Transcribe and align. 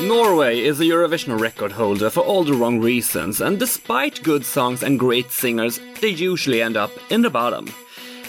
Norway 0.00 0.60
is 0.60 0.80
a 0.80 0.84
Eurovision 0.84 1.38
record 1.40 1.72
holder 1.72 2.10
for 2.10 2.20
all 2.20 2.44
the 2.44 2.54
wrong 2.54 2.80
reasons, 2.80 3.40
and 3.40 3.58
despite 3.58 4.22
good 4.22 4.44
songs 4.44 4.82
and 4.82 4.98
great 4.98 5.30
singers, 5.30 5.80
they 6.00 6.08
usually 6.08 6.60
end 6.60 6.76
up 6.76 6.90
in 7.10 7.22
the 7.22 7.30
bottom. 7.30 7.68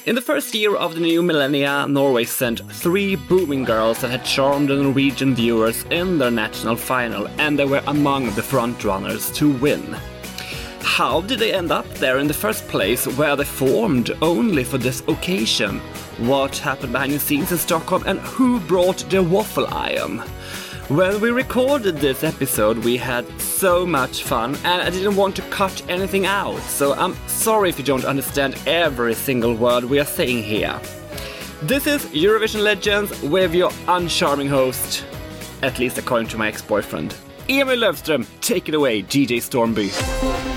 In 0.05 0.15
the 0.15 0.21
first 0.21 0.53
year 0.53 0.75
of 0.75 0.95
the 0.95 0.99
new 0.99 1.23
millennia, 1.23 1.87
Norway 1.87 2.25
sent 2.25 2.59
three 2.71 3.15
booming 3.15 3.63
girls 3.63 4.01
that 4.01 4.11
had 4.11 4.25
charmed 4.25 4.69
the 4.69 4.75
Norwegian 4.75 5.33
viewers 5.33 5.83
in 5.91 6.17
their 6.17 6.31
national 6.31 6.75
final, 6.75 7.27
and 7.39 7.57
they 7.57 7.65
were 7.65 7.83
among 7.87 8.25
the 8.35 8.41
frontrunners 8.41 9.33
to 9.35 9.53
win. 9.59 9.95
How 10.81 11.21
did 11.21 11.39
they 11.39 11.53
end 11.53 11.71
up 11.71 11.87
there 11.95 12.19
in 12.19 12.27
the 12.27 12.33
first 12.33 12.67
place, 12.67 13.07
where 13.17 13.35
they 13.35 13.45
formed 13.45 14.11
only 14.21 14.63
for 14.63 14.77
this 14.77 15.01
occasion? 15.07 15.81
What 16.19 16.57
happened 16.57 16.91
behind 16.91 17.11
the 17.11 17.19
scenes 17.19 17.51
in 17.51 17.57
Stockholm, 17.57 18.03
and 18.05 18.19
who 18.19 18.59
brought 18.59 18.97
the 19.09 19.23
waffle 19.23 19.65
iron? 19.73 20.19
When 20.89 21.19
we 21.19 21.31
recorded 21.31 21.97
this 21.97 22.23
episode, 22.23 22.77
we 22.77 22.97
had 22.97 23.25
so 23.41 23.83
much 23.83 24.21
fun, 24.21 24.55
and 24.63 24.81
I 24.81 24.91
didn't 24.91 25.15
want 25.15 25.35
to 25.37 25.41
cut 25.43 25.81
anything 25.89 26.27
out, 26.27 26.59
so 26.61 26.93
I'm 26.93 27.15
sorry 27.25 27.69
if 27.69 27.79
you 27.79 27.83
don't 27.83 28.05
understand 28.05 28.61
every 28.67 29.15
single 29.15 29.55
word 29.55 29.85
we 29.85 29.99
are 29.99 30.05
saying 30.05 30.43
here. 30.43 30.79
This 31.63 31.87
is 31.87 32.05
Eurovision 32.07 32.61
Legends 32.61 33.19
with 33.23 33.55
your 33.55 33.71
uncharming 33.87 34.49
host, 34.49 35.05
at 35.63 35.79
least 35.79 35.97
according 35.97 36.27
to 36.27 36.37
my 36.37 36.47
ex 36.47 36.61
boyfriend. 36.61 37.15
Emil 37.49 37.77
Lövström, 37.79 38.27
take 38.41 38.69
it 38.69 38.75
away, 38.75 39.01
DJ 39.01 39.37
Stormby. 39.37 40.52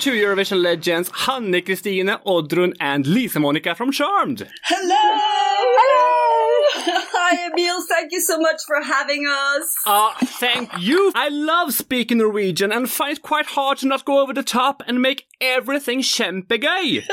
Welcome 0.00 0.14
to 0.14 0.26
Eurovision 0.26 0.62
Legends, 0.62 1.10
Hanne 1.14 1.60
Christine, 1.62 2.06
Oddrun, 2.24 2.74
and 2.80 3.06
Lisa 3.06 3.38
Monica 3.38 3.74
from 3.74 3.92
Charmed. 3.92 4.48
Hello! 4.64 4.96
Hello! 5.76 7.02
Hi, 7.12 7.50
Emil. 7.50 7.82
Thank 7.86 8.12
you 8.12 8.22
so 8.22 8.38
much 8.38 8.62
for 8.66 8.82
having 8.82 9.26
us. 9.26 9.74
Uh, 9.84 10.14
thank 10.24 10.70
you. 10.78 11.12
I 11.14 11.28
love 11.28 11.74
speaking 11.74 12.16
Norwegian 12.16 12.72
and 12.72 12.88
find 12.88 13.18
it 13.18 13.22
quite 13.22 13.44
hard 13.44 13.76
to 13.78 13.88
not 13.88 14.06
go 14.06 14.22
over 14.22 14.32
the 14.32 14.42
top 14.42 14.82
and 14.86 15.02
make 15.02 15.26
everything 15.38 16.00
kjempegøy. 16.00 17.04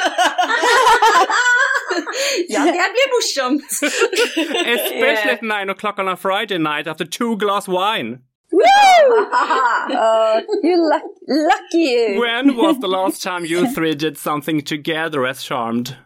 ja, 2.47 2.63
det 2.65 2.91
blir 2.93 3.09
morsomt. 3.11 3.71
Especially 3.81 5.31
at 5.31 5.41
9 5.41 5.69
o'clock 5.69 5.99
on 5.99 6.07
a 6.07 6.15
Friday 6.15 6.57
night 6.57 6.87
after 6.87 7.03
two 7.03 7.35
glass 7.35 7.67
wine. 7.67 8.19
Woo! 8.51 8.61
oh, 8.61 10.41
you 10.63 10.89
luck- 10.89 11.01
lucky 11.27 11.77
you. 11.77 12.19
When 12.19 12.55
was 12.55 12.79
the 12.79 12.87
last 12.99 13.21
time 13.21 13.45
you 13.45 13.73
three 13.73 13.95
did 13.95 14.17
something 14.17 14.61
together 14.61 15.25
as 15.25 15.43
Charmed? 15.43 15.97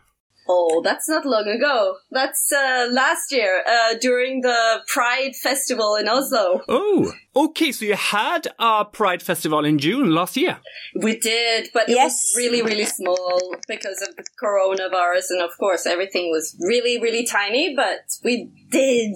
Oh, 0.53 0.81
that's 0.83 1.07
not 1.07 1.25
long 1.25 1.47
ago. 1.47 1.95
That's 2.11 2.52
uh, 2.52 2.88
last 2.91 3.31
year 3.31 3.63
uh, 3.66 3.94
during 4.02 4.41
the 4.41 4.81
Pride 4.88 5.33
Festival 5.41 5.95
in 5.95 6.09
Oslo. 6.09 6.61
Oh, 6.67 7.13
okay, 7.35 7.71
so 7.71 7.85
you 7.85 7.95
had 7.95 8.47
a 8.59 8.83
Pride 8.83 9.23
Festival 9.23 9.63
in 9.63 9.80
June 9.80 10.11
last 10.13 10.35
year. 10.35 10.58
We 11.02 11.17
did, 11.17 11.69
but 11.73 11.88
it 11.89 11.95
Yes. 11.95 12.11
was 12.11 12.33
really, 12.35 12.61
really 12.61 12.83
small 12.85 13.55
because 13.67 14.02
of 14.02 14.16
the 14.17 14.25
coronavirus, 14.43 15.27
and 15.30 15.41
of 15.41 15.52
course, 15.58 15.85
everything 15.85 16.31
was 16.31 16.55
really, 16.59 16.99
really 17.02 17.25
tiny. 17.25 17.73
But 17.73 18.02
we 18.25 18.52
did, 18.69 19.15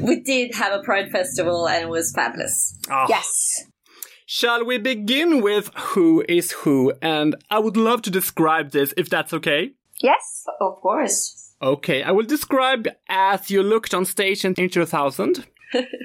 we 0.00 0.20
did 0.20 0.54
have 0.54 0.72
a 0.72 0.82
Pride 0.84 1.10
Festival, 1.10 1.66
and 1.68 1.82
it 1.82 1.88
was 1.88 2.12
fabulous. 2.12 2.78
Ah. 2.88 3.06
Yes. 3.08 3.64
Shall 4.26 4.64
we 4.64 4.78
begin 4.78 5.42
with 5.42 5.70
who 5.76 6.24
is 6.28 6.52
who? 6.52 6.92
And 7.02 7.34
I 7.50 7.58
would 7.58 7.76
love 7.76 8.02
to 8.02 8.10
describe 8.10 8.70
this 8.70 8.94
if 8.96 9.10
that's 9.10 9.34
okay. 9.34 9.72
Yes. 10.00 10.44
Of 10.60 10.80
course. 10.80 11.54
Okay, 11.62 12.02
I 12.02 12.10
will 12.10 12.26
describe 12.26 12.88
as 13.08 13.50
you 13.50 13.62
looked 13.62 13.94
on 13.94 14.04
stage 14.04 14.44
in 14.44 14.54
2000. 14.54 15.46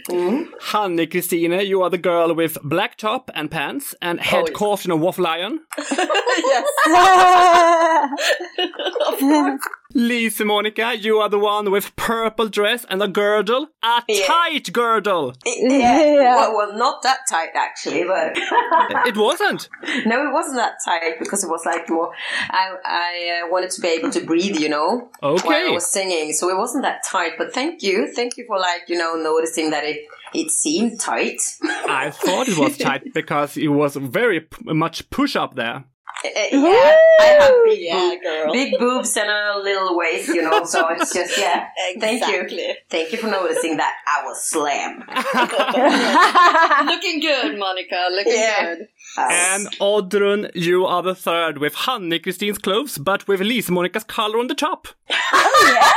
Mm-hmm. 0.09 0.51
Hanne 0.71 1.07
Christine, 1.07 1.59
you 1.67 1.83
are 1.83 1.91
the 1.91 1.99
girl 1.99 2.33
with 2.33 2.57
black 2.63 2.97
top 2.97 3.29
and 3.35 3.51
pants 3.51 3.93
and 4.01 4.19
oh, 4.19 4.23
head 4.23 4.45
yeah. 4.47 4.53
caught 4.53 4.83
in 4.83 4.89
a 4.89 4.95
waffle 4.95 5.27
iron. 5.27 5.59
yes. 5.77 6.65
Lisa 9.95 10.45
Monica, 10.45 10.95
you 10.95 11.17
are 11.17 11.29
the 11.29 11.39
one 11.39 11.71
with 11.71 11.95
purple 11.95 12.47
dress 12.47 12.85
and 12.89 13.01
a 13.01 13.07
girdle. 13.07 13.69
A 13.81 14.03
Yeah. 14.07 14.25
tight 14.27 14.71
girdle. 14.71 15.33
Yeah. 15.45 16.35
Well, 16.35 16.55
well, 16.55 16.77
not 16.77 17.01
that 17.01 17.19
tight 17.29 17.49
actually, 17.55 18.03
but 18.03 18.33
It 19.07 19.17
wasn't. 19.17 19.67
no, 20.05 20.27
it 20.27 20.31
wasn't 20.31 20.57
that 20.57 20.75
tight 20.85 21.17
because 21.19 21.43
it 21.43 21.49
was 21.49 21.65
like 21.65 21.89
more. 21.89 22.11
I 22.51 22.75
I 22.85 23.41
uh, 23.45 23.51
wanted 23.51 23.71
to 23.71 23.81
be 23.81 23.87
able 23.87 24.11
to 24.11 24.21
breathe, 24.25 24.57
you 24.57 24.69
know, 24.69 25.09
while 25.21 25.39
I 25.47 25.71
was 25.71 25.91
singing, 25.91 26.33
so 26.33 26.49
it 26.49 26.57
wasn't 26.57 26.83
that 26.83 27.01
tight. 27.09 27.33
But 27.39 27.51
thank 27.53 27.81
you, 27.81 28.11
thank 28.13 28.37
you 28.37 28.45
for 28.45 28.59
like 28.59 28.83
you 28.89 28.97
know 28.97 29.15
noticing 29.15 29.71
that 29.71 29.83
it 29.85 30.05
it 30.35 30.51
seemed 30.51 30.99
tight. 30.99 31.41
I 31.63 32.11
thought 32.11 32.47
it 32.47 32.57
was 32.59 32.77
tight 32.77 33.11
because 33.13 33.57
it 33.57 33.69
was 33.69 33.95
very 33.95 34.41
p- 34.41 34.71
much 34.73 35.09
push 35.09 35.35
up 35.35 35.55
there. 35.55 35.85
Uh, 36.25 36.29
yeah, 36.51 36.97
I 37.21 37.23
have 37.39 37.53
big, 37.65 37.79
Yeah, 37.79 37.93
boob- 38.15 38.21
girl. 38.23 38.51
big 38.53 38.73
boobs 38.79 39.15
and 39.15 39.29
a 39.29 39.57
little 39.59 39.97
waist, 39.97 40.27
you 40.29 40.41
know. 40.41 40.65
So 40.65 40.87
it's 40.89 41.13
just 41.13 41.37
yeah. 41.37 41.67
Thank 41.99 42.27
you, 42.27 42.75
thank 42.89 43.11
you 43.11 43.17
for 43.17 43.27
noticing 43.27 43.77
that 43.77 43.93
I 44.05 44.23
was 44.25 44.43
slam. 44.43 45.03
Looking 46.87 47.19
good, 47.21 47.57
Monica. 47.57 48.07
Looking 48.11 48.33
Yeah. 48.33 48.75
good. 48.75 48.87
And 49.17 49.67
Oddrun, 49.79 50.51
you 50.53 50.85
are 50.85 51.01
the 51.01 51.15
third 51.15 51.57
with 51.57 51.73
Hanne 51.75 52.19
Christine's 52.21 52.57
clothes, 52.59 52.97
but 52.97 53.27
with 53.27 53.39
Lisa 53.41 53.71
Monica's 53.71 54.03
color 54.03 54.39
on 54.39 54.47
the 54.47 54.55
top. 54.55 54.87
yeah, 55.09 55.91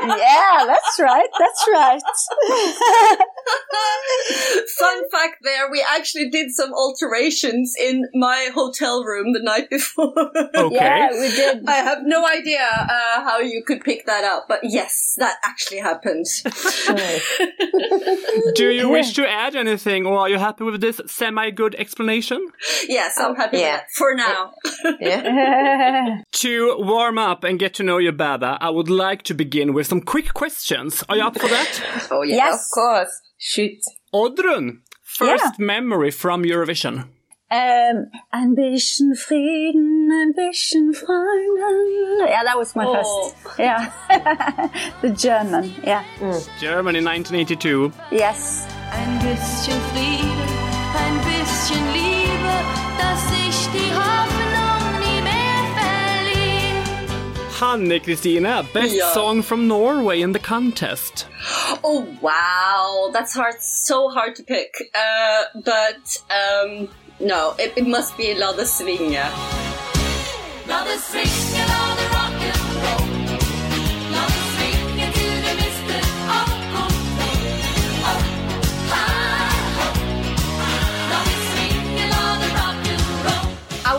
yeah, 0.00 0.64
that's 0.66 0.98
right. 1.00 1.28
That's 1.38 1.66
right. 1.72 2.00
Fun 4.78 5.10
fact 5.10 5.36
there, 5.42 5.70
we 5.70 5.84
actually 5.96 6.30
did 6.30 6.50
some 6.50 6.72
alterations 6.72 7.74
in 7.78 8.06
my 8.14 8.48
hotel 8.54 9.04
room 9.04 9.32
the 9.32 9.40
night 9.50 9.68
before. 9.70 10.14
Okay. 10.68 10.74
Yeah, 10.74 11.10
we 11.22 11.28
did. 11.40 11.56
I 11.76 11.78
have 11.88 12.00
no 12.14 12.20
idea 12.38 12.66
uh, 12.94 13.16
how 13.28 13.38
you 13.52 13.60
could 13.68 13.80
pick 13.88 14.00
that 14.06 14.24
up, 14.32 14.42
but 14.48 14.60
yes, 14.62 15.14
that 15.22 15.36
actually 15.50 15.80
happened. 15.90 16.26
Do 18.54 18.70
you 18.70 18.88
wish 18.88 19.12
to 19.14 19.28
add 19.28 19.54
anything, 19.56 20.06
or 20.06 20.18
are 20.18 20.28
you 20.28 20.38
happy 20.38 20.64
with 20.64 20.80
this 20.80 21.00
semi-good 21.06 21.74
explanation? 21.76 22.46
yes, 22.88 23.18
I'm 23.18 23.34
happy 23.36 23.58
Yeah. 23.58 23.72
with 23.72 23.80
that 23.80 23.90
for 23.98 24.14
now. 24.14 24.52
Yeah. 25.00 26.18
To 26.44 26.76
warm 26.78 27.18
up 27.18 27.44
and 27.44 27.58
get 27.58 27.74
to 27.74 27.82
know 27.82 27.98
you 27.98 28.12
better, 28.12 28.56
I 28.60 28.70
would 28.70 28.90
like 28.90 29.22
to 29.24 29.34
begin 29.34 29.72
with 29.74 29.86
some 29.86 30.00
quick 30.00 30.32
questions. 30.34 31.04
Are 31.08 31.16
you 31.16 31.22
up 31.28 31.38
for 31.38 31.48
that? 31.48 31.82
Oh 32.10 32.22
yeah, 32.22 32.36
Yes. 32.36 32.54
of 32.54 32.60
course. 32.74 33.12
Shoot. 33.38 33.78
Oddrun, 34.14 34.80
first 35.02 35.58
memory 35.58 36.10
from 36.10 36.42
Eurovision. 36.44 37.08
Um, 37.50 38.10
ein 38.30 38.54
bisschen, 38.54 39.14
Frieden, 39.14 40.10
ein 40.12 40.34
bisschen, 40.34 40.92
Freunde. 40.92 42.28
Yeah, 42.28 42.42
that 42.44 42.58
was 42.58 42.74
my 42.76 42.84
Oh. 42.86 42.92
first. 43.32 43.58
Yeah. 43.58 43.90
the 45.00 45.08
German. 45.10 45.72
Yeah. 45.82 46.04
Germany 46.60 47.00
1982. 47.00 47.90
Yes. 48.10 48.66
Ein 48.92 49.18
bisschen 49.20 49.80
Friede, 49.92 50.46
ein 50.94 51.18
bisschen 51.24 51.92
Liebe, 51.94 52.54
dass 52.98 53.24
ich 53.32 53.66
die 53.72 53.94
Hoffnung 53.94 55.00
nie 55.00 55.22
mehr 55.22 55.64
verliere. 55.78 57.60
Hanne 57.60 58.00
Christina, 58.00 58.62
best 58.74 58.94
Yeah. 58.94 59.10
song 59.14 59.42
from 59.42 59.66
Norway 59.66 60.20
in 60.20 60.34
the 60.34 60.38
contest. 60.38 61.26
Oh 61.82 62.04
wow, 62.20 63.10
that's 63.10 63.34
hard, 63.34 63.62
so 63.62 64.10
hard 64.10 64.36
to 64.36 64.42
pick. 64.42 64.90
Uh, 64.94 65.60
but 65.64 66.20
um, 66.30 66.88
no, 67.20 67.54
it, 67.58 67.72
it 67.76 67.86
must 67.86 68.16
be 68.16 68.34
La 68.34 68.52
det 68.52 68.66
swinge. 68.66 69.24
Love 70.68 70.84
the 70.84 70.98
swing 70.98 73.07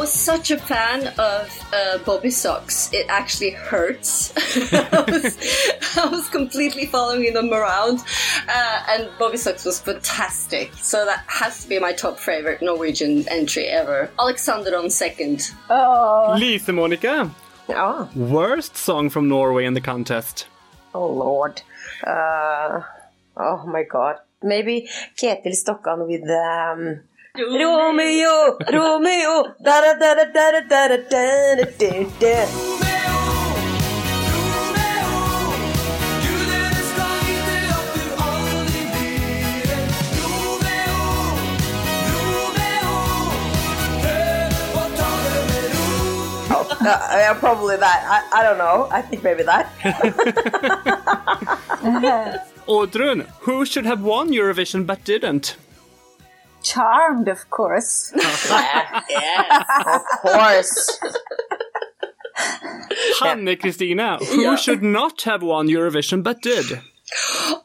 was 0.10 0.16
was 0.16 0.26
such 0.26 0.52
a 0.52 0.58
fan 0.58 1.08
of 1.20 1.68
uh, 1.74 1.98
Bobbysocks. 2.04 2.92
It 2.94 3.06
actually 3.10 3.52
hurts. 3.52 4.34
I, 4.74 5.06
was, 5.08 5.98
I 5.98 6.06
was 6.08 6.28
completely 6.30 6.86
following 6.88 7.34
them 7.34 7.54
around, 7.54 8.00
uh, 8.48 8.80
and 8.90 9.10
Bobbysocks 9.20 9.66
was 9.66 9.80
fantastic. 9.80 10.74
So 10.76 11.06
that 11.06 11.24
has 11.28 11.64
to 11.64 11.70
be 11.70 11.80
my 11.80 11.94
top 11.94 12.18
favorite 12.18 12.62
Norwegian 12.62 13.28
entry 13.30 13.66
ever. 13.66 14.10
Alexander 14.20 14.76
on 14.78 14.90
second. 14.90 15.52
Oh, 15.70 16.36
Lise 16.40 16.68
Monica, 16.70 17.30
Ja. 17.68 18.08
worst 18.16 18.76
song 18.78 19.10
from 19.10 19.28
Norway 19.28 19.66
in 19.66 19.74
the 19.76 19.82
contest. 19.82 20.48
Oh 20.96 21.08
lord. 21.08 21.62
Uh, 22.06 22.82
oh 23.38 23.64
my 23.68 23.84
god. 23.84 24.18
Maybe 24.42 24.90
Ketil 25.18 25.54
Stokkan 25.54 26.08
with 26.08 26.28
um, 26.30 27.02
Romeo, 27.40 28.58
Romeo, 28.72 29.56
da 29.64 29.82
da 29.82 29.94
da 29.94 30.16
da 30.16 30.26
da 30.26 30.52
da 30.52 30.62
da 30.62 30.88
da 30.88 30.98
da 31.56 31.66
da 31.80 32.04
da. 32.20 32.46
Uh, 46.82 46.98
yeah, 47.12 47.34
probably 47.34 47.76
that. 47.76 48.30
I, 48.34 48.40
I 48.40 48.44
don't 48.44 48.58
know. 48.58 48.88
I 48.90 49.02
think 49.02 49.22
maybe 49.22 49.44
that. 49.44 49.68
Oddrun, 52.68 53.28
who 53.42 53.66
should 53.66 53.86
have 53.86 54.02
won 54.02 54.30
Eurovision 54.30 54.88
but 54.88 55.04
didn't? 55.04 55.58
Charmed, 56.64 57.28
of 57.28 57.50
course. 57.50 58.14
Yes. 59.10 59.68
Of 59.86 60.02
course. 60.22 61.00
Hanne 63.22 63.46
Kristina, 63.58 64.20
who 64.24 64.42
Yeah. 64.44 64.56
should 64.56 64.82
not 64.84 65.22
have 65.24 65.42
won 65.44 65.68
Eurovision 65.68 66.24
but 66.24 66.42
did? 66.42 66.82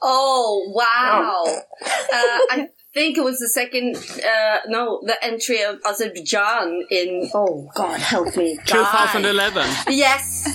Oh 0.03 0.73
wow! 0.75 1.45
Uh, 1.47 2.39
I 2.51 2.69
think 2.95 3.19
it 3.19 3.25
was 3.25 3.39
the 3.39 3.49
second. 3.49 3.97
Uh, 3.97 4.61
no, 4.69 5.01
the 5.05 5.23
entry 5.23 5.63
of 5.63 5.81
Azerbaijan 5.87 6.87
in. 6.91 7.31
Oh 7.35 7.69
God, 7.75 8.01
help 8.01 8.35
me! 8.37 8.57
God. 8.67 8.67
2011. 8.67 9.67
Yes. 9.91 10.49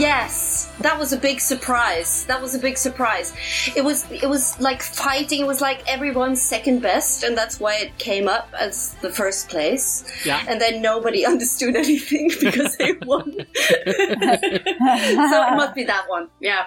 Yes, 0.00 0.72
that 0.80 0.98
was 0.98 1.12
a 1.12 1.18
big 1.18 1.40
surprise. 1.40 2.24
That 2.24 2.40
was 2.40 2.54
a 2.54 2.58
big 2.58 2.78
surprise. 2.78 3.34
It 3.76 3.84
was 3.84 4.10
it 4.10 4.28
was 4.30 4.58
like 4.58 4.80
fighting. 4.82 5.40
It 5.40 5.46
was 5.46 5.60
like 5.60 5.86
everyone's 5.86 6.40
second 6.40 6.80
best, 6.80 7.22
and 7.22 7.36
that's 7.36 7.60
why 7.60 7.76
it 7.76 7.98
came 7.98 8.26
up 8.26 8.48
as 8.58 8.94
the 9.02 9.10
first 9.10 9.50
place. 9.50 10.04
Yeah. 10.24 10.42
And 10.48 10.58
then 10.58 10.80
nobody 10.80 11.26
understood 11.32 11.76
anything 11.76 12.30
because 12.40 12.76
they 12.78 12.94
won. 13.04 13.30
so 13.34 13.44
it 13.84 15.56
must 15.56 15.74
be 15.74 15.84
that 15.84 16.06
one. 16.08 16.28
Yeah. 16.40 16.66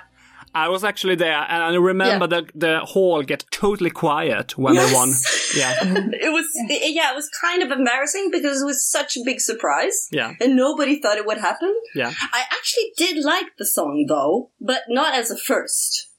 I 0.56 0.70
was 0.70 0.84
actually 0.84 1.16
there, 1.16 1.46
and 1.50 1.64
I 1.64 1.76
remember 1.76 2.28
the 2.28 2.48
the 2.54 2.80
hall 2.82 3.24
get 3.24 3.46
totally 3.52 3.90
quiet 3.90 4.58
when 4.58 4.76
they 4.76 4.94
won. 4.94 5.10
Yeah, 5.56 5.74
It 5.84 6.32
was 6.34 6.48
yeah, 6.70 7.12
it 7.12 7.16
was 7.16 7.30
kind 7.42 7.62
of 7.62 7.70
embarrassing 7.72 8.30
because 8.32 8.62
it 8.62 8.66
was 8.66 8.84
such 8.90 9.18
a 9.18 9.22
big 9.24 9.40
surprise. 9.40 10.08
Yeah. 10.12 10.34
And 10.42 10.56
nobody 10.56 11.00
thought 11.00 11.18
it 11.18 11.26
would 11.28 11.38
happen. 11.38 11.74
yeah. 11.96 12.12
I 12.34 12.42
actually 12.52 12.92
did 12.98 13.24
like 13.24 13.48
the 13.58 13.66
song 13.66 14.06
though, 14.08 14.50
but 14.60 14.82
not 14.90 15.14
as 15.14 15.30
a 15.32 15.38
first. 15.38 16.10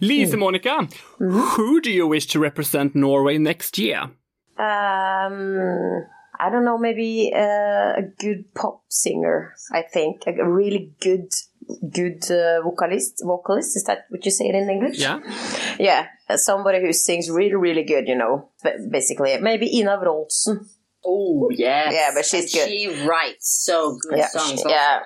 Lise 0.00 0.34
Monica, 0.36 0.88
who 1.18 1.80
do 1.80 1.90
you 1.90 2.06
wish 2.06 2.26
to 2.28 2.38
represent 2.38 2.94
Norway 2.94 3.38
next 3.38 3.78
year? 3.78 4.10
Um, 4.56 6.04
I 6.38 6.50
don't 6.50 6.64
know. 6.64 6.78
Maybe 6.78 7.32
uh, 7.34 7.92
a 7.96 8.02
good 8.18 8.52
pop 8.54 8.82
singer. 8.88 9.54
I 9.72 9.82
think 9.82 10.22
a 10.26 10.48
really 10.48 10.92
good, 11.00 11.28
good 11.90 12.22
uh, 12.30 12.62
vocalist. 12.62 13.22
Vocalist 13.24 13.76
is 13.76 13.84
that 13.84 14.06
what 14.08 14.24
you 14.24 14.30
say 14.30 14.46
it 14.48 14.54
in 14.54 14.68
English? 14.70 14.98
Yeah, 14.98 15.20
Yeah, 15.78 16.06
somebody 16.36 16.80
who 16.80 16.92
sings 16.92 17.30
really, 17.30 17.54
really 17.56 17.84
good. 17.84 18.08
You 18.08 18.16
know, 18.16 18.50
ba- 18.62 18.78
basically, 18.90 19.38
maybe 19.38 19.78
Ina 19.78 19.98
Wroldsen. 19.98 20.66
Oh 21.06 21.48
yes. 21.50 21.92
Yeah, 21.92 22.10
but 22.14 22.24
she's 22.24 22.54
And 22.54 22.64
good. 22.64 22.68
She 22.68 23.06
writes 23.06 23.62
so 23.64 23.98
good 24.08 24.18
Yeah, 24.18 24.28
songs. 24.28 24.60
she- 24.62 24.68
yeah. 24.70 25.00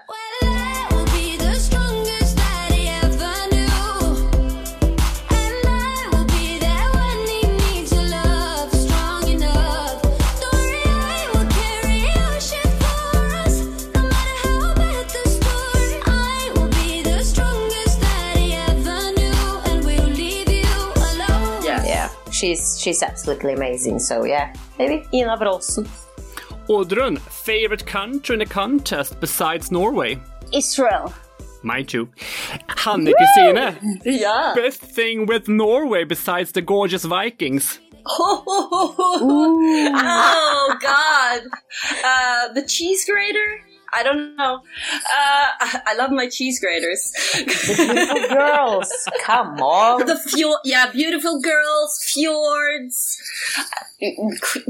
She's 22.88 22.99
she's 22.99 23.02
absolutely 23.02 23.52
amazing. 23.52 23.99
So 23.99 24.25
yeah, 24.25 24.52
maybe 24.79 25.06
Ina 25.12 25.37
Wroldsen. 25.37 25.87
Oddrun, 26.69 27.19
favorite 27.19 27.87
country 27.87 28.35
in 28.35 28.38
the 28.40 28.46
contest 28.46 29.20
besides 29.20 29.70
Norway? 29.70 30.19
Israel. 30.52 31.12
Mine 31.62 31.87
too. 31.87 32.08
Hanne 32.69 33.12
Kristine, 33.12 33.76
Yeah. 34.05 34.52
best 34.55 34.81
thing 34.81 35.26
with 35.26 35.49
Norway 35.49 36.05
besides 36.05 36.52
the 36.52 36.62
gorgeous 36.62 37.05
Vikings? 37.05 37.81
oh 39.11 40.79
God. 40.81 41.40
Uh, 42.05 42.52
the 42.55 42.62
cheese 42.67 43.05
grater. 43.05 43.61
I 43.93 44.02
don't 44.02 44.37
know. 44.37 44.56
Uh, 44.56 45.46
I, 45.61 45.81
I 45.88 45.94
love 45.96 46.11
my 46.11 46.29
cheese 46.29 46.61
graters. 46.61 47.12
Beautiful 47.35 48.29
girls, 48.29 48.90
come 49.23 49.61
on. 49.61 50.06
the 50.06 50.17
fjord, 50.17 50.58
yeah, 50.64 50.90
beautiful 50.93 51.40
girls, 51.40 51.99
fjords, 52.12 53.17
uh, 53.58 53.64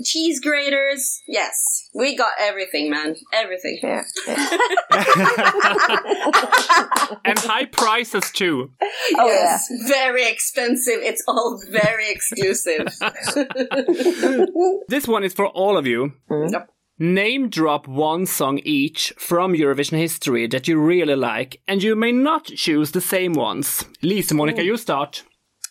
cheese 0.05 0.41
graters. 0.41 1.21
Yes, 1.27 1.89
we 1.95 2.17
got 2.17 2.33
everything, 2.41 2.91
man. 2.91 3.17
Everything. 3.33 3.79
Yeah, 3.83 4.03
yeah. 4.27 4.47
And 7.25 7.39
high 7.39 7.65
prices 7.67 8.31
too. 8.31 8.71
Oh 9.17 9.27
yes, 9.27 9.67
very 9.87 10.29
expensive. 10.29 10.99
It's 11.01 11.23
all 11.27 11.61
very 11.71 12.11
exclusive. 12.11 12.87
This 14.89 15.07
one 15.07 15.25
is 15.25 15.35
for 15.35 15.47
all 15.47 15.77
of 15.77 15.87
you. 15.87 16.13
Yep. 16.31 16.71
Name 17.01 17.49
drop 17.49 17.87
one 17.87 18.27
song 18.27 18.59
each 18.65 19.13
from 19.19 19.53
Eurovision 19.53 19.99
history 19.99 20.49
that 20.49 20.67
you 20.67 20.81
really 20.81 21.15
like, 21.15 21.61
and 21.69 21.81
you 21.81 21.95
may 21.95 22.11
not 22.11 22.47
choose 22.47 22.91
the 22.91 23.01
same 23.01 23.35
ones. 23.35 23.85
Lisa, 24.03 24.35
Monica, 24.35 24.65
you 24.65 24.77
start. 24.77 25.23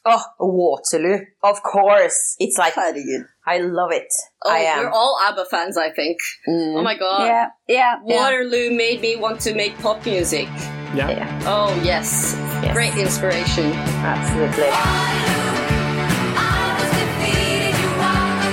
Oh, 0.05 0.23
Waterloo, 0.39 1.25
of 1.43 1.61
course. 1.63 2.37
It's 2.39 2.57
like 2.57 2.77
I 2.77 3.57
love 3.57 3.91
it. 3.91 4.07
Oh, 4.45 4.49
I 4.51 4.59
am. 4.59 4.85
we're 4.85 4.89
all 4.91 5.19
ABBA 5.27 5.45
fans, 5.51 5.77
I 5.77 5.91
think. 5.91 6.17
Mm. 6.47 6.77
Oh 6.77 6.81
my 6.81 6.97
god. 6.97 7.25
Yeah, 7.25 7.47
yeah, 7.67 7.95
yeah. 8.05 8.15
Waterloo 8.15 8.71
made 8.71 9.01
me 9.01 9.17
want 9.17 9.41
to 9.41 9.53
make 9.53 9.77
pop 9.79 10.05
music. 10.05 10.47
Yeah. 10.95 11.09
Yeah, 11.09 11.41
Oh 11.45 11.77
yes, 11.83 12.35
Yes. 12.63 12.71
great 12.73 12.95
inspiration. 12.95 13.73
absolutely. 13.73 14.69
I 16.39 16.77
was 16.79 16.89
defeated, 17.01 17.75
you 17.83 17.89
are 18.07 18.31
the 18.43 18.49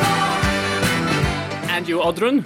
wrong. 1.68 1.76
And 1.76 1.88
you, 1.88 1.98
Oddrun? 2.00 2.44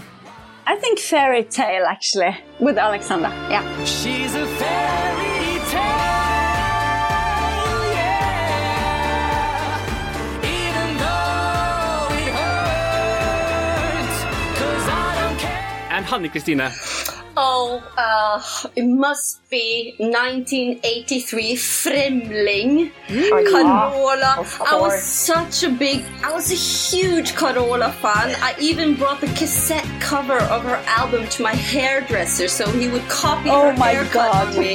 I 0.70 0.76
think 0.76 0.98
fairy 0.98 1.44
tale 1.44 1.86
actually 1.86 2.36
with 2.60 2.76
Alexander. 2.76 3.28
Yeah. 3.48 3.62
She's 3.86 4.34
a 4.34 4.46
fairy 4.46 5.58
tale, 5.70 5.80
yeah. 7.96 9.78
Even 10.44 10.88
though 11.02 12.08
it 12.20 12.32
hurts, 12.38 14.18
'cause 14.58 14.86
I 14.88 14.92
don't 15.20 15.38
care. 15.38 15.64
And 15.90 16.04
Hanne 16.04 16.28
Kristina. 16.28 16.66
Oh, 17.40 17.80
uh, 17.96 18.42
it 18.74 18.84
must 18.84 19.48
be 19.48 19.94
1983 19.98 21.54
Främling 21.54 22.90
Carola. 23.06 24.34
of 24.38 24.60
I 24.60 24.74
was 24.76 25.00
such 25.02 25.62
a 25.62 25.70
big, 25.70 26.04
I 26.24 26.32
was 26.32 26.50
a 26.50 26.56
huge 26.56 27.34
Carola 27.36 27.92
fan. 27.92 28.34
I 28.42 28.56
even 28.60 28.96
brought 28.96 29.20
the 29.20 29.28
cassette 29.28 29.86
cover 30.00 30.38
of 30.38 30.62
her 30.64 30.82
album 30.86 31.28
to 31.28 31.42
my 31.44 31.54
hairdresser 31.54 32.48
so 32.48 32.68
he 32.72 32.88
would 32.88 33.06
copy 33.08 33.50
Oh 33.50 33.70
her 33.70 33.76
my 33.76 33.90
haircut 33.90 34.12
God. 34.32 34.48
on 34.48 34.60
me. 34.60 34.72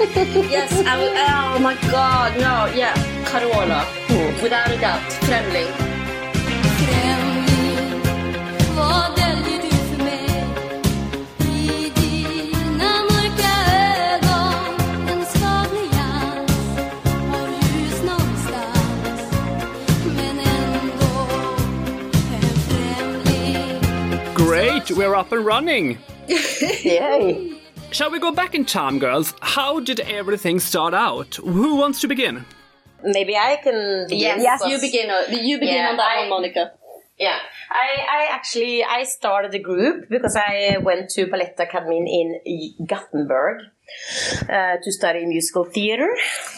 yes, 0.49 0.71
I 0.87 0.97
was, 0.97 1.11
oh 1.15 1.59
my 1.59 1.75
god, 1.91 2.37
no, 2.39 2.73
yeah, 2.73 2.93
Carola. 3.25 3.85
Without 4.41 4.71
a 4.71 4.77
doubt, 4.79 5.01
Främling. 5.27 5.92
We're 24.53 25.15
up 25.15 25.31
and 25.31 25.43
running. 25.43 25.97
Yay! 26.27 27.53
Shall 27.89 28.11
we 28.11 28.19
go 28.19 28.31
back 28.31 28.53
in 28.53 28.65
time, 28.65 28.99
girls? 28.99 29.33
How 29.41 29.79
did 29.79 29.99
everything 30.01 30.59
start 30.59 30.93
out? 30.93 31.33
Who 31.37 31.77
wants 31.77 32.01
to 32.01 32.07
begin? 32.07 32.45
Maybe 33.03 33.35
I 33.35 33.55
can. 33.63 34.05
Yes, 34.09 34.43
Yes. 34.43 34.61
you 34.69 34.79
begin. 34.79 35.09
On, 35.09 35.23
you 35.43 35.57
begin 35.59 35.73
Yeah, 35.73 35.89
on 35.89 35.97
that 35.97 36.07
I- 36.07 36.19
one, 36.19 36.29
Monica. 36.29 36.71
Yeah, 37.17 37.39
I, 37.71 38.05
I 38.19 38.27
actually 38.29 38.83
I 38.83 39.05
started 39.05 39.51
the 39.51 39.59
group 39.59 40.07
because 40.07 40.35
I 40.35 40.77
went 40.79 41.09
to 41.15 41.25
Balettakademien 41.25 42.05
in 42.07 42.75
Gothenburg 42.85 43.57
uh, 44.49 44.77
to 44.83 44.91
study 44.91 45.25
musical 45.25 45.63
theater, 45.65 46.09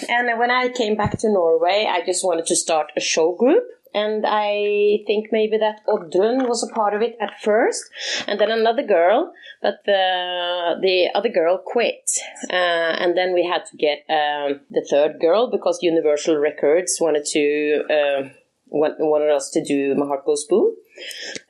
and 0.09 0.37
when 0.37 0.51
I 0.51 0.67
came 0.67 0.95
back 0.97 1.17
to 1.19 1.29
Norway, 1.29 1.87
I 1.89 2.05
just 2.05 2.25
wanted 2.25 2.45
to 2.47 2.57
start 2.57 2.91
a 2.97 2.99
show 3.01 3.31
group. 3.35 3.63
And 3.95 4.25
I 4.27 4.99
think 5.07 5.27
maybe 5.31 5.57
that 5.57 5.79
Oddrun 5.87 6.47
was 6.49 6.61
a 6.63 6.73
part 6.75 6.93
of 6.93 7.01
it 7.01 7.15
at 7.21 7.39
first, 7.41 7.83
and 8.27 8.39
then 8.39 8.51
another 8.51 8.83
girl, 8.83 9.31
but 9.61 9.75
the 9.85 10.75
the 10.81 10.97
other 11.15 11.29
girl 11.29 11.61
quit, 11.65 12.03
uh, 12.51 12.93
and 13.01 13.15
then 13.17 13.33
we 13.33 13.43
had 13.45 13.63
to 13.71 13.77
get 13.77 13.99
um, 14.09 14.59
the 14.69 14.85
third 14.91 15.21
girl 15.21 15.49
because 15.49 15.79
Universal 15.81 16.35
Records 16.37 16.97
wanted 16.99 17.25
to. 17.35 17.43
Uh, 17.89 18.29
want- 18.67 18.99
wanted 18.99 19.29
us 19.29 19.49
to 19.51 19.63
do 19.63 19.95
My 19.95 20.05
Heart 20.07 20.25
Goes 20.25 20.45
Boom. 20.45 20.75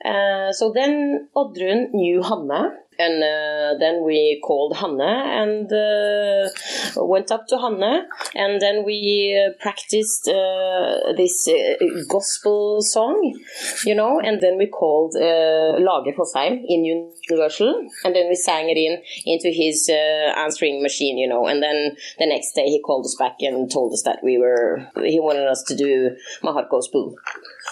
Uh, 0.04 0.52
so 0.52 0.72
then 0.72 1.28
Oddrun 1.34 1.92
knew 1.92 2.22
Hanne, 2.22 2.76
and 2.98 3.22
uh, 3.22 3.78
then 3.78 4.04
we 4.04 4.40
called 4.44 4.76
Hanne 4.76 5.00
and 5.00 5.72
uh, 5.72 6.48
went 6.96 7.30
up 7.30 7.46
to 7.48 7.58
Hanne, 7.58 8.06
and 8.34 8.60
then 8.60 8.84
we 8.84 9.36
uh, 9.36 9.52
practiced 9.60 10.28
uh, 10.28 11.12
this 11.16 11.48
uh, 11.48 11.84
gospel 12.08 12.82
song, 12.82 13.38
you 13.84 13.94
know, 13.94 14.20
and 14.20 14.40
then 14.40 14.56
we 14.58 14.66
called 14.66 15.14
uh, 15.16 15.78
Lage 15.78 16.14
Fosheim 16.16 16.62
in 16.66 16.84
Universal, 16.84 17.88
and 18.04 18.14
then 18.14 18.28
we 18.28 18.34
sang 18.34 18.68
it 18.68 18.76
in 18.76 19.02
into 19.24 19.50
his 19.50 19.88
uh, 19.90 20.32
answering 20.38 20.82
machine, 20.82 21.18
you 21.18 21.28
know, 21.28 21.46
and 21.46 21.62
then 21.62 21.96
the 22.18 22.26
next 22.26 22.52
day 22.52 22.66
he 22.66 22.80
called 22.80 23.04
us 23.04 23.16
back 23.18 23.36
and 23.40 23.70
told 23.70 23.92
us 23.92 24.02
that 24.02 24.20
we 24.22 24.38
were 24.38 24.86
he 25.04 25.20
wanted 25.20 25.46
us 25.46 25.62
to 25.64 25.76
do 25.76 26.16
Goes 26.70 26.88
Boom. 26.88 27.14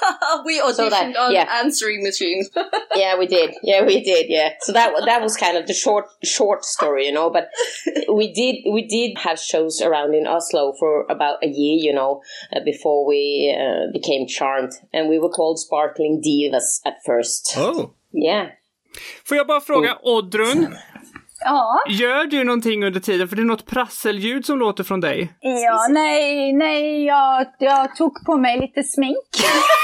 we 0.46 0.60
auditioned 0.60 0.74
So 0.74 0.90
that- 0.90 1.16
on 1.16 1.32
yeah. 1.32 1.60
answering 1.64 2.02
machines. 2.02 2.50
yeah, 2.96 3.18
we 3.18 3.26
did. 3.26 3.50
Yeah, 3.62 3.84
we 3.86 4.00
did. 4.02 4.26
Yeah. 4.28 4.50
So 4.60 4.72
that 4.72 4.92
that 5.06 5.22
was 5.22 5.36
kind 5.36 5.56
of 5.56 5.66
the 5.66 5.74
short 5.74 6.06
short 6.22 6.64
story, 6.64 7.06
you 7.06 7.12
know. 7.12 7.30
But 7.30 7.48
we 8.12 8.32
did 8.32 8.54
we 8.74 8.82
did 8.86 9.18
have 9.18 9.38
shows 9.38 9.82
around 9.82 10.14
in 10.14 10.26
Oslo 10.26 10.72
for 10.78 11.06
about 11.10 11.38
a 11.42 11.48
year, 11.48 11.76
you 11.86 11.92
know, 11.92 12.22
uh, 12.54 12.60
before 12.64 13.06
we 13.08 13.54
uh, 13.54 13.92
became 13.92 14.26
charmed, 14.28 14.72
and 14.92 15.08
we 15.08 15.18
were 15.18 15.30
called 15.30 15.58
Sparkling 15.58 16.22
Divas 16.22 16.80
at 16.86 16.94
first. 17.06 17.54
Oh. 17.58 17.90
Yeah. 18.12 18.46
Får 19.24 19.36
jag 19.36 19.46
bara 19.46 19.60
fråga, 19.60 19.98
Oddrun, 20.02 20.76
Ja, 21.44 21.82
gör 21.88 22.24
du 22.24 22.44
någonting 22.44 22.84
under 22.84 23.00
tiden? 23.00 23.28
För 23.28 23.36
det 23.36 23.42
är 23.42 23.44
något 23.44 23.66
prasselljud 23.66 24.46
som 24.46 24.58
låter 24.58 24.84
från 24.84 25.00
dig. 25.00 25.32
ja 25.40 25.86
nej, 25.90 26.52
nej, 26.52 27.04
jag, 27.04 27.46
jag 27.58 27.96
tog 27.96 28.24
på 28.26 28.36
mig 28.36 28.60
lite 28.60 28.82
smink. 28.82 29.16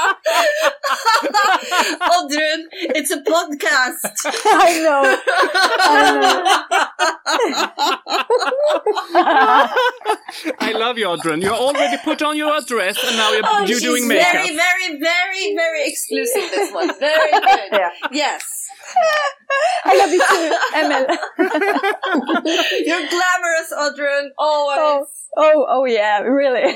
Oddrun, 2.01 2.67
it's 2.71 3.11
a 3.11 3.21
podcast! 3.21 3.99
I 4.25 4.79
know. 4.81 5.17
I 5.83 6.11
know. 6.21 6.43
I 10.59 10.71
love 10.73 10.97
you, 10.97 11.07
Oddrun. 11.07 11.41
You 11.41 11.49
already 11.49 11.97
put 12.03 12.21
on 12.21 12.37
your 12.37 12.59
dress 12.61 12.97
and 13.03 13.17
now 13.17 13.31
you're, 13.31 13.41
Oh, 13.45 13.59
you're 13.59 13.67
she's 13.79 13.81
doing 13.81 14.07
makeup. 14.07 14.31
very, 14.33 14.55
very, 14.55 14.99
very, 14.99 15.55
very 15.55 15.87
exclusive, 15.87 16.49
this 16.51 16.71
one. 16.73 16.91
Very 16.99 17.31
good. 17.31 17.69
Yeah. 17.71 17.89
Yes. 18.11 18.43
I 19.85 19.95
love 19.97 20.11
you 20.11 20.19
too, 20.19 20.51
Emil. 20.77 21.07
You're 22.85 23.07
glamorous, 23.09 23.71
Oddrun, 23.77 24.29
always. 24.37 24.77
Oh, 24.77 25.05
oh, 25.37 25.65
oh 25.69 25.85
yeah, 25.85 26.19
really. 26.21 26.75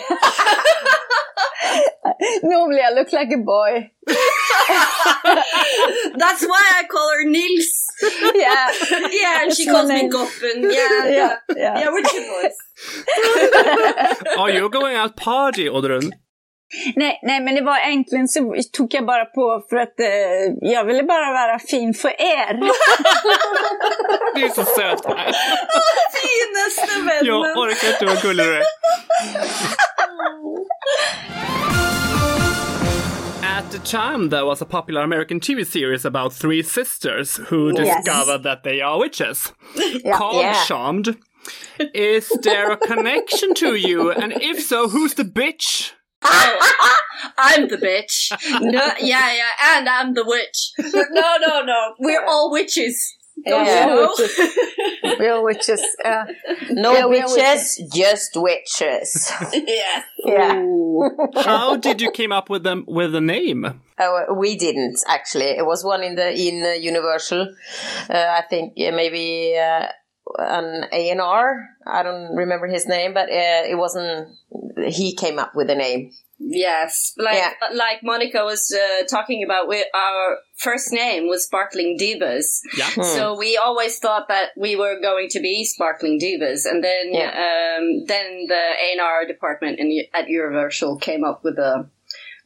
Normally 2.43 2.81
I 2.81 2.91
look 2.93 3.11
like 3.11 3.31
a 3.31 3.34
boy. 3.43 3.91
That's 6.17 6.43
why 6.45 6.63
I 6.79 6.83
call 6.89 7.09
her 7.09 7.25
Nils. 7.29 7.85
Yeah, 8.35 8.69
Yeah, 9.11 9.41
and 9.43 9.53
she 9.55 9.65
That's 9.65 9.67
my 9.67 9.73
calls 9.73 9.87
me 9.89 9.95
name. 9.95 10.09
Goppen. 10.11 10.63
Yeah, 10.71 11.05
yeah, 11.05 11.35
yeah. 11.55 11.79
Yeah, 11.79 11.89
we're 11.91 12.03
two 12.03 12.25
boys. 12.33 12.57
Are 14.37 14.51
you 14.51 14.69
going 14.69 14.95
out 14.95 15.15
party, 15.15 15.69
Oddrun? 15.69 16.11
Nej, 16.95 17.19
nej, 17.23 17.39
men 17.41 17.55
det 17.55 17.61
var 17.61 17.77
egentligen 17.77 18.27
så 18.27 18.55
tog 18.73 18.93
jag 18.93 19.05
bara 19.05 19.25
på 19.25 19.65
för 19.69 19.77
att 19.77 19.99
eh, 19.99 20.07
jag 20.61 20.85
ville 20.85 21.03
bara 21.03 21.31
vara 21.31 21.59
fin 21.59 21.93
för 21.93 22.09
er. 22.21 22.53
Du 24.35 24.45
är 24.45 24.49
så 24.49 24.63
söt. 24.63 25.01
Finaste 26.21 26.99
vännen. 27.05 27.25
Jag 27.25 27.57
orkar 27.57 27.87
inte 27.93 28.05
vad 28.05 28.21
gullig 28.21 28.45
du 28.45 28.55
är. 28.55 28.63
At 33.55 33.71
the 33.71 33.79
time, 33.79 34.27
there 34.29 34.45
was 34.45 34.61
a 34.61 34.65
popular 34.65 35.01
American 35.01 35.39
TV 35.39 35.65
series 35.65 36.03
about 36.03 36.33
three 36.33 36.61
sisters 36.61 37.37
who 37.37 37.71
discover 37.71 38.37
that 38.39 38.63
they 38.63 38.81
are 38.81 38.99
witches. 38.99 39.53
Called 40.13 40.41
Yeah. 40.41 40.61
Charmed. 40.65 41.15
Is 41.93 42.27
there 42.41 42.71
a 42.71 42.75
connection 42.75 43.53
to 43.53 43.75
you? 43.75 44.11
And 44.11 44.33
if 44.33 44.61
so, 44.61 44.89
who's 44.89 45.13
the 45.13 45.23
bitch? 45.23 45.93
I'm 46.21 47.69
the 47.69 47.77
bitch. 47.77 48.29
No, 48.59 48.91
yeah, 48.99 49.31
yeah, 49.33 49.77
and 49.77 49.87
I'm 49.87 50.15
the 50.15 50.25
witch. 50.25 50.71
No, 51.11 51.37
no, 51.39 51.61
no. 51.61 51.93
We're 51.97 52.25
all 52.25 52.51
witches. 52.51 53.15
Don't 53.45 53.65
Yeah. 53.65 53.89
you 53.89 53.95
know? 55.03 55.15
Real 55.19 55.43
witches. 55.43 55.81
Uh, 56.03 56.25
No 56.71 56.93
Yeah, 56.93 57.05
we 57.07 57.19
are 57.21 57.27
witches, 57.27 57.81
just 57.93 58.35
witches. 58.35 59.31
yeah. 59.53 60.03
yeah. 60.25 60.65
How 61.43 61.75
did 61.75 62.01
you 62.01 62.11
came 62.11 62.31
up 62.31 62.49
with 62.49 62.63
them 62.63 62.85
with 62.87 63.11
the 63.11 63.21
name? 63.21 63.81
Oh, 63.99 64.33
we 64.37 64.55
didn't 64.57 64.99
actually. 65.07 65.45
It 65.57 65.65
was 65.65 65.83
one 65.83 66.01
in 66.03 66.15
the 66.15 66.33
in 66.33 66.63
uh, 66.65 66.69
Universal. 66.71 67.53
Uh, 68.09 68.13
I 68.39 68.41
think 68.49 68.73
yeah, 68.75 68.91
maybe 68.91 69.55
uh, 69.57 69.87
an 70.39 70.85
A 70.91 71.09
and 71.11 71.21
R. 71.21 71.69
I 71.85 72.03
don't 72.03 72.35
remember 72.35 72.67
his 72.67 72.87
name, 72.87 73.13
but 73.13 73.29
uh, 73.29 73.63
it 73.69 73.77
wasn't. 73.77 74.29
He 74.87 75.15
came 75.15 75.39
up 75.39 75.53
with 75.55 75.67
the 75.67 75.75
name. 75.75 76.11
Yes, 76.37 77.13
like 77.17 77.35
Yeah. 77.37 77.53
like 77.73 78.03
Monica 78.03 78.43
was 78.43 78.69
uh, 78.75 79.03
talking 79.05 79.43
about. 79.43 79.67
We, 79.69 79.85
our 79.95 80.37
first 80.57 80.91
name 80.91 81.27
was 81.29 81.45
Sparkling 81.45 81.97
Divas, 81.97 82.59
Yeah. 82.77 82.89
so 83.03 83.37
we 83.37 83.55
always 83.57 83.99
thought 83.99 84.27
that 84.27 84.49
we 84.57 84.75
were 84.75 84.99
going 85.01 85.29
to 85.29 85.39
be 85.39 85.63
Sparkling 85.63 86.19
Divas, 86.19 86.65
and 86.65 86.83
then 86.83 87.13
Yeah. 87.13 87.29
um, 87.29 88.05
then 88.05 88.45
the 88.47 88.53
A 88.55 88.91
and 88.91 89.01
R 89.01 89.25
department 89.25 89.79
in, 89.79 90.03
at 90.13 90.27
Universal 90.29 90.97
came 90.97 91.23
up 91.23 91.43
with 91.43 91.57
a 91.57 91.89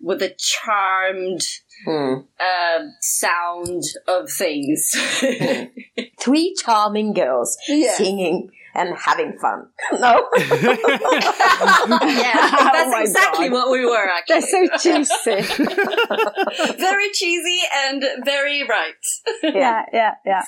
with 0.01 0.22
a 0.22 0.34
charmed 0.38 1.41
Hmm. 1.86 2.15
uh, 2.39 2.79
sound 3.00 3.84
of 4.08 4.29
things. 4.29 4.91
Three 6.19 6.53
charming 6.62 7.13
girls 7.13 7.58
Yeah. 7.67 7.93
singing 7.93 8.50
and 8.79 8.98
having 8.98 9.38
fun. 9.39 9.67
No. 10.00 10.29
yeah, 10.38 10.48
that's 11.91 12.91
my 12.91 13.01
exactly 13.01 13.50
God. 13.50 13.53
what 13.53 13.71
we 13.71 13.86
were 13.86 14.07
they're 14.27 14.41
so 14.41 14.67
cheesy. 14.77 15.41
very 16.77 17.09
cheesy 17.12 17.59
and 17.86 18.03
very 18.24 18.63
right. 18.63 18.93
yeah, 19.43 19.86
yeah, 19.91 20.13
yeah. 20.25 20.43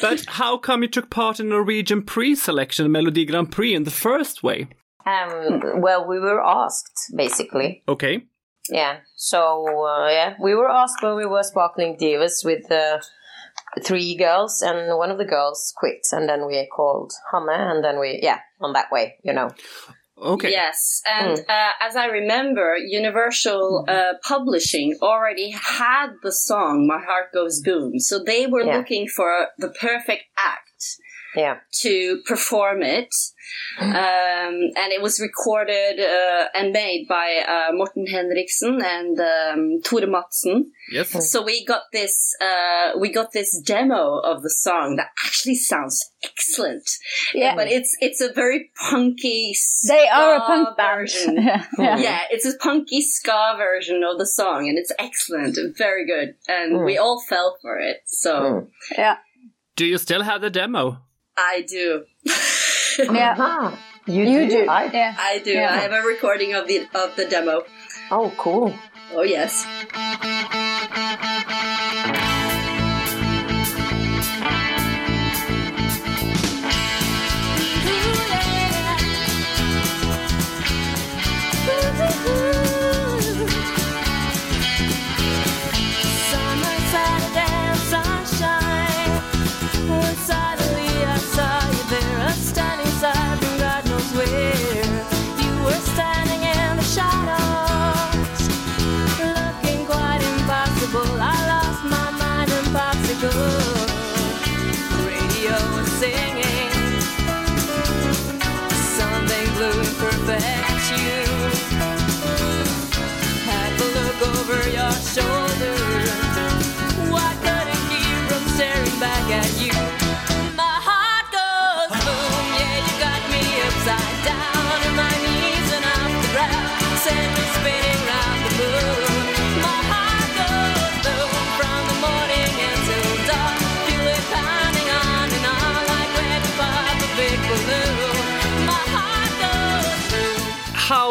But 0.00 0.26
how 0.28 0.58
come 0.58 0.82
you 0.82 0.88
took 0.88 1.10
part 1.10 1.40
in 1.40 1.48
Norwegian 1.48 2.02
pre-selection 2.02 2.88
Melodi 2.88 3.26
Grand 3.26 3.50
Prix 3.50 3.74
in 3.74 3.84
the 3.84 3.90
first 3.90 4.42
way? 4.42 4.68
um, 5.06 5.80
well, 5.80 6.06
we 6.06 6.18
were 6.18 6.42
asked 6.42 7.12
basically. 7.16 7.82
Okay. 7.88 8.24
Yeah. 8.70 8.98
So 9.16 9.86
uh, 9.86 10.08
yeah, 10.08 10.34
we 10.40 10.54
were 10.54 10.70
asked 10.70 11.02
when 11.02 11.16
we 11.16 11.26
were 11.26 11.42
sparkling 11.42 11.96
divas 11.96 12.44
with 12.44 12.70
uh, 12.70 12.98
three 13.82 14.16
girls, 14.16 14.62
and 14.62 14.96
one 14.96 15.10
of 15.10 15.18
the 15.18 15.24
girls 15.24 15.72
quit, 15.76 16.06
and 16.12 16.28
then 16.28 16.46
we 16.46 16.66
called 16.74 17.12
Hanne, 17.32 17.48
and 17.48 17.84
then 17.84 17.98
we 17.98 18.20
yeah 18.22 18.40
on 18.60 18.72
that 18.74 18.90
way, 18.92 19.16
you 19.24 19.32
know. 19.32 19.50
Okay. 20.16 20.50
Yes, 20.50 21.02
and 21.06 21.40
uh, 21.48 21.70
as 21.80 21.96
I 21.96 22.06
remember, 22.06 22.76
Universal 22.76 23.84
uh, 23.88 24.12
Publishing 24.22 24.96
already 25.02 25.50
had 25.50 26.10
the 26.22 26.30
song 26.32 26.86
"My 26.86 26.98
Heart 27.04 27.32
Goes 27.34 27.60
Boom," 27.60 27.98
so 27.98 28.22
they 28.22 28.46
were 28.46 28.62
Yeah. 28.62 28.76
looking 28.78 29.08
for 29.08 29.48
the 29.58 29.70
perfect 29.70 30.24
act 30.38 30.73
Yeah. 31.36 31.58
to 31.82 32.22
perform 32.26 32.82
it. 32.82 33.14
Um, 33.78 33.90
and 33.94 34.92
it 34.92 35.02
was 35.02 35.20
recorded 35.20 36.00
uh, 36.00 36.46
and 36.54 36.72
made 36.72 37.06
by 37.08 37.42
uh, 37.46 37.72
Morten 37.74 38.06
Henriksen 38.06 38.80
and 38.82 39.20
um, 39.20 39.80
Tore 39.82 40.00
Madsen. 40.06 40.64
Yes. 40.90 41.30
So 41.30 41.42
we 41.44 41.64
got 41.64 41.82
this 41.92 42.34
uh, 42.40 42.98
we 42.98 43.12
got 43.12 43.32
this 43.32 43.60
demo 43.60 44.18
of 44.18 44.42
the 44.42 44.50
song 44.50 44.96
that 44.96 45.08
actually 45.26 45.56
sounds 45.56 46.10
excellent. 46.24 46.88
Yeah. 47.34 47.54
But 47.54 47.68
it's 47.68 47.96
it's 48.00 48.20
a 48.20 48.32
very 48.32 48.70
punky 48.88 49.54
They 49.88 50.08
are 50.08 50.36
a 50.36 50.40
ska 50.40 50.46
punk 50.46 50.76
version. 50.76 51.36
yeah. 51.36 51.64
yeah. 51.78 51.98
Yeah, 51.98 52.20
it's 52.30 52.46
a 52.46 52.56
punky 52.56 53.02
ska 53.02 53.54
version 53.58 54.02
of 54.04 54.18
the 54.18 54.26
song, 54.26 54.68
and 54.68 54.78
it's 54.78 54.92
excellent, 54.98 55.56
and 55.58 55.76
very 55.76 56.06
good, 56.06 56.34
and 56.48 56.84
we 56.84 56.96
all 56.96 57.20
fell 57.28 57.58
for 57.60 57.78
it. 57.78 57.98
So 58.06 58.68
yeah. 58.96 59.16
Do 59.76 59.84
you 59.84 59.98
still 59.98 60.22
have 60.22 60.40
the 60.40 60.50
demo? 60.50 60.98
I 61.36 61.64
do, 61.68 62.04
Yeah. 62.98 63.34
Ah, 63.38 63.78
you, 64.06 64.24
You 64.24 64.48
do. 64.48 64.66
I, 64.68 64.84
Yeah. 64.92 65.14
I 65.18 65.38
do. 65.38 65.50
Yeah. 65.50 65.72
I 65.72 65.76
have 65.78 65.92
a 65.92 66.02
recording 66.06 66.54
of 66.54 66.68
the 66.68 66.86
of 66.94 67.16
the 67.16 67.24
demo. 67.26 67.64
Oh, 68.10 68.32
cool. 68.36 68.72
Oh 69.12 69.22
yes. 69.22 69.66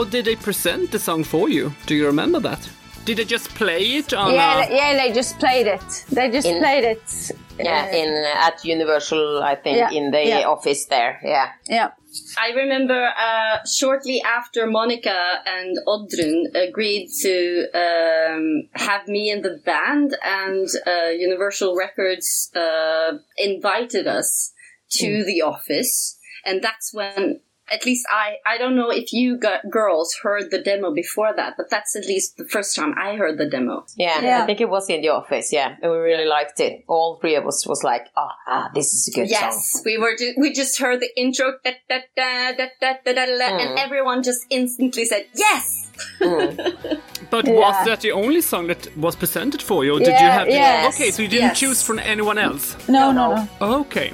How 0.03 0.09
did 0.09 0.25
they 0.25 0.35
present 0.35 0.91
the 0.91 0.99
song 0.99 1.23
for 1.23 1.47
you? 1.47 1.71
Do 1.85 1.95
you 1.95 2.05
remember 2.07 2.41
that? 2.41 2.69
Did 3.05 3.17
they 3.19 3.23
just 3.23 3.47
play 3.55 3.79
it 3.99 4.13
on? 4.13 4.33
Yeah, 4.33 4.65
a- 4.65 4.67
they- 4.67 4.75
yeah, 4.75 4.93
they 5.01 5.13
just 5.13 5.39
played 5.39 5.65
it. 5.65 6.05
They 6.11 6.29
just 6.29 6.45
In- 6.45 6.59
played 6.59 6.83
it. 6.83 7.31
Yeah, 7.57 7.85
Uh, 7.89 7.95
in 7.95 8.09
uh, 8.09 8.47
at 8.47 8.65
Universal, 8.65 9.41
I 9.41 9.55
think, 9.55 9.77
Yeah, 9.77 9.91
in 9.91 10.11
the 10.11 10.21
yeah. 10.25 10.45
office 10.49 10.87
there. 10.87 11.21
Yeah. 11.23 11.51
yeah. 11.69 11.91
I 12.37 12.49
remember 12.51 13.01
uh, 13.27 13.59
shortly 13.65 14.21
after 14.25 14.67
Monica 14.67 15.19
and 15.45 15.77
Oddrun 15.87 16.53
agreed 16.53 17.07
to 17.21 17.67
um, 17.73 18.67
have 18.73 19.07
me 19.07 19.31
in 19.31 19.41
the 19.41 19.57
band, 19.65 20.17
and 20.21 20.67
uh, 20.85 21.11
Universal 21.27 21.77
Records 21.77 22.49
uh, 22.57 23.19
invited 23.37 24.05
us 24.07 24.51
to 24.99 25.23
the 25.23 25.43
office, 25.43 26.17
and 26.45 26.61
that's 26.61 26.93
when 26.93 27.39
at 27.71 27.85
least 27.85 28.05
I, 28.11 28.35
I 28.45 28.57
don't 28.57 28.75
know 28.75 28.91
if 28.91 29.13
you 29.13 29.39
girls 29.69 30.15
heard 30.21 30.51
the 30.51 30.61
demo 30.61 30.93
before 30.93 31.33
that, 31.35 31.55
but 31.57 31.69
that's 31.69 31.95
at 31.95 32.05
least 32.05 32.37
the 32.37 32.45
first 32.45 32.75
time 32.75 32.93
I 32.97 33.15
heard 33.15 33.37
the 33.37 33.49
demo. 33.49 33.85
Yeah, 33.95 34.21
yeah. 34.21 34.43
I 34.43 34.45
think 34.45 34.59
it 34.61 34.69
was 34.69 34.89
in 34.89 35.01
the 35.01 35.09
office. 35.09 35.53
Yeah, 35.53 35.75
and 35.81 35.91
we 35.91 35.97
really 35.97 36.25
liked 36.25 36.59
it. 36.59 36.83
All 36.87 37.19
three 37.19 37.35
of 37.35 37.47
us 37.47 37.65
was 37.65 37.83
like, 37.83 38.07
oh, 38.17 38.27
ah, 38.47 38.69
this 38.73 38.93
is 38.93 39.07
a 39.07 39.11
good 39.11 39.29
yes, 39.29 39.39
song. 39.39 39.49
Yes, 39.49 39.81
we 39.85 39.97
were. 39.97 40.15
Ju- 40.17 40.33
we 40.37 40.51
just 40.51 40.79
heard 40.79 40.99
the 40.99 41.09
intro, 41.19 41.53
da, 41.63 41.71
da, 41.89 41.99
da, 42.15 42.51
da, 42.51 42.65
da, 42.81 42.93
da, 43.05 43.13
da, 43.13 43.25
mm. 43.25 43.61
and 43.61 43.79
everyone 43.79 44.23
just 44.23 44.45
instantly 44.49 45.05
said 45.05 45.25
yes. 45.33 45.89
Mm. 46.19 46.99
but 47.29 47.47
yeah. 47.47 47.53
was 47.53 47.85
that 47.85 48.01
the 48.01 48.11
only 48.11 48.41
song 48.41 48.67
that 48.67 48.95
was 48.97 49.15
presented 49.15 49.61
for 49.61 49.85
you? 49.85 49.99
Did 49.99 50.09
yeah, 50.09 50.25
you 50.25 50.31
have? 50.31 50.47
Yes. 50.49 50.95
Okay, 50.95 51.11
so 51.11 51.21
you 51.21 51.29
didn't 51.29 51.49
yes. 51.49 51.59
choose 51.59 51.81
from 51.81 51.99
anyone 51.99 52.37
else. 52.37 52.75
No, 52.87 53.11
no. 53.11 53.35
no. 53.35 53.79
Okay. 53.79 54.13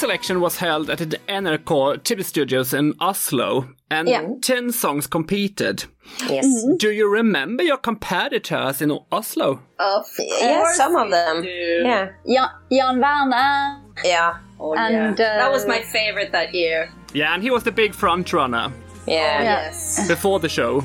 Uh, 0.00 0.06
the 0.06 0.06
pre-selection 0.06 0.40
was 0.40 0.56
held 0.56 0.88
at 0.90 0.98
the 0.98 1.18
NRK 1.28 1.98
TV 2.02 2.24
studios 2.24 2.72
in 2.74 2.94
Oslo, 3.00 3.68
and 3.90 4.08
Yeah. 4.08 4.22
ten 4.40 4.72
songs 4.72 5.06
competed. 5.06 5.84
Yes. 6.28 6.46
Do 6.78 6.90
you 6.90 7.06
remember 7.08 7.62
your 7.62 7.76
competitors 7.78 8.80
in 8.82 8.90
Oslo? 9.12 9.60
Of 9.78 10.06
Yeah, 10.18 10.56
course 10.56 10.76
some 10.76 10.96
of 10.96 11.10
them. 11.10 11.42
do. 11.42 11.82
Yeah. 11.84 12.08
Jan, 12.26 12.48
Jan 12.72 13.00
Werner. 13.00 13.80
Yeah. 14.04 14.36
Oh, 14.58 14.74
And, 14.74 15.18
yeah. 15.18 15.38
that 15.38 15.50
was 15.52 15.64
uh, 15.64 15.68
my 15.68 15.82
favorite 15.82 16.32
that 16.32 16.54
year. 16.54 16.88
Yeah, 17.12 17.34
and 17.34 17.42
he 17.42 17.50
was 17.50 17.62
the 17.64 17.72
big 17.72 17.94
front 17.94 18.32
runner 18.32 18.72
Yeah. 19.06 19.42
Yeah. 19.42 19.42
Yes. 19.66 20.08
before 20.08 20.40
the 20.40 20.48
show. 20.48 20.82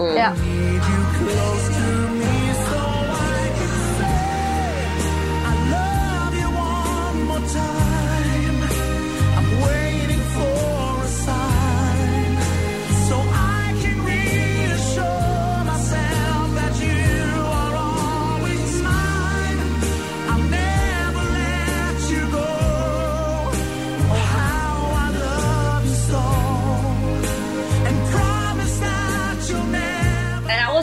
Yeah. 0.00 0.34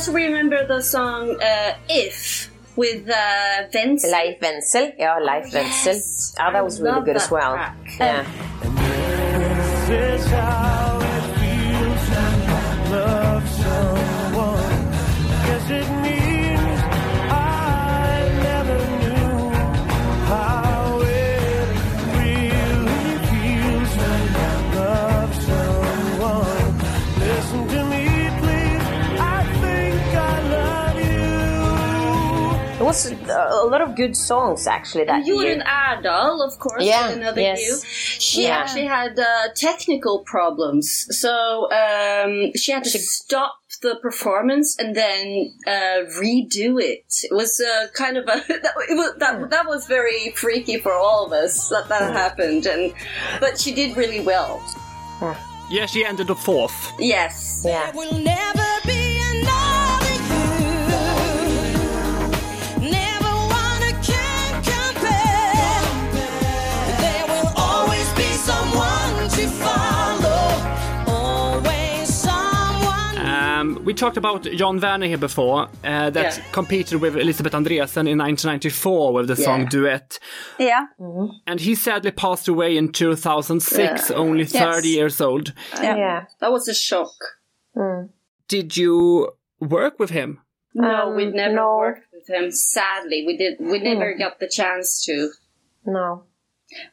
Also 0.01 0.13
remember 0.13 0.65
the 0.65 0.81
song 0.81 1.39
uh, 1.39 1.75
If 1.87 2.49
with 2.75 3.07
uh, 3.07 3.67
Vince. 3.71 4.03
Leif 4.03 4.41
Wenzel. 4.41 4.93
Yeah, 4.97 5.19
Leif 5.19 5.53
Wenzel. 5.53 5.93
Yes. 5.93 6.35
Ah, 6.39 6.49
that 6.49 6.63
was 6.65 6.81
I 6.81 6.85
really 6.85 6.95
love 6.95 7.05
good 7.05 7.17
as 7.17 7.29
well. 7.29 7.53
track. 7.53 7.77
Yeah. 7.99 8.25
This 9.85 10.25
lot 32.83 33.81
of 33.81 33.95
good 33.95 34.15
songs 34.15 34.67
actually 34.67 35.05
that 35.05 35.25
You 35.25 35.41
year. 35.41 35.53
and 35.53 35.63
Ardal, 35.63 36.41
of 36.45 36.57
course, 36.59 36.83
Yeah, 36.83 37.09
another 37.09 37.41
yes. 37.41 37.59
you. 37.61 37.77
She 38.19 38.43
Yeah. 38.43 38.57
actually 38.57 38.85
had 38.87 39.17
uh, 39.19 39.49
technical 39.55 40.19
problems, 40.19 41.07
so 41.11 41.69
um, 41.71 42.51
she 42.55 42.71
had 42.71 42.83
to 42.83 42.89
stop 42.99 43.55
the 43.81 43.95
performance 44.01 44.77
and 44.79 44.95
then 44.95 45.53
uh, 45.65 45.99
redo 46.21 46.79
it. 46.81 47.05
It 47.23 47.33
was 47.33 47.59
uh, 47.59 47.87
kind 47.93 48.17
of 48.17 48.25
a 48.25 48.35
that, 48.47 48.73
it 48.89 48.95
was, 48.95 49.15
that 49.19 49.49
that 49.49 49.65
was 49.67 49.87
very 49.87 50.31
freaky 50.31 50.77
for 50.77 50.93
all 50.93 51.25
of 51.25 51.31
us 51.33 51.69
that 51.69 51.87
that 51.89 52.13
happened, 52.13 52.65
and 52.65 52.93
but 53.39 53.59
she 53.59 53.73
did 53.73 53.95
really 53.97 54.19
well. 54.21 54.61
Yeah, 55.69 55.85
she 55.85 56.03
ended 56.05 56.29
up 56.29 56.37
fourth. 56.39 56.91
Yes. 56.99 57.63
Yeah. 57.65 57.91
We 73.91 73.95
talked 73.95 74.15
about 74.15 74.43
Jan 74.43 74.79
Werner 74.79 75.05
here 75.07 75.17
before, 75.17 75.67
uh, 75.83 76.09
that 76.11 76.37
Yeah. 76.37 76.43
competed 76.53 77.01
with 77.01 77.17
Elisabeth 77.17 77.51
Andreassen 77.51 78.07
in 78.07 78.19
1994 78.19 79.11
with 79.11 79.27
the 79.27 79.35
song 79.35 79.63
Yeah. 79.63 79.67
Duet. 79.69 80.19
Yeah. 80.57 80.85
And 81.45 81.59
he 81.59 81.75
sadly 81.75 82.11
passed 82.11 82.47
away 82.47 82.77
in 82.77 82.93
2006, 82.93 84.09
only 84.09 84.45
30 84.45 84.87
years 84.87 85.19
old. 85.19 85.51
Yeah. 85.73 85.97
Yeah. 85.97 86.25
That 86.39 86.53
was 86.53 86.69
a 86.69 86.73
shock. 86.73 87.11
Did 88.47 88.77
you 88.77 89.33
work 89.59 89.99
with 89.99 90.11
him? 90.11 90.39
No, 90.73 91.09
Um, 91.09 91.15
we 91.17 91.25
never 91.25 91.53
no. 91.55 91.75
worked 91.75 92.07
with 92.13 92.29
him. 92.29 92.49
Sadly, 92.49 93.25
we 93.27 93.35
did. 93.35 93.57
We 93.59 93.79
never 93.79 94.13
got 94.17 94.39
the 94.39 94.47
chance 94.47 95.03
to. 95.03 95.31
No. 95.85 96.23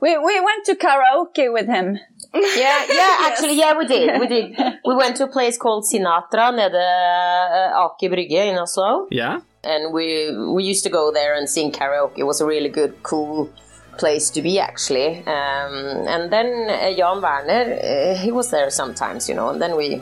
We 0.00 0.18
we 0.18 0.40
went 0.40 0.64
to 0.66 0.74
karaoke 0.74 1.52
with 1.52 1.66
him. 1.66 1.98
Yeah, 2.34 2.84
yeah, 2.90 3.16
actually, 3.26 3.56
yeah, 3.58 3.76
we 3.78 3.86
did. 3.86 4.20
We 4.20 4.26
did. 4.26 4.56
We 4.84 4.94
went 4.94 5.16
to 5.16 5.24
a 5.24 5.28
place 5.28 5.56
called 5.56 5.84
Sinatra 5.90 6.54
nede 6.54 6.74
uh, 6.74 7.82
Aker 7.82 8.10
Brygge 8.12 8.52
in 8.52 8.58
Oslo. 8.58 9.06
Yeah? 9.10 9.40
and 9.64 9.92
we 9.92 10.36
we 10.54 10.64
used 10.64 10.84
to 10.84 10.90
go 10.90 11.12
there 11.12 11.34
and 11.34 11.48
sing 11.48 11.72
karaoke. 11.72 12.18
It 12.18 12.24
was 12.24 12.40
a 12.40 12.46
really 12.46 12.68
good, 12.68 13.02
cool 13.02 13.50
place 13.98 14.30
to 14.30 14.42
be 14.42 14.58
actually. 14.58 15.18
Um, 15.26 16.06
and 16.06 16.32
then 16.32 16.70
uh, 16.70 16.94
Jan 16.96 17.20
Werner, 17.20 17.64
uh, 17.74 18.14
he 18.16 18.32
was 18.32 18.50
there 18.50 18.70
sometimes, 18.70 19.28
you 19.28 19.34
know. 19.34 19.48
And 19.50 19.60
then 19.60 19.76
we 19.76 20.00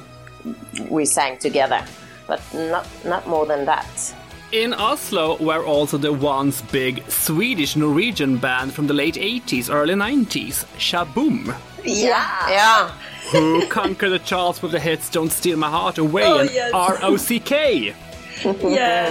we 0.91 1.05
sang 1.05 1.39
together, 1.39 1.85
but 2.27 2.41
not 2.55 2.87
not 3.05 3.27
more 3.27 3.47
than 3.47 3.65
that. 3.67 4.15
In 4.53 4.73
Oslo 4.75 5.37
were 5.39 5.65
also 5.65 5.99
the 5.99 6.13
once 6.13 6.63
big 6.63 7.03
Swedish 7.11 7.75
Norwegian 7.77 8.37
band 8.39 8.73
from 8.73 8.87
the 8.87 8.95
late 8.95 9.17
80s, 9.17 9.69
early 9.73 9.95
90s, 9.95 10.65
Sha-Boom, 10.79 11.53
Yeah. 11.85 12.49
Yeah, 12.49 12.91
who 13.33 13.67
conquered 13.69 14.11
the 14.11 14.19
charts 14.21 14.63
with 14.63 14.73
the 14.73 14.81
hits 14.81 15.11
Don't 15.11 15.31
Steal 15.31 15.57
My 15.59 15.69
Heart 15.69 15.99
Away 15.99 16.25
Oh, 16.25 16.39
and 16.39 16.51
yes. 16.51 16.73
ROCK. 16.73 17.95
Yeah. 18.63 19.11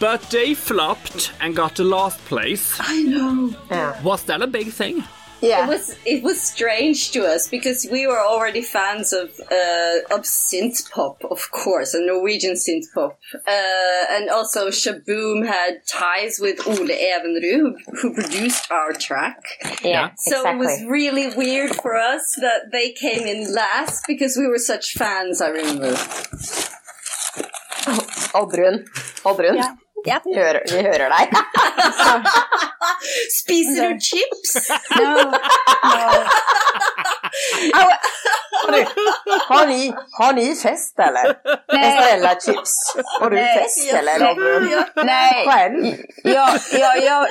But 0.00 0.22
they 0.30 0.54
flopped 0.54 1.32
and 1.40 1.56
got 1.56 1.74
the 1.74 1.84
last 1.84 2.18
place. 2.26 2.76
I 2.80 3.02
know. 3.02 3.50
yeah, 3.70 4.00
Was 4.02 4.22
that 4.24 4.42
a 4.42 4.46
big 4.46 4.68
thing? 4.72 5.02
yeah. 5.40 5.64
It 5.64 5.68
was 5.68 5.96
it 6.04 6.22
was 6.24 6.40
strange 6.40 7.10
to 7.12 7.20
us 7.34 7.48
because 7.48 7.86
we 7.92 8.06
were 8.06 8.18
already 8.20 8.62
fans 8.62 9.12
of 9.12 9.28
uh, 9.50 10.14
of 10.14 10.22
synth 10.24 10.90
pop, 10.90 11.24
of 11.30 11.50
course, 11.52 11.94
and 11.94 12.06
Norwegian 12.06 12.54
synth 12.54 12.86
pop, 12.94 13.18
uh, 13.46 14.14
and 14.14 14.30
also 14.30 14.70
Sha-Boom 14.70 15.44
had 15.46 15.74
ties 15.86 16.38
with 16.40 16.58
Ole 16.66 16.88
Evenrud, 16.88 17.42
who, 17.60 17.76
who 18.00 18.14
produced 18.14 18.70
our 18.72 18.92
track. 18.92 19.40
yeah, 19.84 20.10
So 20.16 20.38
exactly. 20.40 20.50
it 20.50 20.58
was 20.58 20.84
really 20.88 21.26
weird 21.36 21.74
for 21.76 21.96
us 21.96 22.34
that 22.40 22.70
they 22.72 22.90
came 22.92 23.24
in 23.26 23.52
last 23.54 24.04
because 24.08 24.36
we 24.36 24.46
were 24.48 24.58
such 24.58 24.92
fans. 24.94 25.40
I 25.40 25.48
remember. 25.50 25.92
Oddrun, 28.34 28.84
Oddrun. 29.24 29.56
Ja. 29.56 29.76
Ja. 30.04 30.20
Vi, 30.24 30.34
hører, 30.34 30.60
vi 30.72 30.82
hører 30.82 31.08
deg. 31.10 31.32
Spiser 33.42 33.88
du 33.90 34.00
chips? 34.00 34.70
No. 34.98 35.14
no. 37.82 37.90
Har 39.48 39.66
ni, 39.66 39.94
har 40.18 40.32
ni 40.32 40.54
fest 40.56 40.98
eller? 40.98 41.30
Estrella 41.72 42.34
chips. 42.40 42.74
Har 43.20 43.30
du 43.30 43.36
fest 43.36 43.92
eller 43.92 44.30
Oddrun? 44.30 44.82
Nej, 45.04 45.46
Själv? 45.46 45.96
jag, 46.22 46.58
jag, 46.72 47.02
jag, 47.02 47.28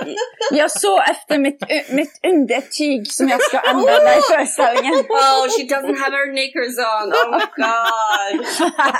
jag 0.51 0.71
såg 0.71 0.99
efter 1.09 1.37
mitt, 1.37 1.63
mitt 1.89 2.19
undertyg 2.27 3.11
som 3.11 3.29
jag 3.29 3.41
ska 3.41 3.59
använda 3.59 4.17
i 4.17 4.21
föreställningen. 4.21 4.93
Oh, 4.93 5.47
she 5.57 5.63
doesn't 5.63 5.99
have 5.99 6.11
her 6.17 6.31
knickers 6.31 6.77
on. 6.77 7.13
Oh 7.13 7.31
my 7.31 7.45
god. 7.55 8.45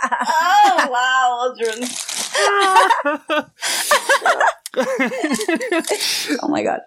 Oh 0.68 0.88
wow, 0.90 1.28
Aldrin. 1.44 1.88
Oh 6.42 6.48
my 6.50 6.64
god. 6.64 6.82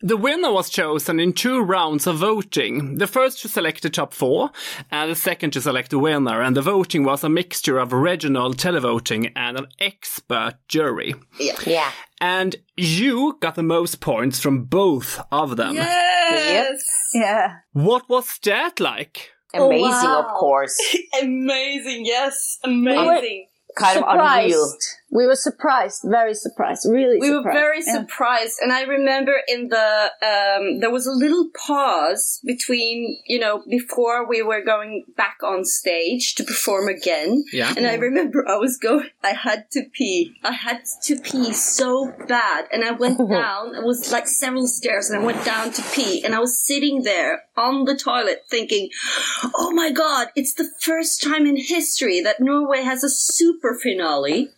The 0.00 0.16
winner 0.18 0.52
was 0.52 0.68
chosen 0.68 1.18
in 1.18 1.32
two 1.32 1.62
rounds 1.62 2.06
of 2.06 2.18
voting. 2.18 2.98
The 2.98 3.06
first 3.06 3.40
to 3.40 3.48
select 3.48 3.82
the 3.82 3.88
top 3.88 4.12
four, 4.12 4.50
and 4.90 5.10
the 5.10 5.14
second 5.14 5.52
to 5.52 5.62
select 5.62 5.90
the 5.90 5.98
winner. 5.98 6.42
And 6.42 6.54
the 6.54 6.60
voting 6.60 7.04
was 7.04 7.24
a 7.24 7.30
mixture 7.30 7.78
of 7.78 7.92
regional 7.92 8.52
televoting 8.52 9.32
and 9.34 9.58
an 9.58 9.66
expert 9.80 10.56
jury. 10.68 11.14
Yeah. 11.38 11.90
And 12.20 12.56
you 12.76 13.38
got 13.40 13.54
the 13.54 13.62
most 13.62 14.00
points 14.00 14.40
from 14.40 14.64
both 14.64 15.20
of 15.32 15.56
them. 15.56 15.74
Yes. 15.74 16.84
Yeah. 17.14 17.56
What 17.72 18.08
was 18.08 18.38
that 18.44 18.80
like? 18.80 19.30
Amazing, 19.54 19.84
oh, 19.84 19.88
wow. 19.88 20.20
of 20.20 20.26
course. 20.38 20.76
Amazing. 21.22 22.04
Yes. 22.04 22.58
Amazing. 22.64 23.46
Kind 23.76 23.98
of 23.98 24.04
unreal. 24.06 24.76
We 25.14 25.26
were 25.26 25.36
surprised, 25.36 26.00
very 26.04 26.34
surprised, 26.34 26.82
really 26.90 27.18
We 27.20 27.30
were 27.30 27.44
very 27.44 27.82
Yeah. 27.86 27.98
surprised, 27.98 28.56
and 28.60 28.72
I 28.72 28.82
remember 28.82 29.34
in 29.46 29.68
the 29.68 29.88
um, 30.30 30.80
there 30.80 30.90
was 30.90 31.06
a 31.06 31.12
little 31.24 31.46
pause 31.66 32.40
between 32.44 32.96
you 33.32 33.38
know 33.38 33.62
before 33.78 34.26
we 34.26 34.42
were 34.42 34.62
going 34.72 35.04
back 35.16 35.36
on 35.44 35.64
stage 35.64 36.34
to 36.36 36.42
perform 36.42 36.88
again. 36.88 37.44
Yeah. 37.52 37.72
And 37.76 37.86
I 37.86 37.94
remember 37.94 38.38
I 38.48 38.56
was 38.56 38.76
going, 38.76 39.08
I 39.22 39.34
had 39.46 39.70
to 39.74 39.82
pee. 39.96 40.34
I 40.42 40.50
had 40.66 40.80
to 41.04 41.14
pee 41.28 41.52
so 41.52 42.12
bad, 42.26 42.66
and 42.72 42.82
I 42.84 42.90
went 42.90 43.18
down. 43.40 43.76
It 43.76 43.84
was 43.84 44.10
like 44.10 44.26
several 44.26 44.66
stairs, 44.66 45.10
and 45.10 45.22
I 45.22 45.24
went 45.24 45.44
down 45.44 45.70
to 45.76 45.82
pee, 45.94 46.24
and 46.24 46.34
I 46.34 46.40
was 46.40 46.58
sitting 46.58 47.04
there 47.04 47.44
on 47.56 47.84
the 47.84 47.96
toilet 47.96 48.40
thinking, 48.50 48.90
"Oh 49.54 49.70
my 49.70 49.90
god, 49.92 50.24
it's 50.34 50.54
the 50.54 50.68
first 50.80 51.22
time 51.22 51.46
in 51.46 51.56
history 51.56 52.20
that 52.20 52.40
Norway 52.40 52.82
has 52.82 53.04
a 53.04 53.08
super 53.08 53.74
finale." 53.80 54.50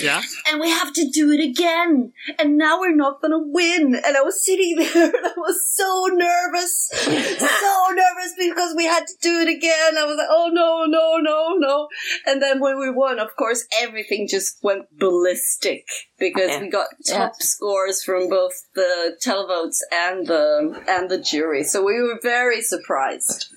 Yeah. 0.00 0.22
and 0.50 0.60
we 0.60 0.70
have 0.70 0.92
to 0.94 1.10
do 1.10 1.32
it 1.32 1.40
again. 1.40 2.12
And 2.38 2.56
now 2.56 2.78
we're 2.80 2.94
not 2.94 3.20
gonna 3.20 3.38
win. 3.40 3.94
And 4.04 4.16
I 4.16 4.20
was 4.22 4.44
sitting 4.44 4.76
there 4.78 5.06
and 5.06 5.26
I 5.26 5.32
was 5.36 5.68
so 5.74 6.06
nervous, 6.12 6.88
so 6.92 7.86
nervous 7.90 8.34
because 8.38 8.74
we 8.76 8.84
had 8.84 9.06
to 9.06 9.14
do 9.20 9.40
it 9.40 9.48
again. 9.48 9.98
I 9.98 10.04
was 10.04 10.16
like, 10.16 10.28
oh 10.30 10.50
no, 10.52 10.84
no, 10.86 11.16
no, 11.18 11.56
no. 11.58 11.88
And 12.26 12.40
then 12.42 12.60
when 12.60 12.78
we 12.78 12.90
won, 12.90 13.18
of 13.18 13.34
course, 13.36 13.64
everything 13.80 14.28
just 14.28 14.58
went 14.62 14.84
ballistic 14.98 15.86
because 16.18 16.60
we 16.60 16.68
got 16.70 16.88
top 17.06 17.34
scores 17.40 18.02
from 18.04 18.28
both 18.28 18.52
the 18.74 19.16
televotes 19.24 19.78
and 19.92 20.26
the 20.26 20.82
and 20.88 21.10
the 21.10 21.18
jury. 21.18 21.64
So 21.64 21.84
we 21.84 22.00
were 22.02 22.18
very 22.22 22.62
surprised. 22.62 23.48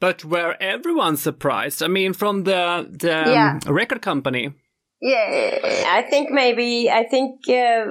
But 0.00 0.24
were 0.24 0.56
everyone 0.60 1.16
surprised? 1.16 1.82
I 1.82 1.88
mean, 1.88 2.12
from 2.12 2.44
the 2.44 2.86
the 2.90 3.22
um, 3.22 3.32
Yeah. 3.32 3.58
record 3.66 4.02
company. 4.02 4.52
Yeah, 5.06 5.58
I 5.98 6.00
think 6.08 6.30
maybe, 6.30 6.90
I 6.90 7.04
think 7.04 7.46
uh, 7.46 7.84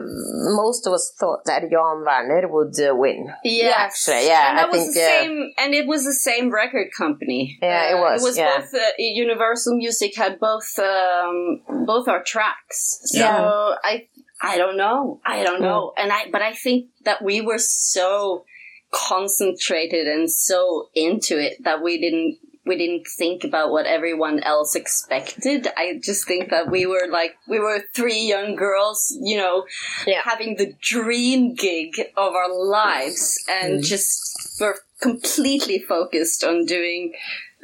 most 0.63 0.87
of 0.87 0.93
us 0.93 1.13
thought 1.19 1.41
that 1.45 1.61
Jan 1.61 2.03
Werner 2.03 2.47
would 2.47 2.73
uh, 2.79 2.95
win. 2.95 3.31
Yes, 3.43 3.75
actually, 3.77 4.25
yeah, 4.27 4.49
and 4.49 4.57
that 4.57 4.65
I 4.65 4.71
was 4.75 4.83
think, 4.83 4.95
the 4.95 5.53
uh, 5.61 5.63
and 5.63 5.73
it 5.75 5.85
was 5.85 6.05
the 6.05 6.13
same 6.29 6.51
record 6.51 6.87
company. 6.97 7.59
Yeah, 7.61 7.91
it 7.91 7.95
Uh, 7.99 8.01
was, 8.01 8.21
It 8.21 8.25
was 8.25 8.37
yeah. 8.39 8.57
both 8.57 8.73
uh, 8.73 8.79
Universal 8.97 9.77
Music 9.77 10.15
had 10.15 10.39
both 10.39 10.71
um, 10.79 11.61
both 11.85 12.07
our 12.07 12.23
tracks. 12.23 12.79
So 13.05 13.19
Yeah. 13.19 13.75
I 13.83 14.07
I 14.41 14.57
don't 14.57 14.75
know. 14.75 15.21
I 15.23 15.43
don't 15.43 15.61
know. 15.61 15.93
And 15.95 16.11
I, 16.11 16.21
but 16.31 16.41
I 16.41 16.53
think 16.53 16.89
that 17.05 17.23
we 17.23 17.39
were 17.41 17.59
so 17.59 18.43
concentrated 18.91 20.07
and 20.07 20.29
so 20.31 20.89
into 20.93 21.39
it 21.39 21.63
that 21.63 21.81
we 21.81 21.99
didn't, 21.99 22.37
we 22.65 22.77
didn't 22.77 23.07
think 23.07 23.43
about 23.43 23.71
what 23.71 23.85
everyone 23.85 24.41
else 24.41 24.75
expected. 24.75 25.67
I 25.75 25.99
just 26.01 26.25
think 26.25 26.49
that 26.49 26.71
we 26.71 26.85
were 26.85 27.07
like, 27.11 27.35
we 27.47 27.59
were 27.59 27.83
three 27.93 28.21
young 28.21 28.55
girls, 28.55 29.15
you 29.21 29.37
know, 29.37 29.65
Yeah. 30.07 30.21
having 30.23 30.55
the 30.55 30.73
dream 30.81 31.55
gig 31.55 31.99
of 32.15 32.33
our 32.33 32.53
lives 32.53 33.43
and 33.49 33.73
mm-hmm. 33.75 33.83
just 33.83 34.59
were 34.61 34.79
completely 35.01 35.79
focused 35.79 36.43
on 36.43 36.65
doing 36.65 37.13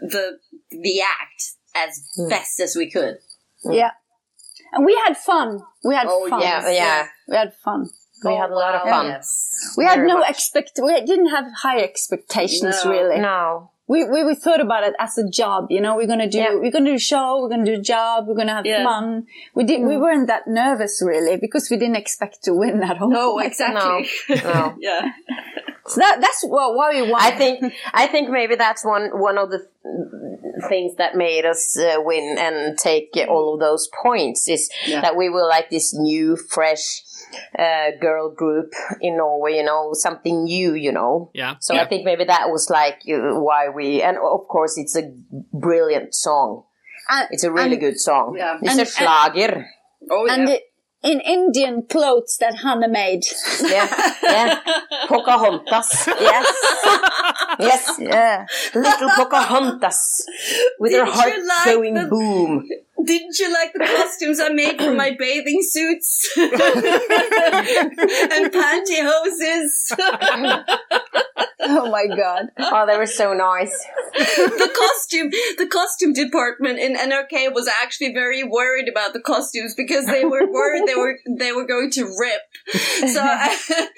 the, 0.02 0.40
the 0.70 1.02
act 1.02 1.54
as 1.76 2.04
hmm. 2.16 2.28
best 2.28 2.60
as 2.60 2.76
we 2.76 2.92
could. 2.92 3.18
Hmm. 3.64 3.74
Yeah. 3.74 3.92
And 4.74 4.86
we 4.86 5.02
had 5.06 5.18
fun. 5.18 5.62
We 5.84 5.96
had 5.96 6.08
Oh, 6.10 6.28
fun. 6.30 6.42
Yeah, 6.42 6.70
yeah. 6.70 7.08
We 7.28 7.38
had 7.38 7.54
fun. 7.64 7.90
We 8.24 8.36
had 8.36 8.50
a 8.50 8.54
lot 8.56 8.76
of 8.76 8.82
oh, 8.84 8.90
fun. 8.90 9.06
Yes. 9.08 9.74
We 9.78 9.86
had 9.86 10.02
no 10.02 10.18
much. 10.18 10.30
expect. 10.30 10.80
We 10.84 10.94
didn't 11.06 11.30
have 11.30 11.46
high 11.62 11.80
expectations 11.80 12.84
No. 12.84 12.92
really. 12.92 13.20
No. 13.20 13.72
We, 13.90 14.04
we 14.04 14.24
we 14.24 14.36
thought 14.36 14.62
about 14.62 14.84
it 14.84 14.94
as 15.00 15.18
a 15.18 15.28
job. 15.28 15.68
You 15.72 15.82
know, 15.82 15.96
we're 15.98 16.08
gonna 16.14 16.30
do 16.30 16.38
Yeah. 16.38 16.54
we're 16.56 16.72
gonna 16.72 16.92
do 16.92 16.96
a 16.96 17.00
show. 17.14 17.42
We're 17.42 17.50
gonna 17.50 17.66
do 17.66 17.74
a 17.74 17.82
job. 17.96 18.28
We're 18.28 18.36
gonna 18.36 18.54
have 18.54 18.66
Yeah. 18.66 18.84
fun. 18.84 19.26
We 19.56 19.64
did. 19.64 19.82
Mm. 19.82 19.88
We 19.90 19.98
weren't 19.98 20.28
that 20.28 20.48
nervous 20.48 21.02
really 21.06 21.38
because 21.38 21.70
we 21.72 21.78
didn't 21.78 21.96
expect 21.98 22.44
to 22.44 22.54
win 22.54 22.84
at 22.84 23.02
all. 23.02 23.10
No, 23.10 23.40
exactly. 23.50 24.08
No. 24.44 24.76
yeah. 24.80 25.10
So 25.88 26.02
that, 26.02 26.22
that's 26.22 26.44
what 26.44 26.76
why 26.76 26.88
we 27.02 27.10
won. 27.12 27.20
I 27.20 27.32
think 27.32 27.74
I 27.92 28.06
think 28.06 28.30
maybe 28.30 28.56
that's 28.56 28.86
one 28.86 29.10
one 29.20 29.38
of 29.40 29.50
the 29.50 29.68
things 30.68 30.96
that 30.98 31.16
made 31.16 31.46
us 31.46 31.78
uh, 31.80 31.96
win 32.00 32.38
and 32.38 32.78
take 32.78 33.10
all 33.28 33.54
of 33.56 33.60
those 33.60 33.90
points 34.04 34.48
is 34.48 34.70
Yeah. 34.86 35.02
that 35.02 35.16
we 35.16 35.30
were 35.30 35.48
like 35.48 35.70
this 35.72 35.94
new, 35.96 36.36
fresh 36.36 37.02
uh, 37.58 37.92
girl 38.00 38.34
group 38.34 38.74
in 39.02 39.18
Norway. 39.18 39.58
You 39.58 39.64
know, 39.64 39.92
something 39.94 40.44
new. 40.44 40.74
You 40.74 40.92
know. 40.92 41.32
Yeah. 41.34 41.56
So 41.60 41.74
yeah. 41.74 41.82
I 41.84 41.86
think 41.88 42.06
maybe 42.06 42.24
that 42.26 42.50
was 42.50 42.70
like 42.70 43.02
uh, 43.08 43.40
why 43.40 43.70
we, 43.70 44.02
and 44.02 44.18
of 44.18 44.48
course 44.48 44.78
it's 44.78 44.96
a 44.96 45.12
brilliant 45.54 46.14
song. 46.16 46.64
And- 47.10 47.28
It's 47.32 47.44
a 47.44 47.52
really 47.52 47.74
and- 47.74 47.80
good 47.82 48.00
song. 48.00 48.36
Yeah. 48.38 48.58
It's 48.62 48.72
And- 48.72 48.82
a 48.82 48.86
schlager. 48.86 49.66
Oh, 50.12 50.26
yeah. 50.26 50.34
and 50.34 50.48
the, 50.48 50.62
in 51.04 51.22
Indian 51.22 51.84
clothes 51.84 52.38
that 52.40 52.56
Hanne 52.64 52.92
made. 52.92 53.24
yeah, 53.64 53.88
yeah. 54.24 54.60
Pocahontas. 55.08 56.08
Yes, 56.20 56.46
Yes, 57.60 57.96
yeah. 58.00 58.46
little 58.76 59.10
Pocahontas 59.16 60.26
with 60.80 60.92
her 60.94 61.06
Didn't 61.06 61.14
heart 61.14 61.34
you 61.36 61.48
like 61.48 61.66
going 61.66 61.94
the- 61.96 62.06
boom. 62.08 62.68
Didn't 63.06 63.40
you 63.40 63.50
like 63.54 63.72
the 63.72 63.80
costumes 63.86 64.42
I 64.42 64.50
made 64.50 64.78
for 64.78 64.92
my 64.94 65.16
bathing 65.18 65.62
suits 65.62 66.34
and 66.38 66.52
pantyhoses? 68.52 69.96
Oh 71.62 71.90
my 71.92 72.06
god. 72.08 72.48
Oh, 72.58 72.86
they 72.88 72.98
were 72.98 73.06
so 73.06 73.34
nice. 73.34 73.74
the 74.14 74.72
costume, 74.76 75.30
the 75.58 75.68
costume 75.68 76.14
department 76.14 76.80
in 76.80 76.96
NRK 76.96 77.54
was 77.54 77.70
actually 77.82 78.14
very 78.14 78.44
worried 78.44 78.88
about 78.90 79.14
the 79.14 79.20
costumes 79.20 79.74
because 79.76 80.06
they 80.06 80.26
were 80.26 80.50
worried 80.52 80.84
they 80.88 80.96
were 80.96 81.18
they 81.38 81.52
were 81.52 81.66
going 81.68 81.92
to 81.92 82.04
rip. 82.20 82.42
So, 83.14 83.22
I, 83.22 83.56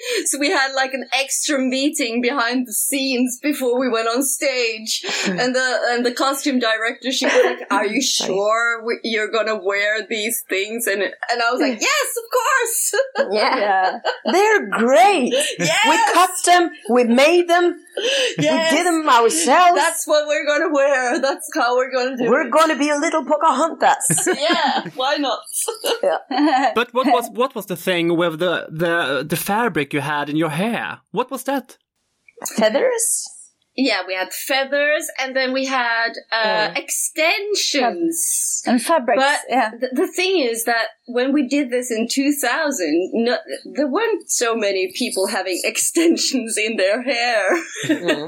so 0.26 0.38
we 0.38 0.50
had 0.50 0.72
like 0.74 0.92
an 0.92 1.04
extra 1.14 1.58
meeting 1.58 2.20
behind 2.20 2.66
the 2.66 2.72
scenes 2.72 3.38
before 3.42 3.78
we 3.78 3.88
went 3.88 4.08
on 4.08 4.22
stage, 4.22 5.02
and 5.26 5.54
the 5.54 5.78
and 5.90 6.04
the 6.06 6.12
costume 6.12 6.58
director 6.58 7.10
she 7.12 7.26
was 7.26 7.34
like, 7.44 7.66
"Are 7.70 7.86
you 7.86 8.02
sure 8.02 8.84
we- 8.84 9.00
you're 9.04 9.30
gonna 9.30 9.56
wear 9.62 10.06
these 10.06 10.42
things?" 10.48 10.86
And 10.86 11.02
and 11.02 11.42
I 11.42 11.50
was 11.52 11.60
like, 11.60 11.80
"Yes, 11.80 12.16
of 12.16 12.24
course." 12.38 12.94
Yeah. 13.32 13.56
Yeah. 13.62 13.98
They're 14.30 14.66
great. 14.68 15.32
Yes! 15.58 15.86
We 15.88 15.96
cut 16.12 16.30
them, 16.44 16.70
we 16.90 17.04
made 17.04 17.31
them, 17.42 17.74
Yes! 18.38 18.70
we 18.72 18.76
did 18.76 18.86
them 18.86 19.08
ourselves. 19.08 19.76
That's 19.84 20.04
what 20.06 20.26
we're 20.26 20.46
gonna 20.46 20.70
wear. 20.72 21.18
That's 21.20 21.48
how 21.54 21.74
we're 21.76 21.90
gonna 21.96 22.16
do 22.18 22.28
We're 22.30 22.46
it. 22.48 22.50
gonna 22.58 22.76
be 22.76 22.90
a 22.90 22.96
little 22.98 23.24
Pocahontas. 23.24 24.28
yeah, 24.48 24.90
why 24.94 25.16
not? 25.16 25.40
But 26.74 26.92
what 26.92 27.06
was 27.06 27.30
what 27.40 27.54
was 27.54 27.66
the 27.66 27.76
thing 27.76 28.16
with 28.20 28.38
the 28.44 28.54
the 28.82 29.24
the 29.32 29.36
fabric 29.36 29.94
you 29.94 30.00
had 30.02 30.28
in 30.28 30.36
your 30.36 30.50
hair? 30.50 31.00
What 31.12 31.30
was 31.30 31.44
that? 31.44 31.78
Feathers? 32.58 33.06
Yeah, 33.74 34.02
we 34.06 34.14
had 34.14 34.34
feathers, 34.34 35.08
and 35.18 35.34
then 35.34 35.54
we 35.54 35.64
had 35.64 36.12
uh, 36.30 36.74
extensions. 36.76 38.62
And 38.66 38.82
fabrics. 38.82 39.22
But 39.22 39.40
yeah. 39.48 39.70
the, 39.70 39.88
the 39.92 40.06
thing 40.08 40.40
is 40.40 40.64
that 40.64 40.88
when 41.06 41.32
we 41.32 41.48
did 41.48 41.70
this 41.70 41.90
in 41.90 42.06
2000, 42.10 43.10
no, 43.14 43.38
there 43.64 43.88
weren't 43.88 44.30
so 44.30 44.54
many 44.54 44.92
people 44.94 45.28
having 45.28 45.58
extensions 45.64 46.58
in 46.58 46.76
their 46.76 47.02
hair. 47.02 47.44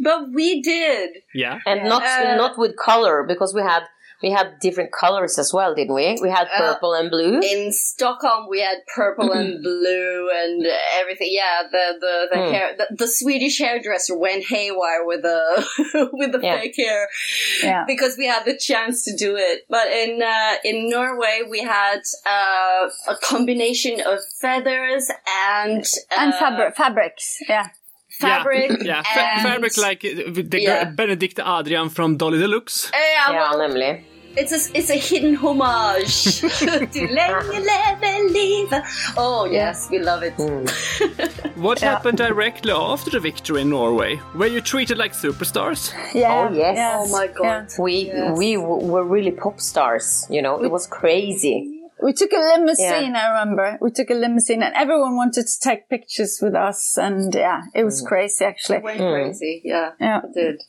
but 0.00 0.32
we 0.32 0.62
did. 0.62 1.10
Yeah. 1.34 1.58
And 1.66 1.88
not 1.88 2.04
Uh, 2.04 2.36
not 2.36 2.56
with 2.56 2.76
color 2.76 3.24
because 3.26 3.52
we 3.52 3.62
had 3.62 3.82
we 4.22 4.30
had 4.30 4.58
different 4.60 4.92
colors 4.92 5.38
as 5.38 5.52
well, 5.52 5.74
didn't 5.74 5.94
we? 5.94 6.16
We 6.22 6.30
had 6.30 6.48
purple 6.56 6.94
and 6.94 7.10
blue. 7.10 7.40
In 7.40 7.72
Stockholm, 7.72 8.46
we 8.48 8.60
had 8.60 8.78
purple 8.94 9.32
and 9.32 9.62
blue 9.62 10.30
and 10.34 10.66
everything. 10.98 11.28
Yeah, 11.32 11.62
the 11.70 11.94
the, 12.00 12.28
the 12.32 12.40
Hmm. 12.46 12.52
hair, 12.52 12.74
the, 12.76 12.86
the 12.96 13.08
Swedish 13.08 13.58
hairdresser 13.58 14.16
went 14.18 14.44
haywire 14.46 15.04
with 15.04 15.22
the 15.22 16.08
with 16.12 16.32
the 16.32 16.40
Yeah. 16.42 16.58
fake 16.60 16.74
hair. 16.76 17.08
Yeah. 17.62 17.84
because 17.86 18.16
we 18.16 18.26
had 18.26 18.44
the 18.44 18.56
chance 18.56 19.04
to 19.04 19.16
do 19.16 19.36
it. 19.36 19.62
But 19.68 19.88
in 19.88 20.22
uh, 20.22 20.54
in 20.64 20.88
Norway, 20.90 21.42
we 21.48 21.60
had 21.62 22.00
uh, 22.26 22.88
a 23.08 23.16
combination 23.22 24.00
of 24.00 24.18
feathers 24.40 25.10
and 25.50 25.82
uh, 25.82 26.16
And 26.20 26.34
fabric, 26.34 26.76
fabrics. 26.76 27.38
Yeah. 27.48 27.68
Fabric. 28.20 28.70
Yeah. 28.70 28.84
yeah. 28.84 29.02
Fa- 29.02 29.20
and- 29.34 29.42
fabric 29.42 29.76
like 29.76 30.04
uh, 30.04 30.30
the 30.50 30.60
Yeah. 30.60 30.84
Benedicte 30.90 31.40
Adrian 31.40 31.88
from 31.90 32.16
Dollie 32.16 32.38
de 32.38 32.46
Luxe. 32.48 32.90
Yeah, 32.92 33.32
Ja, 33.32 33.38
well, 33.50 33.58
nämligen. 33.58 34.04
it's 34.38 34.52
a 34.52 34.78
it's 34.78 34.90
a 34.90 34.98
hidden 34.98 35.34
homage 35.34 36.40
to 36.40 37.00
Lenge 37.08 37.58
leve 37.58 38.30
livet. 38.32 38.84
Oh 39.16 39.46
yes, 39.50 39.88
we 39.90 39.98
love 39.98 40.22
it. 40.22 40.34
What 41.56 41.80
happened 41.80 42.18
directly 42.18 42.70
after 42.72 43.10
the 43.10 43.18
victory 43.20 43.62
in 43.62 43.70
Norway? 43.70 44.20
Were 44.34 44.46
you 44.46 44.60
treated 44.60 44.98
like 44.98 45.14
superstars? 45.14 45.90
Yeah. 46.14 46.48
Oh, 46.50 46.54
yes. 46.54 46.76
Oh 46.78 47.08
my 47.10 47.28
god. 47.28 47.68
Yeah. 47.70 47.82
We 47.82 47.92
Yes. 48.12 48.36
we 48.38 48.56
w- 48.56 48.86
were 48.92 49.04
really 49.04 49.30
pop 49.32 49.58
stars, 49.60 50.26
you 50.28 50.42
know. 50.42 50.62
It 50.62 50.70
was 50.70 50.86
crazy. 50.86 51.75
We 52.02 52.12
took 52.12 52.32
a 52.32 52.36
limousine, 52.36 53.16
I 53.16 53.28
remember. 53.28 53.78
We 53.80 53.90
took 53.90 54.10
a 54.10 54.14
limousine 54.14 54.62
and 54.62 54.74
everyone 54.74 55.16
wanted 55.16 55.46
to 55.46 55.60
take 55.60 55.88
pictures 55.88 56.38
with 56.42 56.54
us. 56.54 56.98
And 56.98 57.34
yeah, 57.34 57.62
it 57.74 57.84
was 57.84 58.02
crazy 58.02 58.44
actually. 58.44 58.78
Went 58.80 58.98
crazy. 59.00 59.62
Yeah, 59.64 59.92
Yeah. 60.00 60.20
it 60.24 60.34
did. 60.34 60.62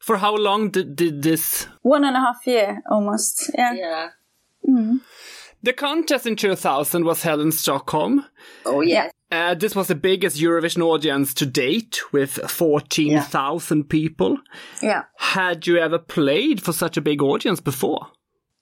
For 0.00 0.18
how 0.18 0.34
long 0.36 0.68
did, 0.70 0.96
did 0.96 1.22
this? 1.22 1.66
One 1.82 2.04
and 2.04 2.16
a 2.16 2.20
half 2.20 2.46
year 2.46 2.82
almost. 2.90 3.50
Yeah. 3.56 3.72
Yeah. 3.72 4.08
The 5.62 5.72
contest 5.72 6.26
in 6.26 6.36
2000 6.36 7.04
was 7.04 7.22
held 7.22 7.40
in 7.40 7.52
Stockholm. 7.52 8.26
Oh 8.66 8.82
yeah. 8.82 9.08
Uh, 9.32 9.54
this 9.54 9.74
was 9.74 9.88
the 9.88 9.94
biggest 9.94 10.36
Eurovision 10.38 10.82
audience 10.82 11.34
to 11.34 11.46
date, 11.46 12.00
with 12.12 12.32
14,000 12.48 13.88
people. 13.88 14.38
Yeah. 14.82 15.04
Had 15.16 15.66
you 15.66 15.78
ever 15.78 15.98
played 15.98 16.62
for 16.62 16.72
such 16.72 16.96
a 16.96 17.00
big 17.00 17.20
audience 17.22 17.60
before? 17.60 18.08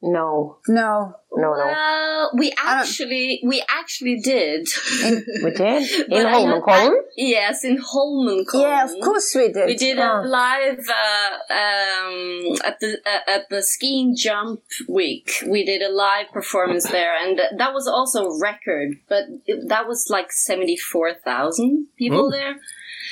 No, 0.04 0.58
No. 0.66 1.14
no, 1.32 1.54
no. 1.54 1.54
Well, 1.56 2.30
we 2.36 2.52
actually 2.58 3.40
we 3.44 3.62
actually 3.68 4.18
did. 4.20 4.66
We 5.44 5.50
did 5.52 5.90
in 6.10 6.26
Holmenkollen. 6.26 6.94
yes, 7.16 7.64
in 7.64 7.78
Holmenkollen. 7.78 8.62
Yeah, 8.62 8.84
of 8.84 8.90
course 9.02 9.32
we 9.34 9.52
did. 9.52 9.66
We 9.66 9.76
did 9.76 9.98
Oh. 10.00 10.22
a 10.24 10.26
live 10.26 10.80
uh, 10.88 11.54
um, 11.54 12.56
at 12.64 12.80
the 12.80 12.98
uh, 13.06 13.30
at 13.30 13.48
the 13.48 13.62
skiing 13.62 14.16
jump 14.16 14.60
week. 14.88 15.30
We 15.48 15.64
did 15.64 15.82
a 15.82 15.88
live 15.90 16.30
performance 16.32 16.88
there, 16.90 17.14
and 17.16 17.40
that 17.56 17.72
was 17.72 17.86
also 17.86 18.24
a 18.26 18.40
record. 18.40 18.96
But 19.08 19.24
it, 19.46 19.68
that 19.68 19.86
was 19.86 20.06
like 20.10 20.32
seventy 20.32 20.76
four 20.76 21.14
thousand 21.14 21.86
people 21.96 22.26
Oh. 22.26 22.30
there, 22.30 22.56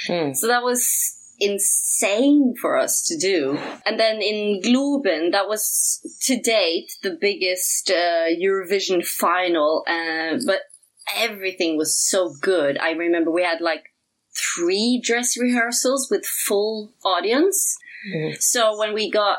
Hmm. 0.09 0.33
so 0.35 0.49
that 0.49 0.63
was 0.65 1.17
insane 1.41 2.55
for 2.61 2.77
us 2.77 3.03
to 3.07 3.17
do. 3.17 3.59
And 3.87 3.99
then 3.99 4.21
in 4.23 4.61
Globen, 4.63 5.33
that 5.33 5.49
was 5.49 6.01
to 6.23 6.41
date 6.41 6.93
the 7.03 7.17
biggest 7.21 7.91
uh, 7.91 8.27
Eurovision 8.29 9.05
final. 9.05 9.85
Uh, 9.89 10.39
but 10.47 10.61
everything 11.17 11.77
was 11.77 11.97
so 11.97 12.35
good. 12.41 12.79
I 12.79 12.93
remember 12.93 13.31
we 13.31 13.43
had 13.43 13.61
like 13.61 13.85
three 14.37 15.01
dress 15.03 15.37
rehearsals 15.37 16.09
with 16.11 16.25
full 16.25 16.93
audience. 17.05 17.77
So 18.39 18.79
when 18.79 18.95
we 18.95 19.11
got 19.11 19.39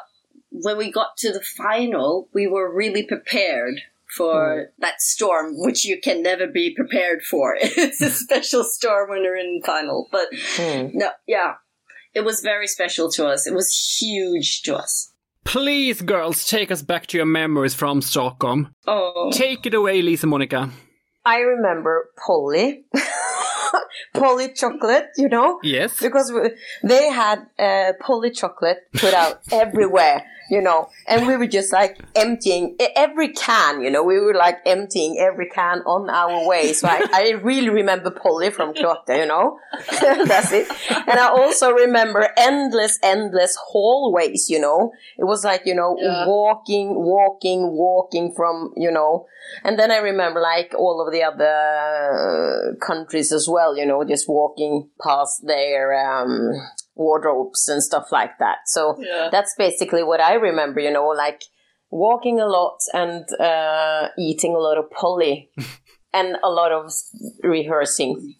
when 0.51 0.77
we 0.77 0.91
got 0.91 1.17
to 1.17 1.31
the 1.31 1.41
final, 1.41 2.29
we 2.33 2.45
were 2.45 2.73
really 2.73 3.03
prepared 3.03 3.81
for 4.15 4.71
that 4.79 5.01
storm, 5.01 5.53
which 5.55 5.85
you 5.85 5.99
can 5.99 6.21
never 6.21 6.45
be 6.45 6.75
prepared 6.75 7.23
for. 7.23 7.55
it's 7.61 8.01
a 8.01 8.09
special 8.09 8.63
storm 8.63 9.09
when 9.09 9.23
you're 9.23 9.37
in 9.37 9.61
final. 9.65 10.09
But 10.11 10.27
no, 10.93 11.11
yeah, 11.25 11.55
it 12.13 12.26
was 12.26 12.41
very 12.41 12.67
special 12.67 13.10
to 13.12 13.28
us. 13.28 13.47
It 13.47 13.54
was 13.54 13.97
huge 14.00 14.62
to 14.63 14.76
us. 14.76 15.13
Please, 15.43 16.02
girls, 16.02 16.47
take 16.47 16.71
us 16.71 16.82
back 16.82 17.08
to 17.08 17.17
your 17.17 17.26
memories 17.26 17.74
from 17.74 18.02
Stockholm. 18.02 18.74
Oh, 18.88 19.32
Take 19.34 19.65
it 19.65 19.74
away, 19.74 20.02
Lisa 20.02 20.28
Monica. 20.28 20.69
I 21.26 21.39
remember 21.39 22.10
Polly. 22.26 22.86
Polly 24.13 24.54
chocolate, 24.54 25.10
you 25.17 25.30
know? 25.30 25.60
Yes. 25.63 25.99
Because 25.99 26.32
we, 26.32 26.51
they 26.88 27.10
had 27.10 27.47
uh, 27.60 27.93
Polly 27.99 28.32
chocolate 28.32 28.88
put 28.93 29.13
out 29.13 29.41
everywhere, 29.51 30.25
you 30.49 30.62
know, 30.62 30.89
and 31.08 31.27
we 31.27 31.38
were 31.38 31.47
just 31.47 31.71
like 31.71 31.97
emptying 32.15 32.75
every 32.95 33.30
can, 33.34 33.82
you 33.82 33.89
know, 33.89 34.04
we 34.04 34.19
were 34.19 34.34
like 34.34 34.58
emptying 34.65 35.17
every 35.19 35.49
can 35.49 35.80
on 35.86 36.10
our 36.10 36.47
way. 36.47 36.73
So 36.73 36.88
I, 36.88 37.06
I 37.13 37.30
really 37.43 37.69
remember 37.69 38.12
Polly 38.12 38.49
from 38.49 38.73
Clotte, 38.73 39.04
you 39.10 39.25
know? 39.25 39.58
That's 40.01 40.51
it. 40.51 40.67
And 40.89 41.19
I 41.19 41.30
also 41.30 41.71
remember 41.71 42.30
endless, 42.38 42.99
endless 43.01 43.56
hallways, 43.56 44.49
you 44.49 44.60
know? 44.60 44.91
It 45.17 45.23
was 45.25 45.43
like, 45.43 45.65
you 45.65 45.75
know, 45.75 45.95
Yeah. 45.99 46.25
walking, 46.27 46.93
walking, 46.95 47.71
walking 47.77 48.34
from, 48.36 48.73
you 48.75 48.91
know, 48.91 49.27
and 49.63 49.77
then 49.77 49.91
I 49.91 49.97
remember 49.97 50.39
like 50.39 50.73
all 50.77 51.04
of 51.06 51.12
the 51.12 51.23
other 51.23 52.75
countries 52.80 53.32
as 53.32 53.47
well, 53.49 53.77
you 53.81 53.87
know, 53.87 54.03
just 54.03 54.29
walking 54.29 54.89
past 55.03 55.41
their 55.45 55.93
um, 55.93 56.51
wardrobes 56.95 57.67
and 57.67 57.81
stuff 57.81 58.11
like 58.11 58.37
that. 58.39 58.59
So 58.67 58.95
Yeah. 58.99 59.29
that's 59.31 59.55
basically 59.57 60.03
what 60.03 60.21
I 60.21 60.33
remember, 60.35 60.79
you 60.79 60.91
know, 60.91 61.07
like 61.07 61.41
walking 61.89 62.39
a 62.39 62.45
lot 62.45 62.77
and 62.93 63.25
uh, 63.39 64.09
eating 64.17 64.53
a 64.55 64.59
lot 64.59 64.77
of 64.77 64.89
polly 64.91 65.49
and 66.13 66.37
a 66.43 66.49
lot 66.49 66.71
of 66.71 66.91
rehearsing. 67.43 68.35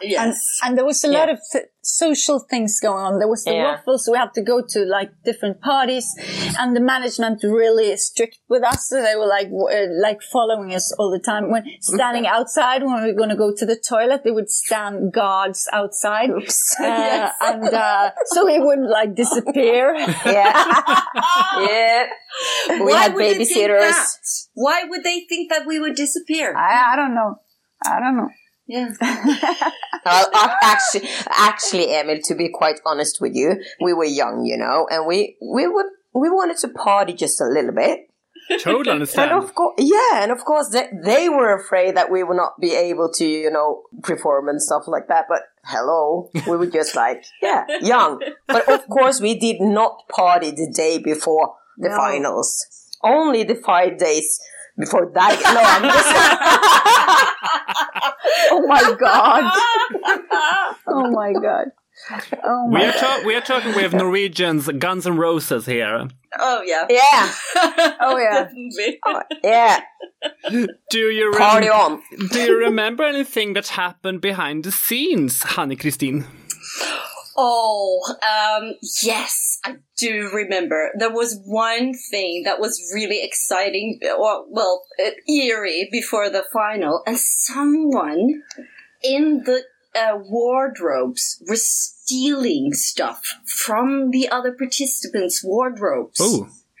Yes. 0.00 0.38
And 0.64 0.78
there 0.78 0.84
was 0.84 1.04
a 1.04 1.08
lot 1.08 1.28
of 1.28 1.38
th- 1.52 1.66
social 1.82 2.38
things 2.40 2.80
going 2.80 3.04
on. 3.04 3.18
There 3.18 3.28
was 3.28 3.44
the 3.44 3.52
Yeah. 3.52 3.64
waffles. 3.72 4.08
We 4.10 4.16
had 4.16 4.32
to 4.34 4.42
go 4.42 4.62
to 4.66 4.78
like 4.86 5.10
different 5.24 5.60
parties, 5.60 6.06
and 6.58 6.74
the 6.74 6.80
management 6.80 7.42
really 7.42 7.94
strict 7.98 8.38
with 8.48 8.64
us. 8.64 8.88
So 8.88 9.02
they 9.02 9.14
were 9.14 9.26
like, 9.26 9.50
w- 9.50 9.68
uh, 9.68 9.86
like 10.00 10.22
following 10.22 10.74
us 10.74 10.90
all 10.98 11.10
the 11.10 11.18
time. 11.18 11.50
When 11.50 11.64
standing 11.80 12.26
outside, 12.26 12.82
when 12.82 13.02
we 13.02 13.12
were 13.12 13.18
going 13.18 13.28
to 13.28 13.36
go 13.36 13.52
to 13.54 13.66
the 13.66 13.76
toilet, 13.76 14.22
they 14.24 14.30
would 14.30 14.50
stand 14.50 15.12
guards 15.12 15.68
outside, 15.72 16.30
uh, 16.30 16.40
and 17.42 17.64
uh, 17.64 18.10
so 18.26 18.46
we 18.46 18.58
wouldn't 18.58 18.88
like 18.90 19.14
disappear. 19.14 19.94
Yeah. 20.24 21.00
yeah. 21.60 22.06
We 22.70 22.80
Why 22.80 23.02
had 23.02 23.14
would 23.14 23.24
they 23.24 23.44
think 23.44 23.70
babysitters. 23.70 24.48
Why 24.54 24.84
would 24.84 25.04
they 25.04 25.26
think 25.28 25.50
that 25.50 25.66
we 25.66 25.78
would 25.78 25.94
disappear? 25.94 26.56
I, 26.56 26.92
I 26.92 26.96
don't 26.96 27.14
know. 27.14 27.36
I 27.84 28.00
don't 28.00 28.16
know. 28.16 28.28
Yeah. 28.66 28.90
Uh, 30.06 30.22
uh, 30.34 30.48
actually, 30.62 31.08
actually, 31.30 31.94
Emil, 31.96 32.18
to 32.24 32.34
be 32.34 32.50
quite 32.50 32.78
honest 32.84 33.22
with 33.22 33.34
you, 33.34 33.56
we 33.80 33.94
were 33.94 34.04
young, 34.04 34.44
you 34.44 34.54
know, 34.58 34.86
and 34.90 35.06
we 35.06 35.34
we 35.40 35.66
would 35.66 35.86
we 36.12 36.28
wanted 36.28 36.58
to 36.58 36.68
party 36.68 37.14
just 37.14 37.40
a 37.40 37.46
little 37.46 37.72
bit. 37.72 38.10
Totally 38.60 38.80
And 38.80 38.88
understand. 39.00 39.32
of 39.32 39.54
course, 39.54 39.76
yeah, 39.78 40.22
and 40.22 40.30
of 40.30 40.44
course, 40.44 40.68
they, 40.68 40.90
they 41.02 41.30
were 41.30 41.54
afraid 41.58 41.96
that 41.96 42.10
we 42.10 42.22
would 42.22 42.36
not 42.36 42.60
be 42.60 42.74
able 42.74 43.10
to, 43.14 43.24
you 43.26 43.50
know, 43.50 43.84
perform 44.02 44.50
and 44.50 44.60
stuff 44.60 44.82
like 44.86 45.08
that. 45.08 45.24
But 45.26 45.40
hello, 45.64 46.28
we 46.46 46.54
were 46.58 46.66
just 46.66 46.94
like, 46.94 47.24
yeah, 47.42 47.64
young. 47.80 48.20
But 48.46 48.68
of 48.68 48.86
course, 48.88 49.22
we 49.22 49.38
did 49.38 49.62
not 49.62 50.06
party 50.10 50.50
the 50.50 50.70
day 50.70 50.98
before 50.98 51.54
the 51.78 51.88
No. 51.88 51.96
finals. 51.96 52.66
Only 53.02 53.42
the 53.44 53.54
five 53.54 53.96
days 53.96 54.38
before 54.78 55.10
that. 55.14 55.40
No, 55.54 55.60
I'm 55.62 55.82
just. 55.82 57.30
Oh 58.50 58.66
my 58.66 58.94
god. 58.98 59.52
oh 60.86 61.10
my 61.10 61.32
god. 61.32 61.66
Oh 62.42 62.66
we 62.66 62.72
my 62.74 62.86
are, 62.88 62.92
ta- 62.92 63.22
we 63.24 63.34
are 63.34 63.40
talking 63.40 63.74
with 63.74 63.92
Norwegians, 63.92 64.68
Guns 64.78 65.06
and 65.06 65.18
Roses 65.18 65.66
here. 65.66 66.08
Oh 66.38 66.62
yeah. 66.62 66.86
yeah, 66.88 67.32
Oh 68.00 68.18
yeah. 68.18 68.44
Definitely. 68.44 69.00
yeah, 69.44 69.80
Do 70.90 70.98
you 71.10 71.30
rem- 71.32 71.40
party 71.40 71.68
on. 71.68 72.02
do 72.32 72.40
you 72.40 72.58
remember 72.58 73.04
anything 73.04 73.54
that 73.54 73.68
happened 73.68 74.20
behind 74.20 74.64
the 74.64 74.72
scenes, 74.72 75.42
Honey 75.42 75.76
Christine? 75.76 76.26
Oh, 77.36 78.00
um, 78.22 78.74
yes, 79.02 79.53
I 79.64 79.76
do 79.96 80.30
remember. 80.32 80.90
There 80.98 81.12
was 81.12 81.40
one 81.44 81.94
thing 81.94 82.42
that 82.44 82.60
was 82.60 82.92
really 82.94 83.24
exciting, 83.24 83.98
or, 84.18 84.44
well, 84.48 84.84
eerie 85.28 85.88
before 85.90 86.28
the 86.28 86.44
final, 86.52 87.02
and 87.06 87.18
someone 87.18 88.42
in 89.02 89.44
the 89.44 89.62
uh, 89.94 90.18
wardrobes 90.18 91.42
was 91.48 91.66
stealing 91.66 92.74
stuff 92.74 93.22
from 93.46 94.10
the 94.10 94.28
other 94.28 94.52
participants' 94.52 95.42
wardrobes. 95.42 96.18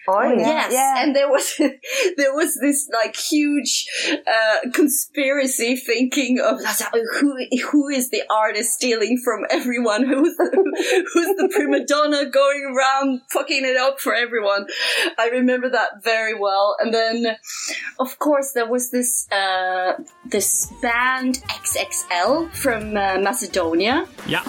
Oh, 0.06 0.22
yeah. 0.22 0.38
Yes, 0.38 0.72
Yeah. 0.72 1.02
and 1.02 1.16
there 1.16 1.28
was 1.28 1.54
there 2.16 2.34
was 2.34 2.58
this 2.60 2.88
like 2.92 3.16
huge 3.16 3.86
uh, 4.10 4.70
conspiracy 4.72 5.76
thinking 5.76 6.40
of 6.40 6.58
who 7.20 7.36
who 7.70 7.88
is 7.88 8.10
the 8.10 8.22
artist 8.30 8.72
stealing 8.74 9.20
from 9.24 9.44
everyone? 9.50 10.04
Who's 10.14 10.36
the, 10.36 11.06
who's 11.12 11.36
the 11.36 11.48
prima 11.54 11.84
donna 11.84 12.26
going 12.26 12.74
around 12.76 13.20
fucking 13.32 13.64
it 13.64 13.76
up 13.76 14.00
for 14.00 14.14
everyone? 14.14 14.66
I 15.18 15.28
remember 15.28 15.68
that 15.70 16.02
very 16.02 16.34
well. 16.34 16.76
And 16.80 16.92
then, 16.92 17.36
of 17.98 18.18
course, 18.18 18.52
there 18.52 18.68
was 18.68 18.90
this 18.90 19.26
uh, 19.32 19.94
this 20.26 20.66
band 20.82 21.42
XXL 21.48 22.50
from 22.54 22.96
uh, 22.96 23.18
Macedonia. 23.18 24.06
yeah. 24.26 24.42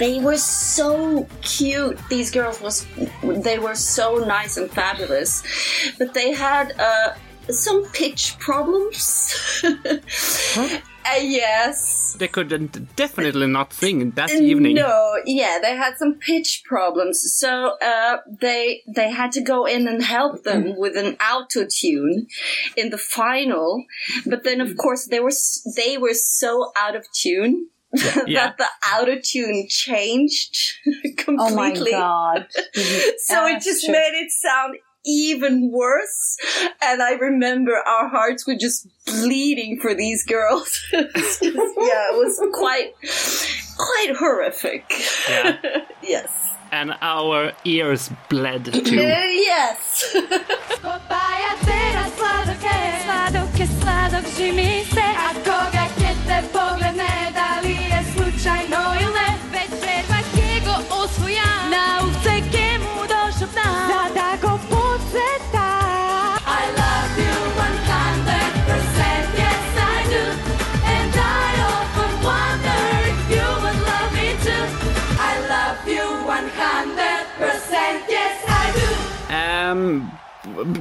They 0.00 0.18
were 0.18 0.38
so 0.38 1.28
cute. 1.42 1.98
These 2.08 2.30
girls 2.30 2.58
was 2.62 2.86
they 3.22 3.58
were 3.58 3.74
so 3.74 4.16
nice 4.16 4.56
and 4.56 4.70
fabulous, 4.70 5.42
but 5.98 6.14
they 6.14 6.32
had 6.32 6.72
uh, 6.80 7.12
some 7.50 7.84
pitch 7.92 8.38
problems. 8.38 9.34
Uh, 11.02 11.14
yes. 11.18 12.14
They 12.18 12.28
could 12.28 12.50
definitely 12.94 13.46
not 13.46 13.72
sing 13.72 14.10
that 14.12 14.30
evening. 14.30 14.74
No, 14.74 15.16
yeah, 15.24 15.58
they 15.60 15.74
had 15.74 15.96
some 15.96 16.14
pitch 16.16 16.62
problems, 16.66 17.22
so 17.38 17.78
uh, 17.80 18.18
they 18.28 18.82
they 18.86 19.10
had 19.10 19.32
to 19.32 19.40
go 19.40 19.64
in 19.64 19.88
and 19.88 20.02
help 20.02 20.44
them 20.44 20.76
with 20.76 20.98
an 20.98 21.16
auto 21.16 21.66
tune 21.66 22.26
in 22.76 22.90
the 22.90 22.98
final. 22.98 23.82
But 24.26 24.44
then, 24.44 24.60
of 24.60 24.76
course, 24.76 25.06
they 25.06 25.20
were 25.20 25.32
they 25.74 25.96
were 25.96 26.14
so 26.14 26.70
out 26.76 26.94
of 26.94 27.06
tune 27.12 27.70
Yeah. 28.26 28.52
that 28.56 28.58
the 28.58 28.66
auto 28.94 29.16
tune 29.22 29.66
changed 29.68 30.56
Oh 31.28 31.54
my 31.54 31.70
completely. 31.70 31.90
god. 31.92 32.46
so 33.18 33.46
it 33.46 33.62
just 33.62 33.84
true. 33.84 33.92
made 33.92 34.12
it 34.14 34.30
sound 34.30 34.76
even 35.06 35.70
worse. 35.72 36.36
And 36.82 37.02
I 37.02 37.12
remember 37.12 37.72
our 37.74 38.08
hearts 38.08 38.46
were 38.46 38.54
just 38.56 38.86
bleeding 39.06 39.80
for 39.80 39.94
these 39.94 40.24
girls. 40.24 40.78
Just- 40.92 41.42
yeah, 41.42 42.12
it 42.12 42.16
was 42.16 42.38
quite, 42.52 42.92
quite 43.78 44.16
horrific. 44.16 44.84
Yeah. 45.28 45.56
yes. 46.02 46.28
And 46.72 46.94
our 47.00 47.52
ears 47.64 48.10
bled 48.28 48.68
Uh, 48.68 48.72
too. 48.84 48.96
yes. 48.96 50.14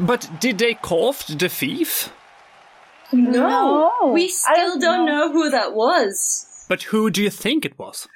But 0.09 0.21
did 0.39 0.57
they 0.57 0.73
cough 0.73 1.19
the 1.27 1.49
thief? 1.49 2.11
no. 3.13 3.91
No, 4.01 4.11
We 4.11 4.27
still 4.27 4.55
don't 4.55 4.81
don't 4.81 5.05
know. 5.05 5.17
know 5.27 5.31
who 5.31 5.49
that 5.51 5.73
was. 5.73 6.65
But 6.67 6.83
who 6.89 7.09
do 7.09 7.21
you 7.23 7.29
think 7.29 7.65
it 7.65 7.77
was? 7.79 8.07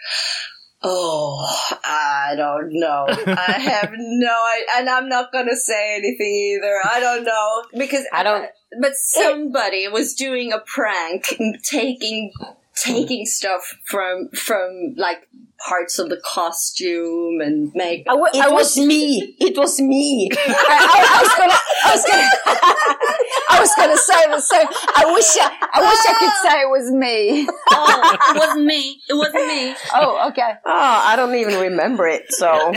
Oh, 0.86 1.39
I 1.84 2.34
don't 2.36 2.70
know. 2.74 3.05
I 3.07 3.51
have 3.72 3.91
no 3.97 4.36
idea. 4.53 4.65
And 4.78 4.89
I'm 4.89 5.07
not 5.07 5.32
going 5.32 5.47
to 5.47 5.55
say 5.55 5.95
anything 5.95 6.34
either. 6.57 6.76
I 6.84 6.99
don't 6.99 7.24
know. 7.24 7.63
Because 7.78 8.05
I 8.11 8.22
don't- 8.24 8.49
But 8.82 8.95
somebody 8.95 9.88
was 9.88 10.13
doing 10.13 10.51
a 10.51 10.59
prank, 10.59 11.22
taking 11.63 12.32
taking 12.76 13.26
stuff 13.26 13.78
from 13.86 14.30
from 14.34 14.95
like 14.97 15.28
parts 15.68 15.97
of 15.99 16.09
the 16.09 16.18
costume 16.26 17.39
and 17.41 17.72
make. 17.74 18.03
I, 18.07 18.11
w- 18.14 18.32
It 18.34 18.41
I 18.41 18.49
was 18.49 18.76
wish 18.76 18.86
me. 18.86 19.36
It 19.39 19.57
was 19.57 19.80
me. 19.80 20.30
I, 20.32 20.38
I, 20.47 21.01
I 21.16 21.22
was 21.24 21.34
gonna, 21.39 21.59
I 21.86 21.91
was 21.95 22.03
gonna, 22.09 22.30
I 23.49 23.59
was 23.59 23.72
gonna 23.78 23.97
say 23.97 24.28
the 24.32 24.41
same. 24.41 24.68
I 24.95 25.14
wish, 25.14 25.38
I, 25.39 25.49
I 25.74 25.80
wish 25.82 25.99
I 26.07 26.14
could 26.20 26.49
say 26.49 26.61
it 26.61 26.70
was 26.70 26.91
me. 26.91 27.47
oh, 27.72 28.18
it 28.32 28.38
wasn't 28.38 28.66
me. 28.66 29.01
It 29.09 29.14
wasn't 29.14 29.47
me. 29.47 29.76
Oh, 29.95 30.28
okay. 30.30 30.51
Oh, 30.66 31.01
I 31.05 31.16
don't 31.16 31.36
even 31.36 31.55
remember 31.59 32.07
it, 32.07 32.24
so 32.32 32.72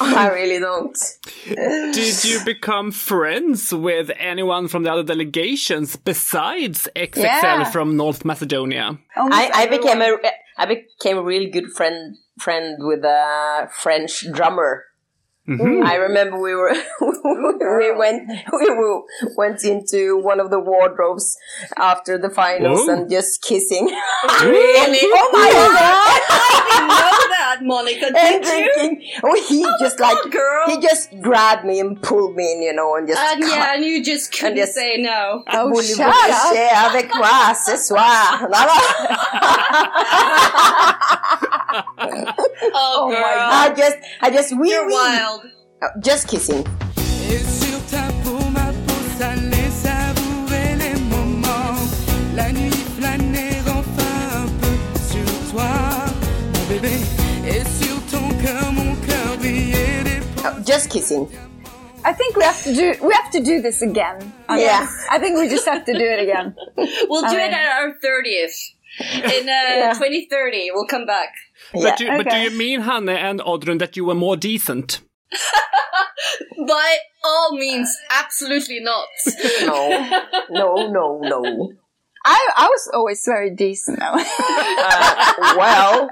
I 0.00 0.30
really 0.32 0.58
don't. 0.58 0.96
Did 1.46 2.24
you 2.24 2.44
become 2.44 2.90
friends 2.92 3.72
with 3.72 4.10
anyone 4.18 4.68
from 4.68 4.82
the 4.84 4.92
other 4.92 5.02
delegations 5.02 5.96
besides 5.96 6.88
XXL 6.96 7.22
Yeah. 7.22 7.64
from 7.64 7.96
North 7.96 8.24
Macedonia? 8.24 8.98
Oh 9.16 9.22
Almost 9.22 9.40
I, 9.40 9.62
I 9.62 9.66
became 9.66 10.00
everyone. 10.02 10.24
a 10.24 10.30
I 10.56 10.66
became 10.66 11.18
a 11.18 11.22
really 11.22 11.50
good 11.50 11.72
friend 11.72 12.16
friend 12.38 12.76
with 12.80 13.04
a 13.04 13.68
French 13.72 14.24
drummer. 14.32 14.84
Mm-hmm. 15.46 15.84
I 15.86 15.96
remember 15.96 16.40
we 16.40 16.54
were 16.54 16.72
we 17.02 17.92
went 17.92 18.30
we 18.50 18.70
were, 18.70 19.02
went 19.36 19.62
into 19.62 20.16
one 20.16 20.40
of 20.40 20.48
the 20.50 20.58
wardrobes 20.58 21.36
after 21.76 22.16
the 22.16 22.30
finals 22.30 22.88
Ooh. 22.88 22.92
and 22.92 23.10
just 23.10 23.42
kissing. 23.42 23.84
Really? 23.84 25.00
oh 25.02 25.30
my 25.34 25.50
god! 25.52 26.20
I 26.30 26.64
didn't 26.70 26.88
know 26.88 27.28
that, 27.36 27.58
Monica. 27.62 28.06
and 28.06 28.42
Did 28.42 28.58
you? 28.58 28.72
drinking. 28.74 29.10
Oh, 29.22 29.34
he 29.46 29.62
just 29.84 30.00
like 30.00 30.16
girl. 30.32 30.64
he 30.66 30.80
just 30.80 31.10
grabbed 31.20 31.66
me 31.66 31.78
and 31.78 32.00
pulled 32.00 32.34
me 32.36 32.50
in, 32.52 32.62
you 32.62 32.72
know, 32.72 32.96
and 32.96 33.06
just 33.06 33.20
And 33.20 33.40
yeah, 33.42 33.74
and 33.74 33.84
you 33.84 34.02
just 34.02 34.32
couldn't 34.32 34.56
just- 34.56 34.72
say 34.74 34.96
no. 34.96 35.44
Oh, 35.52 35.68
Voulez-vous 35.68 35.96
shut 35.96 36.06
up. 36.08 36.14
coucher 36.14 36.68
avec 36.86 37.14
moi 37.16 37.54
ce 37.54 37.76
soir? 37.76 38.48
Là, 41.74 42.24
là. 42.24 42.34
Oh, 42.36 42.70
oh 42.74 43.10
girl. 43.10 43.22
I 43.24 43.74
just, 43.76 43.96
I 44.22 44.30
just, 44.30 44.56
we 44.58 44.70
You're 44.70 44.86
oui. 44.86 44.92
wild. 44.94 45.40
Just 46.00 46.28
kissing. 46.28 46.64
Et 47.30 47.38
sur 47.38 47.78
ta 47.90 48.06
peau, 48.22 48.38
ma 48.52 48.66
peau 48.86 49.00
salée, 49.18 49.68
savourer 49.82 50.76
les 50.78 50.94
moments. 51.10 51.80
La 52.36 52.52
nuit 52.52 52.70
flâner 52.98 53.50
enfin 53.66 54.44
un 54.44 54.48
peu 54.60 54.76
sur 55.00 55.52
toi, 55.52 55.68
mon 56.54 56.64
bébé. 56.74 56.96
Et 57.46 57.64
sur 57.82 57.96
ton 58.10 58.28
cœur, 58.42 58.72
mon 58.72 58.94
cœur 59.06 59.36
briller 59.38 60.02
des 60.04 60.64
just 60.66 60.88
kissing. 60.90 61.28
I 62.06 62.12
think 62.12 62.36
we 62.36 62.44
have 62.44 62.62
to 62.64 62.72
do 62.74 62.92
we 63.02 63.14
have 63.14 63.30
to 63.32 63.40
do 63.40 63.62
this 63.62 63.80
again. 63.82 64.18
I 64.48 64.60
Yeah. 64.60 64.80
guess. 64.80 64.90
I 65.10 65.18
think 65.18 65.38
we 65.38 65.48
just 65.48 65.66
have 65.66 65.84
to 65.86 65.92
do 65.92 66.04
it 66.04 66.20
again. 66.20 66.54
We'll 67.08 67.22
do 67.22 67.28
Okay. 67.28 67.46
it 67.46 67.52
at 67.52 67.80
our 67.80 67.94
30th. 67.98 68.74
In 69.00 69.48
uh, 69.48 69.94
2030, 69.98 70.70
we'll 70.72 70.86
come 70.86 71.06
back. 71.06 71.34
But, 71.72 71.82
Yeah. 71.82 71.96
do, 71.96 72.06
but 72.24 72.30
do 72.30 72.36
you 72.36 72.50
mean, 72.50 72.80
Hanne 72.82 73.08
and 73.08 73.40
Oddrun, 73.40 73.78
that 73.80 73.96
you 73.96 74.04
were 74.04 74.14
more 74.14 74.36
decent? 74.36 75.00
By 76.68 76.96
all 77.24 77.56
means, 77.56 77.88
absolutely 78.10 78.80
not. 78.80 79.08
No, 79.62 79.88
no, 80.50 80.90
no, 80.90 81.18
no. 81.22 81.72
I 82.26 82.38
I 82.56 82.66
was 82.68 82.90
always 82.94 83.22
very 83.26 83.50
decent 83.54 83.98
though. 84.00 84.16
Uh, 84.16 85.54
well, 85.58 86.10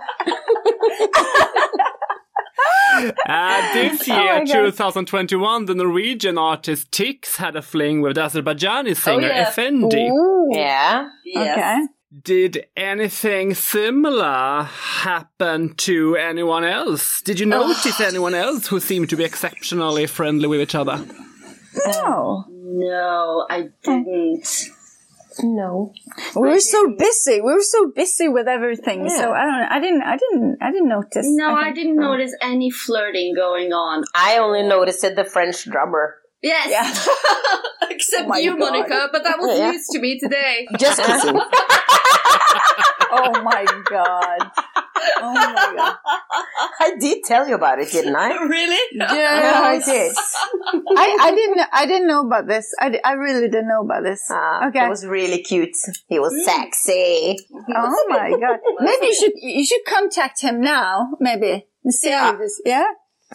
Uh, 3.26 3.72
this 3.74 4.08
Oh 4.08 4.14
year, 4.22 4.38
my 4.40 4.44
God. 4.44 4.52
2021, 4.52 5.64
the 5.64 5.74
Norwegian 5.74 6.36
artist 6.38 6.90
Tix 6.90 7.36
had 7.36 7.56
a 7.56 7.62
fling 7.62 8.02
with 8.02 8.16
Azerbaijani 8.16 8.94
singer 8.96 9.28
yeah. 9.28 9.50
Efendi. 9.50 10.10
Ooh. 10.10 10.48
yeah. 10.52 11.08
Yes. 11.24 11.58
Okay. 11.58 11.78
Did 12.20 12.66
anything 12.76 13.54
similar 13.54 14.64
happen 14.64 15.74
to 15.76 16.16
anyone 16.16 16.62
else? 16.62 17.22
Did 17.22 17.40
you 17.40 17.46
notice 17.46 18.00
anyone 18.02 18.34
else 18.34 18.66
who 18.66 18.80
seemed 18.80 19.08
to 19.10 19.16
be 19.16 19.24
exceptionally 19.24 20.06
friendly 20.06 20.46
with 20.46 20.60
each 20.60 20.74
other? 20.74 21.06
Oh. 21.86 22.44
No, 22.50 23.46
I 23.48 23.68
didn't. 23.82 24.46
No. 25.42 25.94
We 26.36 26.48
were 26.48 26.60
so 26.60 26.94
busy. 26.98 27.40
We 27.40 27.54
were 27.54 27.62
so 27.62 27.90
busy 27.94 28.28
with 28.28 28.46
everything. 28.46 29.06
Yeah. 29.06 29.16
So 29.16 29.32
I 29.32 29.44
don't. 29.46 29.72
I 29.72 29.80
didn't. 29.80 30.02
I 30.02 30.16
didn't. 30.16 30.58
I 30.60 30.70
didn't 30.70 30.88
notice. 30.88 31.26
No, 31.26 31.54
I 31.54 31.64
think. 31.64 31.76
didn't 31.76 31.96
notice 31.96 32.34
any 32.42 32.70
flirting 32.70 33.34
going 33.34 33.72
on. 33.72 34.04
I 34.14 34.36
only 34.38 34.62
noticed 34.62 35.02
it 35.04 35.16
the 35.16 35.24
French 35.24 35.64
drummer. 35.64 36.16
Yes. 36.42 36.68
Yeah. 36.70 37.88
Except 37.90 38.28
my 38.28 38.38
you, 38.38 38.50
God. 38.58 38.58
Monica, 38.72 39.08
but 39.12 39.22
that 39.24 39.38
was 39.38 39.58
Yeah. 39.58 39.70
news 39.70 39.86
to 39.92 40.00
me 40.00 40.18
today. 40.18 40.66
Just 40.78 41.00
kissing. 41.02 41.38
Oh 43.14 43.42
my 43.42 43.64
god. 43.90 44.50
Oh 45.20 45.32
my 45.34 45.72
god. 45.76 45.96
I 46.80 46.96
did 46.98 47.22
tell 47.24 47.46
you 47.46 47.54
about 47.56 47.78
it, 47.78 47.90
didn't 47.92 48.16
I? 48.16 48.30
really? 48.42 48.78
Yeah, 48.94 49.60
I 49.64 49.78
did. 49.84 50.12
I, 50.16 51.18
I 51.20 51.30
didn't. 51.34 51.60
I 51.72 51.86
didn't 51.86 52.08
know 52.08 52.24
about 52.26 52.46
this. 52.46 52.72
I, 52.80 52.98
I 53.04 53.12
really 53.12 53.48
didn't 53.48 53.68
know 53.68 53.82
about 53.82 54.02
this. 54.02 54.30
Uh, 54.30 54.68
okay. 54.68 54.86
It 54.86 54.88
was 54.88 55.06
really 55.06 55.42
cute. 55.42 55.76
He 56.08 56.18
was 56.18 56.32
sexy. 56.44 57.36
oh 57.76 58.06
my 58.08 58.30
god. 58.30 58.60
Maybe 58.80 59.06
you 59.06 59.14
should. 59.14 59.32
You 59.36 59.66
should 59.66 59.84
contact 59.86 60.40
him 60.40 60.62
now. 60.62 61.10
Maybe. 61.20 61.66
And 61.84 61.92
see 61.92 62.08
Yeah. 62.08 62.32
how 62.32 62.36
this. 62.38 62.62
Yeah. 62.64 62.84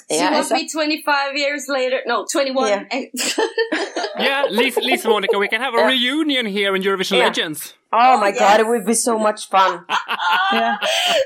She 0.10 0.18
Yeah, 0.18 0.30
must 0.32 0.52
be 0.54 0.68
25 0.70 1.36
years 1.38 1.66
later. 1.68 2.02
No, 2.06 2.26
21. 2.32 2.68
Yeah. 2.68 2.84
Yeah, 4.20 4.46
Lise, 4.50 4.78
Lise 4.78 5.06
Monica, 5.06 5.38
we 5.38 5.48
can 5.48 5.62
have 5.62 5.76
a 5.76 5.78
Yeah. 5.78 5.88
reunion 5.90 6.46
here 6.48 6.76
in 6.76 6.82
Eurovision 6.82 7.18
Yeah. 7.20 7.26
Legends. 7.26 7.74
Oh 7.94 8.18
my 8.20 8.32
god, 8.32 8.60
it 8.60 8.68
would 8.68 8.84
be 8.86 8.96
so 8.96 9.18
much 9.20 9.48
fun. 9.50 9.86
Yeah. 10.52 10.78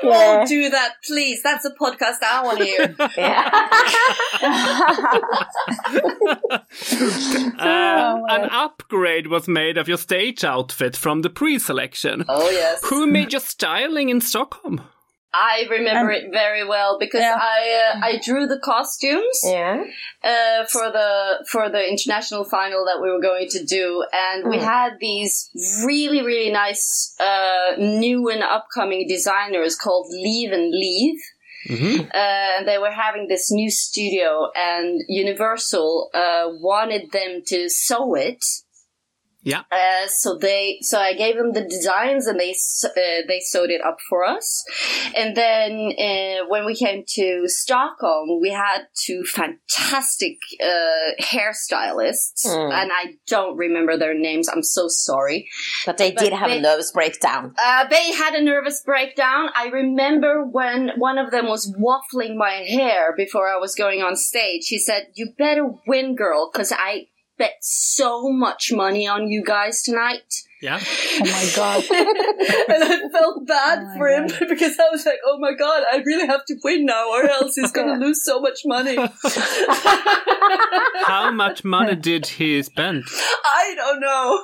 Don't 0.01 0.47
do 0.47 0.69
that, 0.71 0.95
please. 1.05 1.41
That's 1.43 1.63
a 1.63 1.71
podcast 1.71 2.21
I 2.23 2.43
want 2.43 2.57
to 2.59 2.65
hear. 2.65 2.95
Yeah. 3.17 3.49
Uh, 7.59 8.21
an 8.29 8.49
upgrade 8.51 9.27
was 9.27 9.47
made 9.47 9.77
of 9.77 9.87
your 9.87 9.97
stage 9.97 10.43
outfit 10.43 10.95
from 10.95 11.21
the 11.21 11.29
pre-selection. 11.29 12.25
oh, 12.27 12.49
yes. 12.49 12.81
Who 12.85 13.05
made 13.07 13.31
your 13.31 13.39
styling 13.41 14.09
in 14.09 14.21
Stockholm? 14.21 14.81
I 15.33 15.65
remember 15.69 16.11
it 16.11 16.31
very 16.31 16.65
well 16.65 16.97
because 16.99 17.21
Yeah. 17.21 17.37
I 17.39 17.93
uh, 17.95 17.99
I 18.05 18.19
drew 18.23 18.47
the 18.47 18.59
costumes 18.59 19.39
Yeah. 19.43 19.83
uh, 20.23 20.65
for 20.65 20.91
the 20.91 21.45
for 21.49 21.69
the 21.69 21.87
international 21.87 22.43
final 22.43 22.85
that 22.85 23.01
we 23.01 23.09
were 23.09 23.21
going 23.21 23.47
to 23.49 23.63
do, 23.63 24.03
and 24.11 24.49
we 24.49 24.57
had 24.57 24.97
these 24.99 25.49
really 25.85 26.21
really 26.21 26.51
nice 26.51 27.15
uh, 27.19 27.75
new 27.77 28.29
and 28.29 28.43
upcoming 28.43 29.07
designers 29.07 29.75
called 29.75 30.07
Leave 30.11 30.51
and 30.51 30.71
Leave. 30.71 31.19
Uh, 31.69 32.49
and 32.57 32.67
they 32.67 32.79
were 32.79 32.91
having 32.91 33.27
this 33.27 33.51
new 33.51 33.69
studio, 33.69 34.49
and 34.55 35.01
Universal 35.07 36.09
uh, 36.13 36.45
wanted 36.59 37.11
them 37.11 37.43
to 37.45 37.69
sew 37.69 38.15
it. 38.15 38.43
Yeah. 39.43 39.61
Uh, 39.71 40.07
so 40.07 40.37
they, 40.37 40.77
so 40.81 40.99
I 40.99 41.13
gave 41.13 41.35
them 41.35 41.53
the 41.53 41.63
designs, 41.67 42.27
and 42.27 42.39
they 42.39 42.51
uh, 42.85 43.21
they 43.27 43.39
sewed 43.43 43.71
it 43.71 43.81
up 43.83 43.97
for 44.07 44.23
us. 44.23 44.63
And 45.17 45.35
then 45.35 45.93
uh, 45.97 46.45
when 46.47 46.65
we 46.65 46.75
came 46.75 47.03
to 47.15 47.43
Stockholm, 47.47 48.39
we 48.39 48.51
had 48.51 48.83
two 48.95 49.23
fantastic 49.23 50.37
uh, 50.63 51.21
hairstylists, 51.21 52.45
Mm. 52.45 52.71
and 52.73 52.91
I 52.91 53.15
don't 53.27 53.57
remember 53.57 53.97
their 53.97 54.13
names. 54.17 54.47
I'm 54.49 54.63
so 54.63 54.87
sorry. 54.87 55.47
But 55.85 55.97
they 55.97 56.11
But 56.11 56.23
did 56.23 56.33
have 56.33 56.49
they- 56.49 56.57
a 56.57 56.61
nervous 56.61 56.91
breakdown. 56.91 57.53
Uh, 57.57 57.87
they 57.87 58.11
had 58.11 58.33
a 58.35 58.43
nervous 58.43 58.81
breakdown. 58.83 59.49
I 59.55 59.67
remember 59.67 60.43
when 60.45 60.91
one 60.97 61.17
of 61.17 61.31
them 61.31 61.47
was 61.47 61.73
waffling 61.79 62.35
my 62.35 62.63
hair 62.67 63.13
before 63.15 63.47
I 63.47 63.57
was 63.57 63.75
going 63.75 64.01
on 64.01 64.15
stage. 64.15 64.67
He 64.67 64.77
said, 64.79 65.07
"You 65.15 65.33
better 65.37 65.67
win, 65.87 66.15
girl, 66.15 66.49
because 66.51 66.71
I 66.71 67.07
bet 67.41 67.57
so 67.61 68.29
much 68.45 68.71
money 68.71 69.05
on 69.07 69.27
you 69.27 69.43
guys 69.43 69.81
tonight." 69.81 70.31
Yeah. 70.61 70.79
Oh 70.79 71.19
my 71.21 71.51
god. 71.55 71.83
and 71.89 72.83
I 72.83 73.09
felt 73.11 73.47
bad 73.47 73.79
Oh 73.81 73.97
for 73.97 74.07
him 74.09 74.27
because 74.47 74.77
I 74.77 74.89
was 74.91 75.03
like, 75.07 75.17
"Oh 75.25 75.39
my 75.39 75.53
god, 75.53 75.83
I 75.91 76.03
really 76.05 76.27
have 76.27 76.45
to 76.45 76.55
win 76.63 76.85
now, 76.85 77.09
or 77.09 77.23
else 77.23 77.55
he's 77.55 77.71
gonna 77.71 77.99
lose 78.05 78.23
so 78.23 78.39
much 78.39 78.59
money." 78.65 78.95
How 81.03 81.31
much 81.31 81.63
money 81.63 81.95
did 81.95 82.27
he 82.27 82.61
spend? 82.61 83.05
I 83.43 83.73
don't 83.75 84.01
know. 84.01 84.43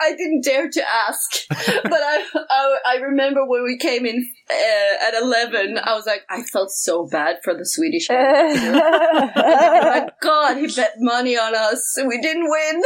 I 0.00 0.10
didn't 0.12 0.44
dare 0.44 0.70
to 0.70 0.82
ask, 1.08 1.48
but 1.48 1.92
I 1.92 2.24
I, 2.34 2.78
I 2.86 2.96
remember 2.98 3.44
when 3.44 3.64
we 3.64 3.78
came 3.78 4.06
in 4.06 4.30
uh, 4.48 5.08
at 5.08 5.14
eleven. 5.20 5.78
I 5.82 5.94
was 5.94 6.06
like, 6.06 6.22
I 6.30 6.44
felt 6.44 6.70
so 6.70 7.06
bad 7.06 7.38
for 7.42 7.54
the 7.54 7.66
Swedish. 7.66 8.06
guy. 8.06 8.54
my 9.34 10.08
God, 10.22 10.56
he 10.58 10.68
bet 10.68 10.92
money 10.98 11.36
on 11.36 11.56
us, 11.56 11.96
and 11.96 12.06
we 12.06 12.20
didn't 12.20 12.48
win. 12.48 12.82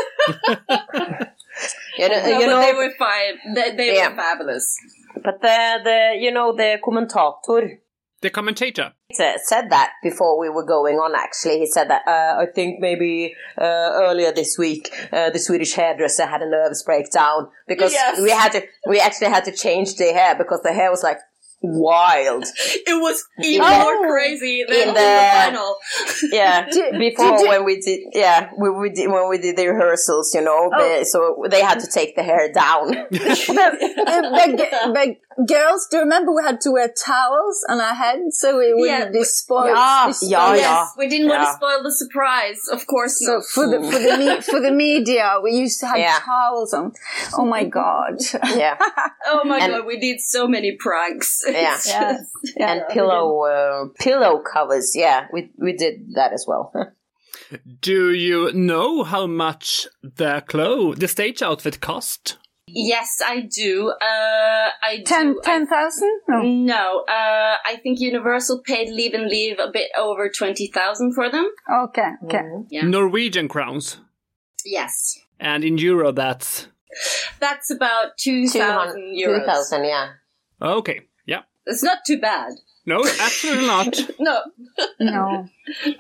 You 1.99 2.09
know, 2.09 2.23
No, 2.23 2.39
you 2.41 2.47
know 2.47 2.61
they 2.61 2.73
were 2.75 2.93
fine. 2.99 3.55
They, 3.55 3.77
they 3.77 3.97
Yeah. 3.97 4.09
were 4.11 4.17
fabulous. 4.17 4.77
but 5.23 5.41
the, 5.43 5.81
the, 5.85 6.17
you 6.19 6.31
know, 6.33 6.55
the 6.57 6.79
commentator 6.85 7.81
The 8.23 8.31
commentator. 8.31 8.93
said 9.13 9.69
that 9.71 9.91
before 10.03 10.39
we 10.39 10.49
were 10.49 10.65
going 10.65 10.97
on 10.97 11.15
actually. 11.15 11.59
He 11.59 11.67
said 11.67 11.91
that, 11.91 12.03
uh, 12.07 12.41
I 12.41 12.47
think 12.47 12.81
maybe, 12.81 13.35
uh, 13.59 13.91
earlier 14.07 14.33
this 14.33 14.57
week, 14.57 14.89
uh, 15.13 15.31
the 15.31 15.39
Swedish 15.39 15.75
hairdresser 15.75 16.27
had 16.27 16.41
a 16.43 16.49
nervous 16.49 16.83
breakdown 16.83 17.49
because 17.69 17.93
Yes. 17.93 18.21
we 18.21 18.31
had 18.31 18.53
to, 18.53 18.63
we 18.87 18.99
actually 19.01 19.29
had 19.31 19.45
to 19.45 19.53
change 19.53 19.97
the 19.97 20.13
hair 20.13 20.35
because 20.35 20.63
the 20.63 20.73
hair 20.73 20.91
was 20.91 21.03
like 21.03 21.19
wild. 21.63 22.45
It 22.45 23.01
was 23.01 23.25
even 23.43 23.67
the- 23.67 23.79
more 23.79 24.11
crazy 24.11 24.65
than 24.69 24.77
in 24.77 24.89
the- 24.89 24.95
the 24.95 25.31
final. 25.33 25.77
Yeah, 26.33 26.67
before 26.99 27.39
did 27.39 27.49
when 27.49 27.65
we 27.65 27.81
did, 27.81 28.01
yeah, 28.13 28.51
we, 28.57 28.71
we 28.71 28.91
did 28.91 29.11
when 29.11 29.29
we 29.29 29.39
did 29.39 29.57
the 29.57 29.67
rehearsals, 29.69 30.35
you 30.35 30.43
know, 30.43 30.71
oh. 30.73 30.79
they- 30.79 31.05
so 31.05 31.45
they 31.49 31.63
had 31.63 31.81
to 31.81 31.87
take 31.87 32.17
the 32.17 32.23
hair 32.23 32.53
down. 32.53 32.93
but, 33.11 33.75
but, 34.39 34.95
but 34.95 35.09
girls, 35.47 35.87
do 35.91 35.97
you 35.99 36.03
remember 36.03 36.33
we 36.35 36.43
had 36.43 36.61
to 36.63 36.71
wear 36.71 36.89
towels 36.89 37.65
on 37.69 37.81
our 37.81 37.95
heads 37.95 38.39
so 38.39 38.59
we 38.59 38.73
wouldn't 38.75 39.15
Yeah, 39.15 39.21
be 39.21 39.25
spoiled? 39.25 39.69
Yeah, 39.77 40.05
be 40.09 40.13
spoiled? 40.13 40.31
yeah, 40.33 40.55
yes, 40.55 40.61
yeah. 40.63 40.87
we 40.99 41.09
didn't 41.09 41.29
want 41.29 41.43
to 41.49 41.53
spoil 41.55 41.83
the 41.83 41.93
surprise. 41.93 42.61
Of 42.71 42.87
course 42.87 43.19
So 43.25 43.35
not. 43.37 43.45
for 43.45 43.67
the 43.69 43.79
for 43.91 43.99
the 43.99 44.17
me, 44.19 44.41
for 44.41 44.61
the 44.61 44.71
media, 44.71 45.37
we 45.43 45.53
used 45.53 45.81
to 45.81 45.87
have 45.87 45.99
Yeah. 45.99 46.19
towels 46.21 46.73
on. 46.75 46.93
Oh 47.37 47.45
my 47.47 47.65
god! 47.65 48.17
yeah, 48.55 48.77
oh 49.27 49.45
my 49.45 49.59
and- 49.59 49.73
god, 49.73 49.87
we 49.87 49.99
did 49.99 50.21
so 50.21 50.47
many 50.47 50.77
pranks. 50.79 51.43
yeah. 51.47 51.53
yes, 51.85 51.87
yeah. 52.57 52.73
And 52.73 52.83
pillow 52.91 53.43
uh, 53.45 53.85
pillow 53.99 54.41
covers, 54.43 54.93
yeah, 54.95 55.27
we 55.33 55.51
we 55.59 55.73
did 55.73 56.15
that 56.15 56.33
as 56.33 56.45
well. 56.47 56.73
Do 57.81 58.13
you 58.13 58.51
know 58.53 59.03
how 59.05 59.27
much 59.27 59.87
the 60.03 60.43
clothes, 60.47 60.99
the 60.99 61.09
stage 61.09 61.43
outfit 61.43 61.81
cost? 61.81 62.39
Yes, 62.75 63.21
I 63.25 63.41
do. 63.41 63.91
Uh, 63.91 64.69
I 64.83 64.97
do. 64.99 65.03
ten 65.05 65.37
I- 65.39 65.45
ten 65.45 65.67
thousand? 65.67 66.21
No. 66.29 66.43
No, 66.43 67.05
uh, 67.09 67.57
I 67.65 67.77
think 67.83 68.01
Universal 68.01 68.63
paid 68.65 68.89
Leave 68.91 69.15
and 69.15 69.27
Leave 69.29 69.59
a 69.59 69.71
bit 69.71 69.91
over 69.99 70.29
20,000 70.31 71.13
for 71.15 71.31
them. 71.31 71.51
Okay, 71.71 72.11
okay. 72.25 72.43
Yeah. 72.71 72.83
Norwegian 72.85 73.49
crowns. 73.49 73.99
Yes. 74.65 75.19
And 75.39 75.65
in 75.65 75.77
euro, 75.79 76.13
that's 76.13 76.69
That's 77.41 77.71
about 77.71 78.17
2,000 78.19 79.17
euros. 79.17 79.41
2000, 79.41 79.85
yeah. 79.85 80.09
okay. 80.61 81.01
Yeah. 81.27 81.43
It's 81.67 81.83
not 81.83 81.99
too 82.07 82.21
bad. 82.21 82.53
No, 82.85 83.05
absolutely 83.05 83.67
not. 83.67 83.97
No. 84.19 84.41
No. 84.99 85.49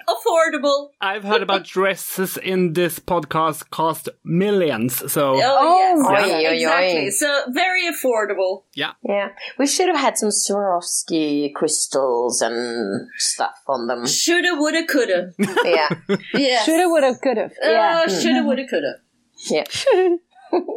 Affordable. 0.09 0.89
I've 1.01 1.23
heard 1.23 1.43
about 1.43 1.65
dresses 1.65 2.37
in 2.37 2.73
this 2.73 2.99
podcast 2.99 3.71
cost 3.71 4.09
millions. 4.25 5.13
So 5.13 5.35
Oh, 5.37 5.41
Oh, 5.41 5.79
yes. 5.79 5.99
my 6.01 6.27
Yeah, 6.27 6.43
God. 6.43 6.53
exactly. 6.83 7.11
So 7.11 7.43
very 7.51 7.83
affordable. 7.89 8.65
yeah. 8.75 8.93
Yeah, 9.03 9.29
we 9.59 9.67
should 9.67 9.89
have 9.89 9.99
had 9.99 10.19
some 10.19 10.31
Swarovski 10.31 11.53
crystals 11.55 12.43
and 12.43 13.09
stuff 13.17 13.63
on 13.69 13.87
them. 13.87 14.07
Shoulda, 14.07 14.55
woulda, 14.57 14.85
coulda. 14.87 15.33
Yeah, 15.65 15.89
yeah. 16.35 16.63
Shoulda, 16.65 16.89
woulda, 16.89 17.15
coulda. 17.23 17.51
Yeah. 17.63 18.05
Uh, 18.07 18.09
shoulda, 18.21 18.43
woulda, 18.45 18.67
coulda. 18.67 18.95
yeah. 19.51 19.65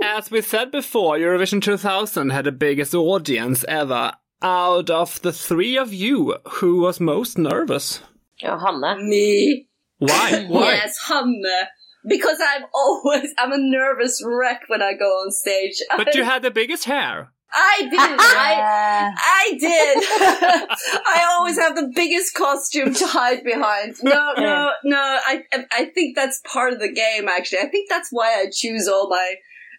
As 0.03 0.31
we 0.31 0.41
said 0.41 0.71
before, 0.71 1.17
Eurovision 1.17 1.61
2000 1.61 2.29
had 2.29 2.45
the 2.45 2.51
biggest 2.51 2.93
audience 2.95 3.65
ever. 3.67 4.13
Out 4.41 4.89
of 4.89 5.21
the 5.21 5.31
three 5.33 5.77
of 5.77 5.93
you, 5.93 6.35
who 6.45 6.81
was 6.81 6.99
most 6.99 7.37
nervous? 7.37 8.01
Ja, 8.41 8.57
Hanna. 8.57 8.97
Me. 9.01 9.67
Why? 9.99 10.45
Why? 10.49 10.73
Yes, 10.75 10.97
Hanne. 11.07 11.43
Because 12.07 12.37
I'm 12.41 12.65
always, 12.73 13.33
I'm 13.37 13.51
a 13.51 13.57
nervous 13.57 14.21
wreck 14.23 14.63
when 14.67 14.81
I 14.81 14.93
go 14.93 15.05
on 15.05 15.31
stage. 15.31 15.81
But 15.95 16.15
you 16.15 16.23
had 16.23 16.41
the 16.41 16.51
biggest 16.51 16.85
hair. 16.85 17.31
I 17.57 17.77
did. 17.83 17.93
I, 17.99 19.13
I 19.15 19.57
did. 19.57 20.03
I 21.05 21.27
always 21.31 21.57
have 21.57 21.75
the 21.75 21.89
biggest 21.95 22.33
costume 22.33 22.93
to 22.93 23.07
hide 23.07 23.45
behind. 23.45 23.95
No, 24.03 24.33
no, 24.37 24.71
no. 24.83 25.19
I, 25.25 25.43
I 25.71 25.85
think 25.85 26.17
that's 26.17 26.41
part 26.51 26.73
of 26.73 26.79
the 26.79 26.91
game. 26.91 27.29
Actually, 27.29 27.59
I 27.59 27.67
think 27.67 27.89
that's 27.89 28.09
why 28.11 28.41
I 28.41 28.47
choose 28.51 28.89
all 28.89 29.07
my 29.09 29.35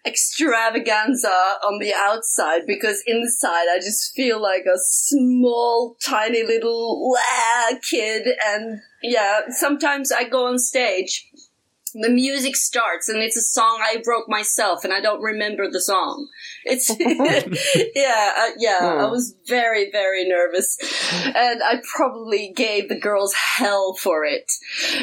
extravaganza 0.07 1.27
on 1.65 1.79
the 1.79 1.93
outside 1.93 2.61
because 2.65 3.03
inside 3.05 3.67
I 3.69 3.77
just 3.77 4.15
feel 4.15 4.41
like 4.41 4.65
a 4.65 4.77
small, 4.77 5.97
tiny 6.03 6.43
little 6.43 7.15
ah, 7.17 7.73
kid. 7.89 8.27
And 8.47 8.79
yeah, 9.03 9.41
sometimes 9.49 10.11
I 10.11 10.23
go 10.23 10.47
on 10.47 10.59
stage. 10.59 11.26
The 11.99 12.09
music 12.09 12.55
starts 12.55 13.09
and 13.09 13.19
it's 13.19 13.37
a 13.37 13.41
song 13.41 13.79
I 13.81 14.01
wrote 14.05 14.25
myself 14.27 14.83
and 14.83 14.93
I 14.93 14.99
don't 14.99 15.21
remember 15.21 15.69
the 15.69 15.81
song. 15.81 16.27
It's, 16.63 16.89
yeah, 17.95 18.33
uh, 18.37 18.51
yeah, 18.57 18.79
I 18.81 19.05
was 19.09 19.35
very, 19.47 19.89
very 19.91 20.27
nervous. 20.27 20.77
And 21.23 21.61
I 21.63 21.81
probably 21.95 22.53
gave 22.55 22.89
the 22.89 22.99
girls 22.99 23.33
hell 23.33 23.93
for 23.95 24.25
it 24.25 24.51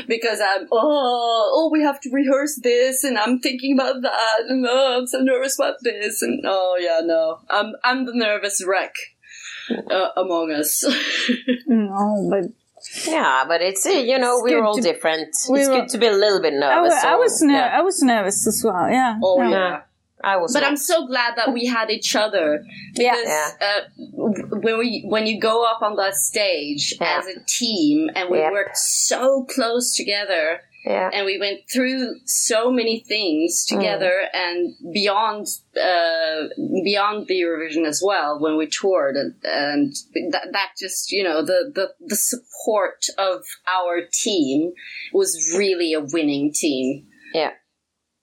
because 0.06 0.40
I'm, 0.40 0.66
oh, 0.72 1.52
oh, 1.54 1.70
we 1.72 1.82
have 1.82 2.00
to 2.00 2.10
rehearse 2.12 2.60
this 2.62 3.04
and 3.04 3.18
I'm 3.18 3.40
thinking 3.40 3.74
about 3.78 4.02
that 4.02 4.40
and 4.48 4.64
oh, 4.68 4.98
I'm 5.00 5.06
so 5.06 5.18
nervous 5.18 5.58
about 5.58 5.76
this. 5.82 6.22
And 6.22 6.44
oh, 6.46 6.76
yeah, 6.80 7.00
no, 7.04 7.40
I'm, 7.50 7.72
I'm 7.82 8.06
the 8.06 8.14
nervous 8.14 8.64
wreck 8.64 8.94
uh, 9.90 10.08
among 10.16 10.52
us. 10.52 10.84
no, 11.66 12.28
but 12.30 12.50
Yeah, 13.06 13.44
but 13.46 13.60
it's, 13.62 13.84
uh, 13.86 13.90
you 13.90 14.18
know, 14.18 14.34
It's 14.36 14.42
we're 14.52 14.64
all 14.64 14.76
to- 14.76 14.82
different. 14.82 15.28
we 15.48 15.60
it's 15.60 15.68
were- 15.68 15.80
good 15.80 15.88
to 15.90 15.98
be 15.98 16.06
a 16.06 16.12
little 16.12 16.40
bit 16.40 16.54
nervous. 16.54 16.90
wa- 16.92 16.96
I 17.10 17.12
so, 17.14 17.18
was 17.18 17.42
ner- 17.42 17.54
yeah. 17.54 17.78
I 17.78 17.82
was 17.82 18.02
nervous 18.02 18.46
as 18.46 18.62
well. 18.64 18.88
Yeah. 18.90 19.18
oh, 19.22 19.42
yeah. 19.42 19.50
Yeah. 19.50 19.80
I 20.22 20.36
was 20.38 20.54
But 20.54 20.60
not. 20.60 20.70
I'm 20.70 20.76
so 20.78 21.06
glad 21.06 21.36
that 21.36 21.52
we 21.52 21.66
had 21.66 21.90
each 21.90 22.16
other 22.16 22.64
because 22.96 23.26
Yeah. 23.26 23.50
uh, 23.60 23.80
when 24.16 24.78
we 24.78 25.04
when 25.06 25.26
you 25.26 25.38
go 25.38 25.64
up 25.64 25.82
on 25.82 25.96
that 25.96 26.14
stage 26.14 26.94
Yeah. 26.98 27.18
as 27.18 27.26
a 27.26 27.40
team 27.46 28.08
and 28.16 28.30
we 28.30 28.38
Yep. 28.38 28.52
worked 28.52 28.78
so 28.78 29.44
close 29.44 29.94
together 29.94 30.62
yeah. 30.84 31.10
and 31.12 31.26
we 31.26 31.38
went 31.38 31.60
through 31.72 32.14
so 32.24 32.70
many 32.70 33.00
things 33.00 33.64
together 33.64 34.28
and 34.32 34.74
beyond 34.92 35.46
uh, 35.76 36.48
beyond 36.84 37.26
the 37.26 37.40
Eurovision 37.40 37.86
as 37.86 38.02
well 38.04 38.40
when 38.40 38.56
we 38.56 38.66
toured 38.66 39.16
and, 39.16 39.34
and 39.44 39.94
that, 40.30 40.48
that 40.52 40.70
just 40.78 41.10
you 41.10 41.22
know 41.22 41.44
the, 41.44 41.72
the 41.74 41.88
the 42.06 42.16
support 42.16 43.06
of 43.18 43.42
our 43.66 44.02
team 44.12 44.72
was 45.12 45.54
really 45.56 45.92
a 45.92 46.00
winning 46.00 46.52
team 46.52 47.06
yeah. 47.34 47.50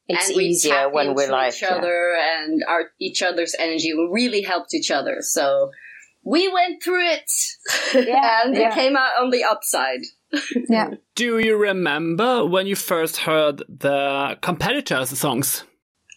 It's 0.08 0.30
and 0.30 0.38
we 0.38 0.46
easier 0.46 0.90
when 0.90 1.14
we're 1.14 1.32
like, 1.32 1.54
each 1.54 1.62
yeah. 1.62 1.76
other 1.76 2.16
and 2.16 2.64
our 2.68 2.92
each 3.00 3.22
other's 3.22 3.56
energy. 3.60 3.94
We 3.94 4.10
really 4.12 4.42
helped 4.42 4.74
each 4.74 4.90
other. 4.90 5.18
So 5.22 5.72
we 6.24 6.52
went 6.52 6.84
through 6.84 7.08
it, 7.08 7.32
Yeah, 8.08 8.42
and 8.44 8.56
yeah. 8.56 8.70
it 8.70 8.74
came 8.74 8.96
out 8.98 9.22
on 9.22 9.30
the 9.30 9.44
upside. 9.44 10.02
Yeah. 10.70 10.92
Do 11.16 11.40
you 11.40 11.58
remember 11.58 12.46
when 12.46 12.68
you 12.68 12.76
first 12.76 13.18
heard 13.18 13.64
the 13.68 14.38
competitors' 14.42 15.18
songs? 15.18 15.64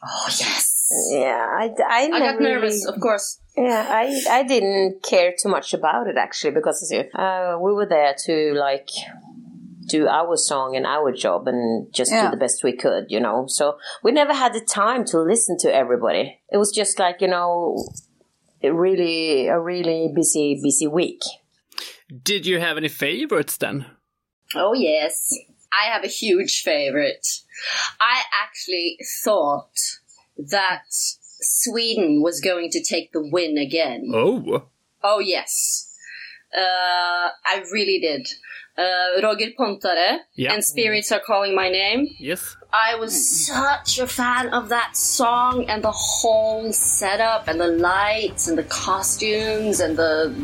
Oh 0.07 0.27
yes, 0.29 0.91
yeah, 1.13 1.47
I, 1.59 1.71
I, 1.89 2.11
I 2.13 2.19
got 2.19 2.41
nervous, 2.41 2.85
really- 2.85 2.95
of 2.95 3.01
course. 3.01 3.41
Yeah, 3.57 3.87
I, 3.89 4.21
I 4.31 4.43
didn't 4.43 5.03
care 5.05 5.33
too 5.41 5.49
much 5.49 5.75
about 5.75 6.09
it 6.09 6.17
actually 6.17 6.51
because 6.51 6.93
uh, 6.93 7.57
we 7.61 7.73
were 7.73 7.87
there 7.87 8.15
to 8.27 8.53
like 8.55 8.89
do 9.89 10.09
our 10.09 10.37
song 10.37 10.75
and 10.77 10.85
our 10.87 11.13
job 11.13 11.47
and 11.47 11.87
just 11.95 12.11
Yeah. 12.11 12.25
do 12.25 12.31
the 12.33 12.37
best 12.37 12.65
we 12.65 12.73
could, 12.77 13.05
you 13.11 13.21
know. 13.21 13.45
So 13.47 13.79
we 14.03 14.11
never 14.13 14.35
had 14.35 14.55
the 14.55 14.61
time 14.61 15.05
to 15.07 15.21
listen 15.21 15.57
to 15.59 15.73
everybody. 15.75 16.41
It 16.51 16.57
was 16.57 16.73
just 16.73 16.99
like 16.99 17.21
you 17.21 17.29
know, 17.29 17.79
a 18.63 18.73
really 18.73 19.47
a 19.47 19.61
really 19.61 20.11
busy 20.15 20.59
busy 20.63 20.87
week. 20.89 21.21
Did 22.23 22.47
you 22.47 22.59
have 22.61 22.77
any 22.77 22.89
favorites 22.89 23.57
then? 23.57 23.87
Oh 24.55 24.73
yes, 24.75 25.37
I 25.73 25.87
have 25.91 26.05
a 26.05 26.09
huge 26.09 26.63
favorite. 26.63 27.27
I 28.01 28.23
actually 28.43 28.99
thought 29.25 29.73
that 30.37 30.85
Sweden 30.91 32.23
was 32.23 32.41
going 32.41 32.71
to 32.71 32.83
take 32.83 33.13
the 33.13 33.27
win 33.27 33.59
again. 33.59 34.11
Oh. 34.15 34.67
Oh 35.03 35.19
yes, 35.19 35.93
uh, 36.57 36.61
I 36.61 37.63
really 37.73 37.99
did. 38.01 38.27
Uh, 38.77 39.21
Roger 39.23 39.51
Pontare 39.59 40.19
Yeah. 40.35 40.53
and 40.53 40.65
Spirits 40.65 41.13
Are 41.13 41.21
Calling 41.25 41.55
My 41.55 41.69
Name. 41.69 42.09
Yes. 42.19 42.57
I 42.77 42.97
was 42.97 43.47
such 43.47 44.01
a 44.01 44.07
fan 44.09 44.49
of 44.49 44.69
that 44.71 44.97
song 44.97 45.67
and 45.67 45.85
the 45.85 45.93
whole 45.93 46.73
setup 46.73 47.47
and 47.47 47.61
the 47.61 47.69
lights 47.69 48.49
and 48.49 48.59
the 48.59 48.65
costumes 48.65 49.79
and 49.79 49.97
the 49.97 50.35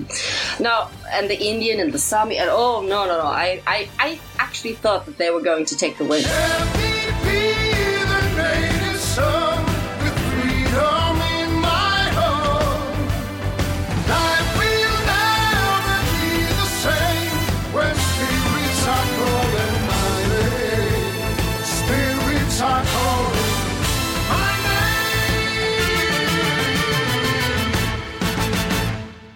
no 0.61 0.87
and 1.11 1.29
the 1.29 1.37
Indian 1.37 1.81
and 1.81 1.93
the 1.93 1.99
Sami 1.99 2.39
and 2.39 2.49
oh 2.49 2.83
no 2.83 3.05
no 3.05 3.19
no. 3.19 3.27
I 3.27 3.61
I, 3.67 3.89
I 3.99 4.21
actually 4.39 4.75
thought 4.75 5.07
that 5.07 5.19
they 5.19 5.31
were 5.31 5.43
going 5.43 5.65
to 5.65 5.77
take 5.77 5.99
the 5.99 6.05
win. 6.05 6.23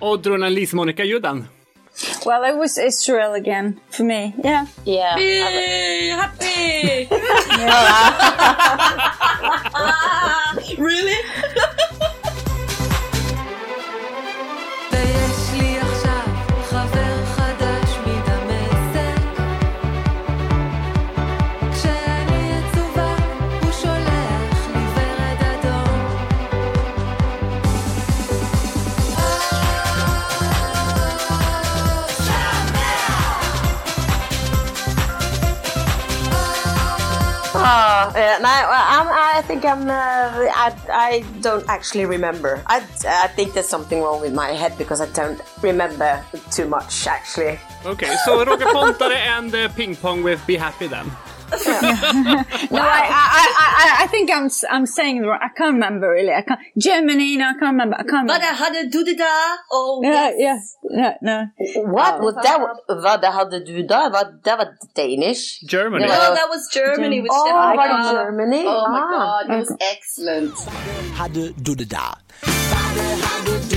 Oddrun 0.05 0.45
and 0.45 0.55
Lise 0.55 0.75
Monica 0.75 1.03
Judan. 1.03 1.49
Well, 2.27 2.45
it 2.45 2.57
was 2.57 2.77
Israel 2.77 3.33
again 3.33 3.81
for 3.91 4.05
me. 4.05 4.35
Yeah. 4.45 4.67
Yeah, 4.85 5.17
Yay, 5.17 6.09
happy! 6.09 7.09
really? 10.83 11.17
I'm. 39.67 39.89
Uh, 39.89 40.49
I, 40.55 40.75
I 40.89 41.25
don't 41.41 41.69
actually 41.69 42.05
remember. 42.07 42.63
I, 42.67 42.79
I 43.07 43.29
think 43.29 43.55
there's 43.55 43.69
something 43.69 44.01
wrong 44.01 44.21
with 44.21 44.35
my 44.35 44.49
head 44.49 44.77
because 44.79 45.01
I 45.01 45.09
don't 45.13 45.41
remember 45.63 46.25
too 46.51 46.69
much 46.69 47.07
actually. 47.07 47.59
Okay, 47.85 48.15
so 48.25 48.45
Roger 48.45 48.67
Pontare 48.67 49.17
and 49.17 49.55
uh, 49.55 49.69
Ping 49.69 49.97
Pong 49.97 50.23
with 50.23 50.45
Be 50.47 50.57
Happy 50.57 50.87
then. 50.87 51.11
No, 52.71 52.81
I, 52.83 53.05
I, 53.23 53.47
I, 53.65 53.67
I, 53.85 54.05
I 54.05 54.07
think 54.09 54.31
I'm, 54.31 54.47
s- 54.47 54.65
I'm 54.71 54.87
saying 54.87 55.21
the 55.23 55.29
wrong. 55.29 55.39
I 55.43 55.49
can't 55.57 55.75
remember 55.75 56.11
really. 56.11 56.33
I 56.33 56.43
can't. 56.43 56.61
Germany, 56.79 57.37
no, 57.37 57.45
I 57.45 57.53
can't 57.53 57.73
remember. 57.77 57.97
I 57.97 58.03
can't 58.05 58.27
But 58.27 58.41
remember. 58.41 58.47
I 58.47 58.65
had 58.65 58.75
a 58.77 58.89
do-da-da. 58.89 59.57
Oh, 59.73 60.01
Yeah, 60.03 60.31
yes. 60.37 60.77
yeah, 60.91 61.15
no, 61.23 61.47
no. 61.47 61.47
What 61.93 62.21
was 62.21 62.35
that? 62.43 62.59
Vad 62.89 63.25
hade 63.25 63.59
du 63.65 63.83
då? 63.87 64.09
Vad, 64.13 64.27
det 64.45 64.57
var 64.57 64.69
Danish? 64.97 65.61
Germany. 65.71 66.05
No, 66.07 66.09
that 66.39 66.49
was 66.49 66.69
Germany 66.75 67.21
with 67.23 67.31
Oh, 67.33 67.47
Stefan 67.47 67.77
var 67.77 67.89
det 67.89 68.19
Germany? 68.19 68.65
Oh 68.67 68.91
my 68.91 69.01
Ah. 69.01 69.43
god, 69.47 69.55
it 69.55 69.59
was 69.61 69.77
excellent. 69.93 70.55
hade 71.19 71.53
du 71.57 71.75
det 71.75 71.85
där? 71.91 72.15
But 73.45 73.74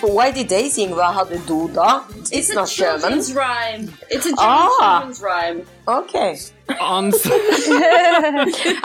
Why 0.00 0.32
did 0.32 0.48
they 0.48 0.70
sing 0.70 0.94
Vad 0.94 1.14
hade 1.14 1.34
du 1.46 1.68
då? 1.74 2.00
It's, 2.32 2.50
a 2.50 2.54
not 2.54 2.68
German. 2.68 3.00
children's 3.00 3.32
rhyme. 3.34 3.92
It's 4.10 4.26
a 4.26 4.30
German 4.30 4.38
Ah. 4.40 4.98
children's 5.00 5.20
rhyme. 5.22 5.66
Okay. 5.88 6.38
On 6.80 7.12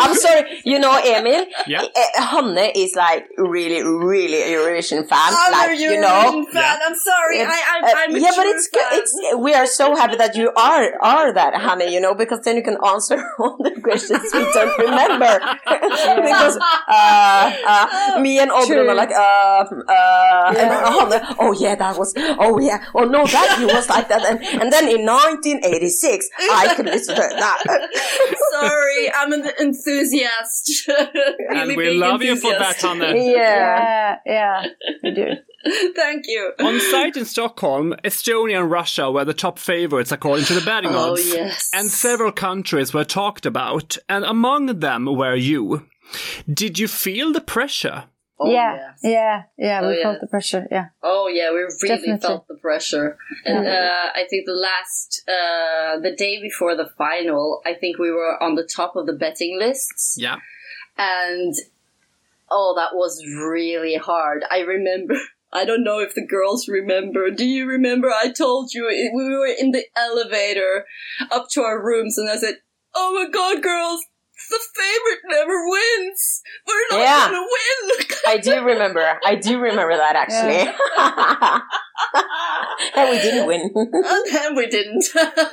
I'm 0.04 0.16
sorry, 0.16 0.62
you 0.66 0.80
know 0.80 1.00
Emil? 1.04 1.46
Yeah. 1.68 1.84
Eh, 1.96 2.22
Hanne 2.22 2.72
is 2.76 2.96
like 2.96 3.30
really, 3.38 3.82
really 3.84 4.42
a 4.42 4.48
Eurovision 4.58 5.08
fan. 5.08 5.32
I'm 5.38 5.52
like, 5.52 5.70
a 5.70 5.76
you 5.82 6.02
know. 6.02 6.08
Eurovision 6.44 6.52
fan. 6.52 6.80
I'm 6.86 6.96
sorry. 6.96 7.42
I, 7.42 7.62
I'm, 7.74 7.84
Uh, 7.84 7.92
I'm 7.96 8.16
a 8.16 8.20
yeah, 8.20 8.32
but 8.36 8.44
true 8.44 8.52
it's 8.52 8.68
good. 8.68 8.90
It's 9.00 9.14
we 9.38 9.54
are 9.54 9.68
so 9.68 9.96
happy 9.96 10.16
that 10.18 10.36
you 10.36 10.52
are 10.58 10.86
are 11.02 11.32
that, 11.34 11.54
honey. 11.56 11.94
You 11.94 12.02
know, 12.02 12.14
because 12.16 12.42
then 12.42 12.56
you 12.58 12.64
can 12.64 12.78
answer 12.84 13.24
all 13.40 13.58
the 13.62 13.72
questions 13.80 14.24
we 14.34 14.44
don't 14.58 14.78
remember. 14.88 15.34
because 16.28 16.58
uh, 16.90 17.54
uh, 17.72 18.20
me 18.20 18.40
and 18.40 18.50
Oddrun 18.52 18.90
are 18.90 18.96
like, 18.96 19.12
uh, 19.12 19.64
uh, 19.88 20.54
and 20.58 20.70
Hanne, 21.14 21.36
oh 21.40 21.54
yeah, 21.54 21.76
that 21.76 21.96
was, 21.98 22.14
oh 22.40 22.58
yeah, 22.60 22.84
oh 22.96 23.06
no, 23.06 23.22
that 23.28 23.37
he 23.58 23.66
was 23.66 23.90
like 23.90 24.08
that, 24.10 24.24
and 24.26 24.40
and 24.62 24.72
then 24.72 24.88
in 24.88 25.06
1986, 25.06 26.30
I 26.40 26.74
could 26.76 26.86
listen 26.86 27.16
to 27.16 27.22
that. 27.22 27.60
Sorry, 28.52 29.12
I'm 29.14 29.34
an 29.34 29.50
enthusiast. 29.60 30.90
and 31.50 31.68
we 31.70 31.76
big 31.76 31.98
love 32.00 32.22
you 32.24 32.36
for 32.36 32.52
that, 32.52 32.84
enthusiast. 32.84 33.16
Yeah. 33.16 33.88
Yeah, 33.98 34.18
yeah, 34.26 34.66
we 35.04 35.12
do. 35.12 35.26
Thank 35.96 36.26
you. 36.28 36.54
On 36.60 36.80
site 36.80 37.18
in 37.18 37.26
Stockholm, 37.26 37.94
Estonia 38.04 38.60
and 38.62 38.72
Russia 38.72 39.12
were 39.12 39.26
the 39.26 39.34
top 39.34 39.60
favorites 39.60 40.12
according 40.12 40.46
to 40.46 40.54
the 40.54 40.62
betting 40.66 40.92
Oh, 40.94 41.12
odds. 41.14 41.28
yes. 41.34 41.70
And 41.74 41.90
several 41.90 42.32
countries 42.32 42.94
were 42.94 43.04
talked 43.04 43.46
about, 43.46 43.98
and 44.08 44.24
among 44.24 44.80
them 44.80 45.06
were 45.06 45.36
you. 45.36 45.88
Did 46.52 46.80
you 46.80 46.88
feel 46.88 47.34
the 47.34 47.42
pressure? 47.42 48.06
Oh, 48.40 48.52
yeah, 48.52 48.76
yes. 48.76 49.00
yeah, 49.04 49.44
yeah. 49.58 49.80
Oh, 49.82 49.90
We 49.90 49.98
yeah. 49.98 50.04
felt 50.04 50.22
the 50.22 50.28
pressure. 50.28 50.68
Yeah. 50.70 50.86
Oh 51.02 51.28
yeah, 51.28 51.50
we 51.52 51.58
really 51.58 51.72
Definitely. 51.88 52.20
felt 52.20 52.48
the 52.48 52.56
pressure, 52.56 53.18
and 53.46 53.68
uh, 53.68 54.12
I 54.14 54.26
think 54.30 54.46
the 54.46 54.54
last, 54.54 55.24
uh, 55.28 56.00
the 56.00 56.16
day 56.16 56.40
before 56.40 56.76
the 56.76 56.90
final, 56.98 57.62
I 57.66 57.74
think 57.74 57.98
we 57.98 58.12
were 58.12 58.42
on 58.42 58.54
the 58.56 58.64
top 58.76 58.96
of 58.96 59.08
the 59.08 59.14
betting 59.14 59.58
lists, 59.58 60.18
Yeah. 60.20 60.36
and 60.98 61.54
oh, 62.52 62.74
that 62.78 62.96
was 62.96 63.24
really 63.26 63.96
hard. 63.96 64.44
I 64.52 64.60
remember. 64.60 65.16
I 65.54 65.64
don't 65.64 65.84
know 65.84 66.00
if 66.00 66.14
the 66.14 66.28
girls 66.28 66.68
remember. 66.68 67.32
Do 67.32 67.46
you 67.46 67.66
remember? 67.66 68.10
I 68.10 68.32
told 68.32 68.74
you 68.74 68.86
we 69.16 69.30
were 69.30 69.48
in 69.48 69.72
the 69.72 69.86
elevator 69.96 70.86
up 71.32 71.48
to 71.52 71.62
our 71.62 71.82
rooms, 71.84 72.18
and 72.18 72.30
I 72.30 72.36
said, 72.36 72.56
"Oh 72.94 73.14
my 73.14 73.30
god, 73.32 73.64
girls." 73.64 74.02
The 74.50 74.60
favorite 74.76 75.22
never 75.30 75.68
wins. 75.68 76.42
We're 76.68 76.88
not 76.98 77.00
Yeah. 77.04 77.26
gonna 77.28 77.42
win. 77.42 78.06
I 78.28 78.38
do 78.38 78.64
remember. 78.64 79.20
I 79.26 79.36
do 79.36 79.60
remember 79.60 79.98
that 79.98 80.16
actually. 80.16 80.72
and 82.96 83.10
we 83.10 83.18
didn't 83.20 83.48
win. 83.48 83.72
and 83.76 84.56
we 84.56 84.68
didn't. 84.68 85.04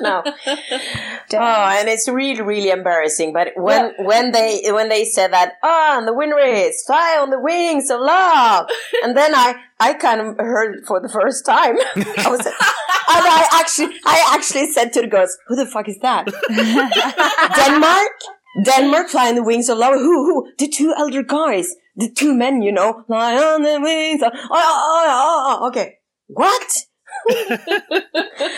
no. 0.00 0.22
Oh, 0.26 1.68
and 1.78 1.88
it's 1.88 2.08
really, 2.08 2.42
really 2.42 2.70
embarrassing. 2.70 3.32
But 3.32 3.52
when 3.56 3.94
when 3.98 4.32
they 4.32 4.60
when 4.70 4.88
they 4.90 5.04
said 5.04 5.32
that, 5.32 5.54
oh, 5.62 5.94
and 5.98 6.06
the 6.06 6.12
winner 6.14 6.38
is 6.38 6.82
fly 6.86 7.16
on 7.20 7.30
the 7.30 7.40
wings 7.40 7.90
of 7.90 8.00
love, 8.00 8.66
and 9.02 9.16
then 9.16 9.34
I 9.34 9.56
I 9.80 9.94
kind 9.94 10.20
of 10.20 10.36
heard 10.38 10.76
it 10.78 10.86
for 10.86 11.00
the 11.00 11.08
first 11.08 11.44
time. 11.46 11.76
I 11.96 12.28
was, 12.30 12.44
and 12.46 12.54
I 13.08 13.48
actually 13.52 13.96
I 14.04 14.32
actually 14.34 14.66
said 14.72 14.92
to 14.92 15.00
the 15.00 15.08
girls, 15.08 15.36
"Who 15.48 15.56
the 15.56 15.66
fuck 15.66 15.88
is 15.88 15.98
that? 16.00 16.26
Denmark." 17.56 18.12
Denmark 18.62 19.08
flying 19.08 19.34
the 19.34 19.42
wings 19.42 19.68
of 19.68 19.78
love. 19.78 19.94
Who? 19.94 20.24
Who? 20.24 20.52
The 20.58 20.68
two 20.68 20.94
elder 20.96 21.22
guys. 21.22 21.74
The 21.96 22.10
two 22.10 22.34
men, 22.34 22.62
you 22.62 22.72
know. 22.72 23.04
Fly 23.06 23.36
on 23.36 23.62
the 23.62 23.80
wings 23.80 24.22
of... 24.22 24.32
Oh, 24.34 24.48
oh, 24.50 25.04
oh, 25.06 25.58
oh, 25.62 25.68
okay. 25.68 25.98
What? 26.26 26.70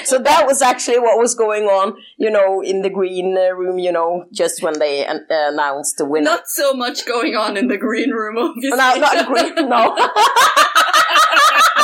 so 0.04 0.18
that 0.18 0.44
was 0.46 0.62
actually 0.62 0.98
what 0.98 1.18
was 1.18 1.34
going 1.34 1.64
on, 1.64 1.94
you 2.16 2.30
know, 2.30 2.62
in 2.62 2.82
the 2.82 2.90
green 2.90 3.36
uh, 3.36 3.54
room, 3.54 3.78
you 3.78 3.92
know, 3.92 4.24
just 4.32 4.62
when 4.62 4.78
they 4.78 5.06
uh, 5.06 5.18
announced 5.30 5.98
the 5.98 6.04
winner. 6.04 6.24
Not 6.24 6.48
so 6.48 6.72
much 6.72 7.06
going 7.06 7.36
on 7.36 7.56
in 7.56 7.68
the 7.68 7.78
green 7.78 8.10
room, 8.10 8.38
obviously. 8.38 8.76
no, 8.76 8.94
not 8.96 9.26
green, 9.26 9.68
no. 9.68 9.94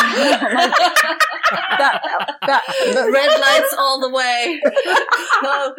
that, 1.79 2.01
that, 2.47 2.63
the 2.95 3.11
red 3.13 3.41
lights 3.41 3.75
all 3.79 4.01
the 4.01 4.11
way. 4.11 4.61
oh, 5.45 5.75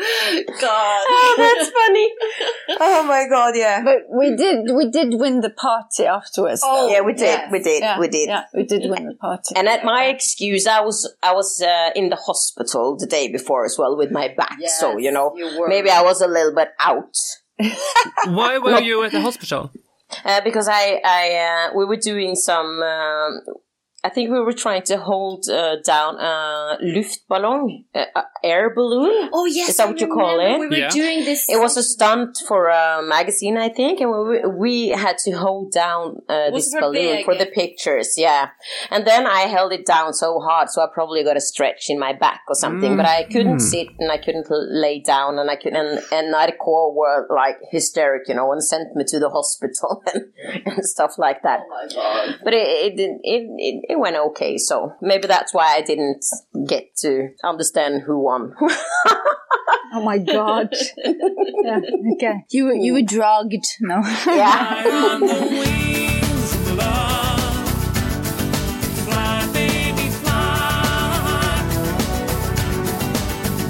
God. 0.62 1.04
oh, 1.08 1.36
that's 1.38 1.70
funny. 1.70 2.14
Oh 2.80 3.04
my 3.08 3.28
god, 3.30 3.56
yeah. 3.56 3.84
But 3.84 4.04
we 4.10 4.36
did, 4.36 4.72
we 4.76 4.90
did 4.90 5.14
win 5.20 5.42
the 5.42 5.50
party 5.50 6.06
afterwards. 6.06 6.62
Oh, 6.64 6.88
though. 6.88 6.94
Yeah, 6.94 7.02
we 7.02 7.14
did, 7.14 7.22
yes. 7.22 7.52
we 7.52 7.60
did, 7.60 7.82
yeah, 7.82 8.00
we 8.00 8.08
did. 8.08 8.28
Yeah, 8.30 8.46
we 8.54 8.64
did 8.64 8.90
win 8.90 9.08
the 9.08 9.16
party. 9.16 9.56
And 9.56 9.68
at 9.68 9.84
my 9.84 10.06
excuse, 10.06 10.68
I 10.68 10.82
was 10.82 11.12
I 11.22 11.34
was 11.34 11.62
uh, 11.62 11.92
in 11.96 12.10
the 12.10 12.16
hospital 12.16 12.96
the 12.98 13.08
day 13.08 13.32
before 13.32 13.66
as 13.66 13.78
well 13.78 13.98
with 13.98 14.12
my 14.12 14.30
back, 14.36 14.58
Yes, 14.60 14.80
so 14.80 14.98
you 14.98 15.12
know 15.12 15.34
you 15.36 15.68
maybe 15.68 15.90
I 15.90 16.02
was 16.02 16.22
a 16.22 16.28
little 16.28 16.54
bit 16.54 16.70
out 16.80 17.18
Why 18.26 18.58
were 18.58 18.80
you 18.82 19.04
at 19.04 19.12
the 19.12 19.22
hospital? 19.22 19.72
uh, 20.26 20.42
because 20.42 20.68
I 20.68 21.02
I 21.04 21.70
uh, 21.70 21.78
we 21.78 21.86
were 21.86 21.98
doing 21.98 22.36
some. 22.36 22.82
Um, 22.82 23.42
I 24.06 24.10
think 24.10 24.32
we 24.32 24.40
were 24.42 24.54
trying 24.54 24.84
to 24.84 24.98
hold 24.98 25.48
uh, 25.50 25.78
down 25.86 26.16
a 26.20 26.78
luftballon, 26.84 27.86
uh, 27.96 28.06
a 28.16 28.24
air 28.44 28.74
balloon. 28.76 29.30
Oh, 29.32 29.46
yes. 29.46 29.70
Is 29.70 29.78
that 29.78 29.88
I 29.88 29.92
what 29.92 30.02
you 30.02 30.08
call 30.08 30.40
it? 30.40 30.60
We 30.60 30.68
were 30.68 30.76
Yeah. 30.76 30.90
doing 30.90 31.24
this. 31.24 31.50
It 31.50 31.60
was 31.60 31.78
a 31.78 31.84
stunt 31.84 32.38
for 32.48 32.68
a 32.68 33.02
magazine, 33.02 33.58
I 33.58 33.70
think, 33.70 34.02
and 34.02 34.12
we, 34.12 34.46
we 34.46 34.88
had 34.90 35.18
to 35.20 35.32
hold 35.32 35.72
down 35.72 36.22
uh, 36.28 36.52
this 36.52 36.74
balloon 36.74 36.94
big? 37.18 37.26
for 37.26 37.36
the 37.36 37.46
pictures, 37.46 38.16
yeah. 38.18 38.50
And 38.92 39.08
then 39.08 39.26
I 39.26 39.42
held 39.42 39.72
it 39.72 39.86
down 39.86 40.14
so 40.14 40.40
hard, 40.40 40.70
so 40.70 40.82
I 40.82 40.88
probably 40.94 41.24
got 41.24 41.38
a 41.38 41.42
stretch 41.42 41.86
in 41.90 41.98
my 41.98 42.12
back 42.14 42.42
or 42.50 42.56
something. 42.56 42.98
But 42.98 43.06
I 43.06 43.24
couldn't 43.24 43.62
sit 43.62 43.88
and 44.00 44.12
I 44.12 44.18
couldn't 44.18 44.48
lay 44.50 45.00
down, 45.00 45.40
and 45.40 45.50
I 45.50 45.56
couldn't. 45.56 45.78
And, 45.78 46.00
and 46.12 46.34
Narko 46.34 46.94
were 46.94 47.26
like 47.34 47.58
hysteric, 47.72 48.28
you 48.28 48.36
know, 48.36 48.52
and 48.52 48.62
sent 48.64 48.96
me 48.96 49.04
to 49.08 49.20
the 49.20 49.30
hospital 49.38 50.04
and, 50.14 50.24
and 50.66 50.86
stuff 50.86 51.18
like 51.18 51.42
that. 51.44 51.62
Oh, 51.64 51.70
my 51.70 51.88
God. 51.96 52.40
But 52.44 52.54
it 52.54 52.68
it, 52.68 52.98
didn't- 52.98 53.22
it 53.24 53.93
it 53.93 53.93
it 53.94 54.00
went 54.00 54.16
okay, 54.16 54.58
so 54.58 54.96
maybe 55.02 55.28
that's 55.28 55.54
why 55.54 55.76
I 55.76 55.82
didn't 55.82 56.26
get 56.68 56.96
to 56.98 57.30
understand 57.44 58.02
who 58.02 58.18
won. 58.20 58.56
oh 58.60 60.02
my 60.04 60.18
god. 60.18 60.70
yeah, 60.98 61.80
okay. 62.16 62.44
You 62.50 62.66
were, 62.66 62.74
you 62.74 62.94
were 62.94 63.04
drugged, 63.04 63.66
no? 63.82 64.02
yeah. 64.26 64.84
on 65.14 65.20
the 65.22 65.42
wings 65.52 66.56
of 66.56 66.76
love. 66.76 67.70
Fly, 69.06 69.50
baby, 69.54 70.10
fly. 70.10 71.62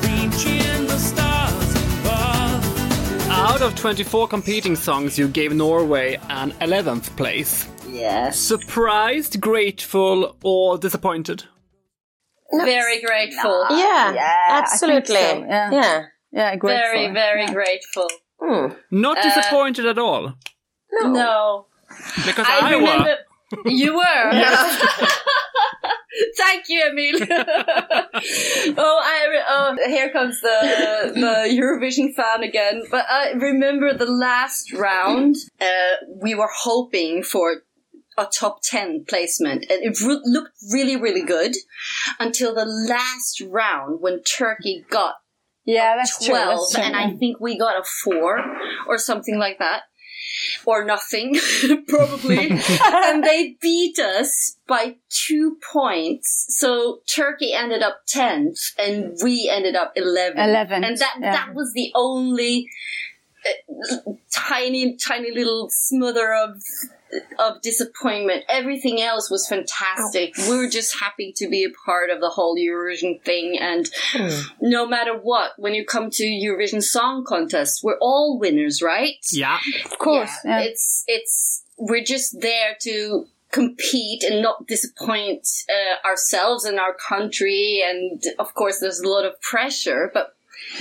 Reaching 0.04 0.88
the 0.88 0.98
stars 0.98 1.72
above. 2.00 3.30
Out 3.30 3.62
of 3.62 3.76
24 3.76 4.30
competing 4.30 4.78
songs, 4.78 5.20
you 5.20 5.28
gave 5.28 5.54
Norway 5.54 6.18
an 6.30 6.52
11th 6.62 7.14
place. 7.18 7.68
Yes. 7.94 8.40
Surprised, 8.40 9.40
grateful, 9.40 10.36
or 10.44 10.78
disappointed? 10.78 11.44
Very 12.52 13.02
grateful. 13.02 13.66
Yeah, 13.70 14.14
Yeah, 14.14 14.48
I 14.50 14.60
absolutely. 14.60 15.16
so, 15.16 15.46
yeah. 15.48 15.72
yeah. 15.72 16.04
Yeah, 16.32 16.56
grateful. 16.56 16.92
Very, 16.92 17.14
very 17.14 17.42
yeah. 17.44 17.54
grateful. 17.54 18.08
Hmm. 18.42 18.68
Not 18.92 19.18
Uh, 19.20 19.24
disappointed 19.24 19.86
at 19.86 19.98
all. 19.98 20.34
No. 21.04 21.68
Because 22.26 22.46
I, 22.48 22.60
I, 22.62 22.72
remember. 22.74 23.18
were. 23.64 23.70
You 23.70 23.96
were. 23.96 24.32
Thank 26.38 26.70
you, 26.70 26.88
Emil. 26.90 27.20
oh, 27.32 29.02
I 29.04 29.28
re- 29.30 29.48
oh, 29.50 29.78
here 29.88 30.12
comes 30.12 30.40
the 30.42 31.12
the 31.16 31.36
Eurovision 31.60 32.14
fan 32.14 32.44
again. 32.44 32.84
But 32.90 33.06
I 33.10 33.32
remember 33.34 33.94
the 33.94 34.06
last 34.10 34.72
round. 34.74 35.36
Uh, 35.62 35.96
we 36.22 36.36
were 36.36 36.50
hoping 36.52 37.24
for 37.24 37.62
a 38.18 38.26
top 38.26 38.62
10 38.64 39.06
placement 39.08 39.66
and 39.70 39.84
it 39.84 40.00
re- 40.02 40.22
looked 40.24 40.56
really 40.72 40.96
really 40.96 41.24
good 41.24 41.56
until 42.20 42.54
the 42.54 42.66
last 42.66 43.42
round 43.50 44.02
when 44.02 44.22
turkey 44.24 44.86
got 44.90 45.16
Yeah, 45.66 45.96
that's 45.98 46.18
true. 46.24 46.36
12 46.36 46.50
That's 46.50 46.74
true. 46.74 46.84
and 46.84 46.96
i 46.96 47.12
think 47.18 47.40
we 47.40 47.58
got 47.58 47.80
a 47.80 47.84
4 47.84 48.44
or 48.88 48.98
something 48.98 49.38
like 49.38 49.60
that 49.60 49.84
or 50.66 50.84
nothing 50.84 51.38
probably 51.88 52.50
and 52.86 53.24
they 53.24 53.56
beat 53.62 54.00
us 54.00 54.58
by 54.68 54.96
two 55.10 55.58
points 55.72 56.46
so 56.50 57.00
turkey 57.08 57.54
ended 57.54 57.82
up 57.82 58.02
10th 58.14 58.72
and 58.80 59.16
we 59.24 59.50
ended 59.52 59.76
up 59.76 59.94
11 59.96 60.38
11th, 60.38 60.72
and 60.72 60.98
that 60.98 61.16
yeah. 61.20 61.32
that 61.32 61.54
was 61.54 61.72
the 61.74 61.92
only 61.96 62.70
uh, 63.46 63.98
tiny 64.32 64.96
tiny 64.96 65.32
little 65.32 65.68
smother 65.70 66.34
of 66.34 66.62
of 67.40 67.62
disappointment. 67.62 68.44
Everything 68.50 69.02
else 69.02 69.30
was 69.30 69.48
fantastic. 69.48 70.36
We 70.38 70.58
were 70.58 70.70
just 70.70 71.00
happy 71.00 71.34
to 71.38 71.48
be 71.50 71.64
a 71.64 71.70
part 71.86 72.10
of 72.10 72.22
the 72.22 72.30
whole 72.30 72.56
Eurovision 72.58 73.22
thing. 73.24 73.58
And 73.60 73.90
no 74.62 74.88
matter 74.88 75.18
what, 75.18 75.52
when 75.58 75.74
you 75.74 75.86
come 75.86 76.10
to 76.12 76.24
Eurovision 76.24 76.82
Song 76.84 77.24
Contest, 77.26 77.82
we're 77.84 77.98
all 78.00 78.40
winners, 78.40 78.82
right? 78.82 79.16
Yeah. 79.32 79.60
of 79.86 79.98
course. 80.00 80.32
Yeah, 80.44 80.60
yeah. 80.60 80.66
It's 80.68 81.04
it's 81.08 81.64
we're 81.78 82.04
just 82.04 82.40
there 82.42 82.76
to 82.82 83.28
compete 83.52 84.24
and 84.24 84.42
not 84.42 84.68
disappoint 84.68 85.48
uh, 85.70 86.08
ourselves 86.08 86.66
and 86.66 86.80
our 86.80 86.94
country. 86.94 87.84
And 87.88 88.22
of 88.40 88.54
course, 88.54 88.80
there's 88.80 89.00
a 89.00 89.08
lot 89.08 89.26
of 89.26 89.40
pressure, 89.42 90.12
but 90.14 90.36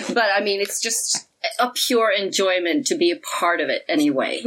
but 0.08 0.28
I 0.34 0.40
mean, 0.42 0.60
it's 0.60 0.80
just 0.80 1.28
a 1.58 1.70
pure 1.70 2.10
enjoyment 2.10 2.86
to 2.86 2.96
be 2.96 3.10
a 3.10 3.16
part 3.38 3.60
of 3.60 3.68
it 3.68 3.82
anyway. 3.88 4.40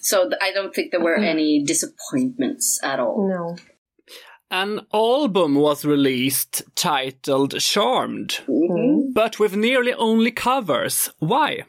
So 0.00 0.28
th- 0.28 0.40
I 0.42 0.52
don't 0.52 0.74
think 0.74 0.90
there 0.90 1.00
were 1.00 1.16
any 1.16 1.62
disappointments 1.64 2.78
at 2.82 2.98
all. 3.00 3.28
No. 3.28 3.56
An 4.50 4.86
album 4.92 5.54
was 5.56 5.84
released 5.84 6.62
titled 6.76 7.58
Charmed, 7.60 8.40
Mm-hmm. 8.48 9.12
but 9.12 9.38
with 9.40 9.56
nearly 9.56 9.92
only 9.94 10.30
covers. 10.30 11.10
Why? 11.18 11.64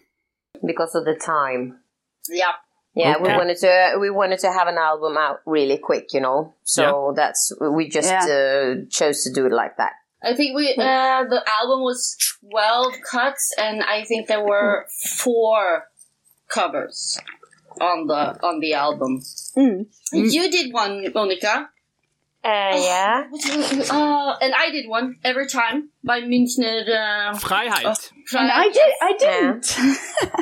Because 0.65 0.93
of 0.95 1.05
the 1.05 1.15
time. 1.15 1.79
Yeah. 2.29 2.51
Yeah, 2.97 3.17
we 3.21 3.27
wanted 3.27 3.57
to 3.57 3.97
we 3.99 4.09
wanted 4.09 4.39
to 4.39 4.51
have 4.53 4.69
an 4.69 4.77
album 4.77 5.17
out 5.17 5.39
really 5.45 5.77
quick, 5.77 6.13
you 6.13 6.21
know. 6.21 6.53
So 6.63 7.11
that's 7.13 7.51
we 7.59 7.89
just 7.89 8.07
Yeah. 8.09 8.23
uh, 8.25 8.85
chose 8.89 9.23
to 9.23 9.33
do 9.33 9.45
it 9.47 9.51
like 9.51 9.75
that. 9.77 9.91
I 10.25 10.33
think 10.33 10.55
we 10.55 10.73
hmm. 10.73 10.81
uh, 10.81 11.23
the 11.29 11.43
album 11.61 11.81
was 11.81 12.17
twelve 12.41 12.93
cuts, 13.09 13.53
and 13.57 13.83
I 13.83 14.03
think 14.03 14.27
there 14.27 14.43
were 14.43 14.87
four 15.17 15.85
covers 16.49 17.19
on 17.79 18.07
the 18.07 18.37
on 18.43 18.59
the 18.59 18.73
album. 18.73 19.21
Hmm. 19.53 19.83
Mm. 20.13 20.33
You 20.33 20.51
did 20.51 20.73
one, 20.73 21.05
Monica. 21.13 21.69
Uh, 22.45 22.77
yeah. 22.77 23.23
Uh, 23.91 24.35
and 24.41 24.53
I 24.55 24.69
did 24.71 24.87
one 24.87 25.15
every 25.23 25.47
time 25.47 25.89
by 26.03 26.21
Münchner. 26.21 26.81
Uh, 26.87 27.33
Freiheit. 27.39 28.11
And 28.33 28.51
I 28.51 28.69
did. 28.69 28.93
I 29.01 29.13
didn't. 29.17 29.77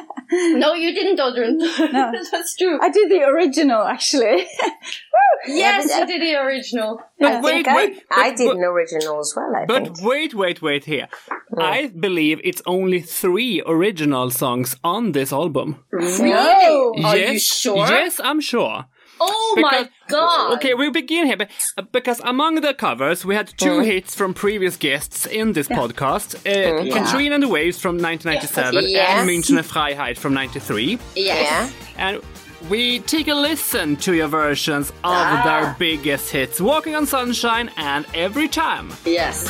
No, 0.36 0.74
you 0.74 0.96
didn't, 0.96 1.20
Oddrun. 1.20 1.60
That's 2.32 2.56
true. 2.56 2.80
I 2.82 2.90
did 2.90 3.12
the 3.12 3.22
original 3.24 3.84
actually. 3.84 4.48
yes, 5.48 5.88
but- 5.92 6.00
you 6.00 6.06
did 6.08 6.22
the 6.24 6.36
original. 6.42 7.00
Yeah. 7.20 7.40
Wait, 7.40 7.52
think 7.54 7.68
I, 7.68 7.76
wait. 7.76 8.04
I 8.10 8.30
but- 8.32 8.38
did 8.38 8.48
but- 8.48 8.58
an 8.58 8.64
original 8.64 9.20
as 9.20 9.34
well, 9.36 9.54
I 9.56 9.66
But 9.66 9.84
think. 9.84 10.02
wait, 10.02 10.34
wait, 10.34 10.62
wait 10.64 10.86
here. 10.86 11.08
I 11.56 11.92
believe 12.00 12.42
it's 12.44 12.64
only 12.66 13.00
three 13.02 13.62
original 13.66 14.32
songs 14.32 14.76
on 14.84 15.12
this 15.12 15.32
album. 15.32 15.84
Really? 15.92 16.32
No. 16.32 16.94
Are 17.04 17.16
you 17.18 17.38
sure? 17.38 17.86
Yes, 17.88 18.20
I'm 18.24 18.42
sure. 18.42 18.86
Oh 19.20 19.56
my 19.60 19.90
god. 20.10 20.54
Okay, 20.56 20.74
we 20.74 20.90
begin 20.90 21.26
here, 21.28 21.38
but, 21.38 21.50
uh, 21.78 21.84
because 21.92 22.20
among 22.22 22.56
the 22.62 22.74
covers 22.74 23.24
we 23.26 23.36
had 23.36 23.54
two 23.58 23.80
hits 23.82 24.16
from 24.16 24.34
previous 24.34 24.76
guests 24.78 25.26
in 25.26 25.54
this 25.54 25.68
podcast: 25.68 26.36
uh, 26.46 26.84
Katrina 26.94 27.36
and 27.36 27.44
the 27.44 27.48
Waves 27.48 27.80
from 27.80 27.98
1997 27.98 28.86
Yes. 28.90 29.10
and 29.20 29.30
Münchner 29.30 29.64
Freiheit 29.64 30.18
from 30.18 30.34
93. 30.34 30.98
Yeah. 31.16 31.70
And 31.98 32.22
we 32.70 33.00
take 33.00 33.28
a 33.28 33.36
listen 33.36 33.96
to 33.98 34.14
your 34.14 34.28
versions 34.28 34.90
of 34.90 34.96
Ah. 35.04 35.42
their 35.46 35.76
biggest 35.80 36.32
hits: 36.32 36.60
"Walking 36.60 36.96
on 36.96 37.06
Sunshine" 37.06 37.70
and 37.78 38.06
"Every 38.14 38.48
Time." 38.48 38.92
Yes. 39.06 39.48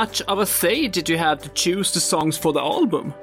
Much 0.00 0.20
of 0.22 0.40
a 0.40 0.46
say 0.46 0.88
did 0.88 1.08
you 1.08 1.16
have 1.16 1.40
to 1.40 1.48
choose 1.50 1.94
the 1.94 2.00
songs 2.00 2.36
for 2.36 2.52
the 2.52 2.60
album? 2.60 3.14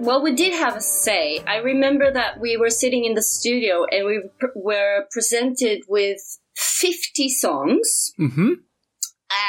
Well, 0.00 0.20
we 0.20 0.34
did 0.34 0.52
have 0.52 0.74
a 0.74 0.80
say. 0.80 1.38
I 1.46 1.58
remember 1.58 2.12
that 2.12 2.40
we 2.40 2.56
were 2.56 2.70
sitting 2.82 3.04
in 3.04 3.14
the 3.14 3.22
studio 3.22 3.86
and 3.92 4.04
we 4.04 4.16
pr- 4.40 4.56
were 4.56 5.06
presented 5.12 5.82
with 5.88 6.20
50 6.56 7.28
songs. 7.28 8.12
Mm-hmm. 8.18 8.54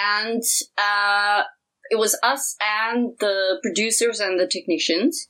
And 0.06 0.44
uh, 0.78 1.44
it 1.90 1.98
was 1.98 2.16
us 2.22 2.56
and 2.62 3.16
the 3.20 3.58
producers 3.64 4.20
and 4.20 4.40
the 4.40 4.48
technicians. 4.48 5.28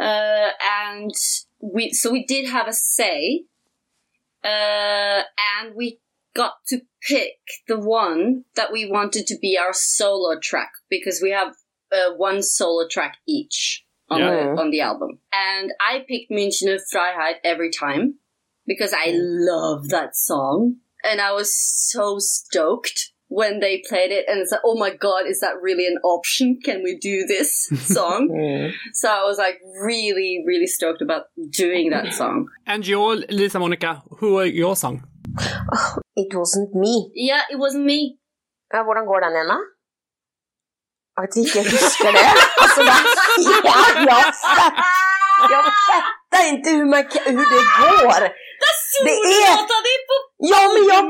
Uh, 0.00 0.52
and 0.82 1.12
we, 1.60 1.92
so 1.92 2.10
we 2.10 2.24
did 2.24 2.48
have 2.48 2.66
a 2.66 2.72
say. 2.72 3.44
Uh, 4.42 5.20
and 5.52 5.74
we 5.74 6.00
got 6.34 6.54
to 6.68 6.80
pick 7.06 7.34
the 7.68 7.78
one 7.78 8.44
that 8.56 8.72
we 8.72 8.90
wanted 8.90 9.26
to 9.26 9.36
be 9.40 9.58
our 9.58 9.72
solo 9.72 10.38
track 10.40 10.70
because 10.90 11.20
we 11.22 11.30
have 11.30 11.54
uh, 11.92 12.14
one 12.16 12.42
solo 12.42 12.86
track 12.88 13.16
each 13.26 13.84
on, 14.10 14.20
Yeah. 14.20 14.30
the, 14.54 14.60
on 14.60 14.70
the 14.70 14.80
album. 14.80 15.18
And 15.32 15.72
I 15.80 16.04
picked 16.08 16.30
Münchner 16.30 16.78
Freiheit 16.92 17.36
every 17.44 17.70
time 17.70 18.14
because 18.66 18.92
I 18.92 19.12
love 19.14 19.88
that 19.88 20.16
song. 20.16 20.76
And 21.04 21.20
I 21.20 21.32
was 21.32 21.54
so 21.56 22.18
stoked 22.18 23.12
when 23.28 23.60
they 23.60 23.82
played 23.88 24.10
it 24.10 24.24
and 24.26 24.40
it's 24.40 24.50
like, 24.52 24.62
oh 24.64 24.76
my 24.78 24.94
god, 24.94 25.26
is 25.26 25.40
that 25.40 25.60
really 25.62 25.86
an 25.86 25.98
option? 26.02 26.58
Can 26.64 26.82
we 26.82 26.96
do 26.98 27.24
this 27.26 27.66
song? 27.94 28.28
Mm. 28.38 28.72
so 28.92 29.08
I 29.10 29.24
was 29.24 29.38
like 29.38 29.60
really, 29.80 30.42
really 30.46 30.66
stoked 30.66 31.02
about 31.02 31.24
doing 31.50 31.90
that 31.90 32.12
song. 32.14 32.48
And 32.66 32.86
your 32.86 33.16
Lise 33.30 33.54
Monica, 33.54 34.02
who 34.18 34.38
are 34.38 34.46
your 34.46 34.74
song? 34.76 35.04
It 36.22 36.30
wasn't 36.40 36.72
me. 36.82 36.94
Yeah, 37.28 37.42
it 37.52 37.58
wasn't 37.62 37.86
me. 37.92 38.00
Ja, 38.72 38.78
hvordan 38.86 39.06
går 39.06 39.20
den 39.20 39.36
ena? 39.42 39.56
Att 41.20 41.36
jag 41.36 41.44
inte 41.44 41.58
huskar 41.58 42.12
det. 42.12 42.28
Alltså, 42.62 42.80
det 42.80 42.96
ja, 43.68 43.78
jag, 44.10 44.24
fatt, 44.56 44.78
jag 45.52 45.64
fattar 45.88 46.42
inte 46.52 46.70
hur, 46.70 46.86
man, 46.92 47.04
hur 47.36 47.46
det 47.54 47.64
går. 47.80 48.20
Det 49.04 49.16
är... 49.40 49.58
Ja, 50.36 50.60
men 50.74 50.84
jag... 50.92 51.04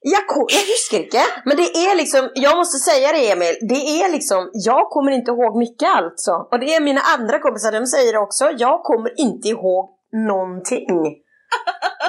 Jag, 0.00 0.24
jag 0.48 0.64
huskar 0.72 0.98
inte. 0.98 1.22
Men 1.44 1.56
det 1.56 1.68
är 1.86 1.96
liksom, 1.96 2.30
jag 2.34 2.56
måste 2.56 2.78
säga 2.78 3.12
det 3.12 3.30
Emil, 3.30 3.54
det 3.68 4.02
är 4.02 4.08
liksom, 4.12 4.50
jag 4.52 4.90
kommer 4.90 5.12
inte 5.12 5.30
ihåg 5.30 5.58
mycket 5.58 5.88
alltså. 5.88 6.32
Och 6.50 6.60
det 6.60 6.74
är 6.74 6.80
mina 6.80 7.00
andra 7.00 7.38
kompisar, 7.38 7.72
de 7.72 7.86
säger 7.86 8.12
det 8.12 8.18
också, 8.18 8.44
jag 8.58 8.82
kommer 8.82 9.20
inte 9.20 9.48
ihåg 9.48 9.84
någonting. 10.28 11.25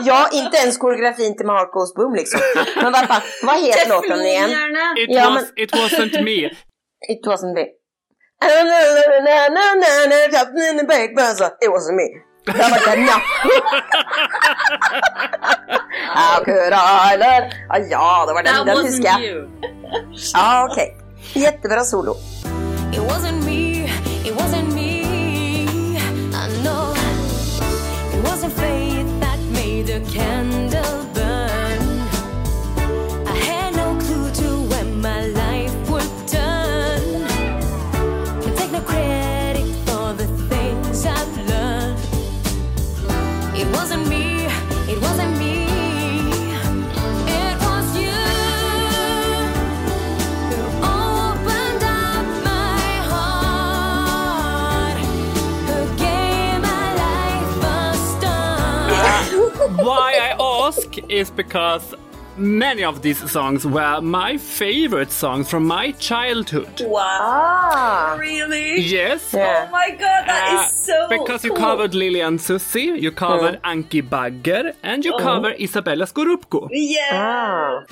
Ja, 0.01 0.29
inte 0.31 0.57
ens 0.57 0.77
koreografin 0.77 1.38
till 1.38 1.45
Goes 1.73 1.93
Boom 1.93 2.15
liksom. 2.15 2.39
Men 2.75 2.91
vad 2.91 3.07
fan, 3.07 3.21
vad 3.43 3.55
heter 3.55 3.89
låten 3.89 4.21
igen? 4.21 4.49
It, 4.97 5.09
Ja, 5.09 5.29
was, 5.29 5.51
it 5.55 5.73
wasn't 5.73 6.23
me. 6.23 6.45
It 7.09 7.25
wasn't 7.25 7.53
me. 7.53 7.65
It 11.61 11.69
wasn't 11.69 11.95
me. 11.95 12.07
Det 12.45 12.51
var 12.53 12.95
den 12.95 13.05
ja. 13.05 13.21
How 16.13 16.43
could 16.43 16.73
I 16.73 17.17
learn? 17.17 17.51
Ah, 17.69 17.77
ja, 17.77 18.25
det 18.27 18.33
var 18.33 18.43
den, 18.43 18.55
That 18.55 18.65
den 18.65 18.85
tyska. 18.85 19.19
Ja, 20.33 20.67
okej. 20.71 20.97
Jättebra 21.33 21.83
solo. 21.83 22.15
Is 61.10 61.32
because 61.32 61.95
many 62.36 62.84
of 62.84 63.01
these 63.01 63.32
songs 63.32 63.66
were 63.66 64.01
my 64.01 64.38
favorite 64.38 65.12
songs 65.12 65.49
from 65.49 65.66
my 65.66 65.91
childhood. 65.93 66.82
Wow. 66.82 68.18
Really? 68.20 68.82
Yes. 68.82 69.34
Yeah. 69.34 69.68
Oh 69.68 69.72
my 69.72 69.89
god, 69.91 70.24
that 70.28 70.58
Uh, 70.60 70.62
is 70.64 70.72
so 70.86 71.08
because 71.10 71.43
you 71.45 71.51
cool. 71.51 71.60
covered 71.66 71.93
Lili 71.95 72.20
and 72.22 72.39
Sussie, 72.39 72.99
you 73.01 73.12
covered 73.12 73.62
Anki 73.64 74.01
Bagger, 74.08 74.74
and 74.84 75.05
you 75.05 75.14
cover 75.18 75.53
Izabella 75.53 76.05
Scorupco. 76.05 76.68
Yeah. 76.72 77.10
Ah. 77.14 77.86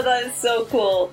Oh 0.00 0.02
that 0.10 0.24
is 0.24 0.34
so 0.34 0.64
cool. 0.66 1.12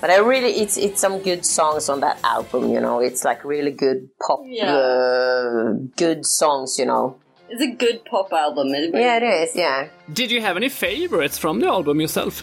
But 0.00 0.08
I 0.10 0.16
really, 0.18 0.52
it's 0.62 0.76
it's 0.78 1.00
some 1.00 1.18
good 1.22 1.44
songs 1.44 1.88
on 1.88 2.00
that 2.00 2.18
album. 2.24 2.70
You 2.70 2.80
know, 2.80 3.00
it's 3.00 3.24
like 3.24 3.44
really 3.44 3.72
good 3.72 4.08
pop, 4.26 4.40
Yeah. 4.46 4.72
uh, 4.74 5.72
good 5.96 6.24
songs. 6.24 6.78
You 6.78 6.86
know. 6.86 7.16
It's 7.48 7.62
a 7.62 7.70
good 7.84 8.04
pop 8.06 8.32
album. 8.32 8.68
It 8.74 8.92
really- 8.92 9.00
Yeah, 9.04 9.16
it 9.18 9.22
is. 9.22 9.54
Yeah. 9.54 9.88
Did 10.12 10.30
you 10.32 10.40
have 10.40 10.56
any 10.56 10.68
favorites 10.68 11.38
from 11.38 11.60
the 11.60 11.66
album 11.68 12.00
yourself? 12.00 12.42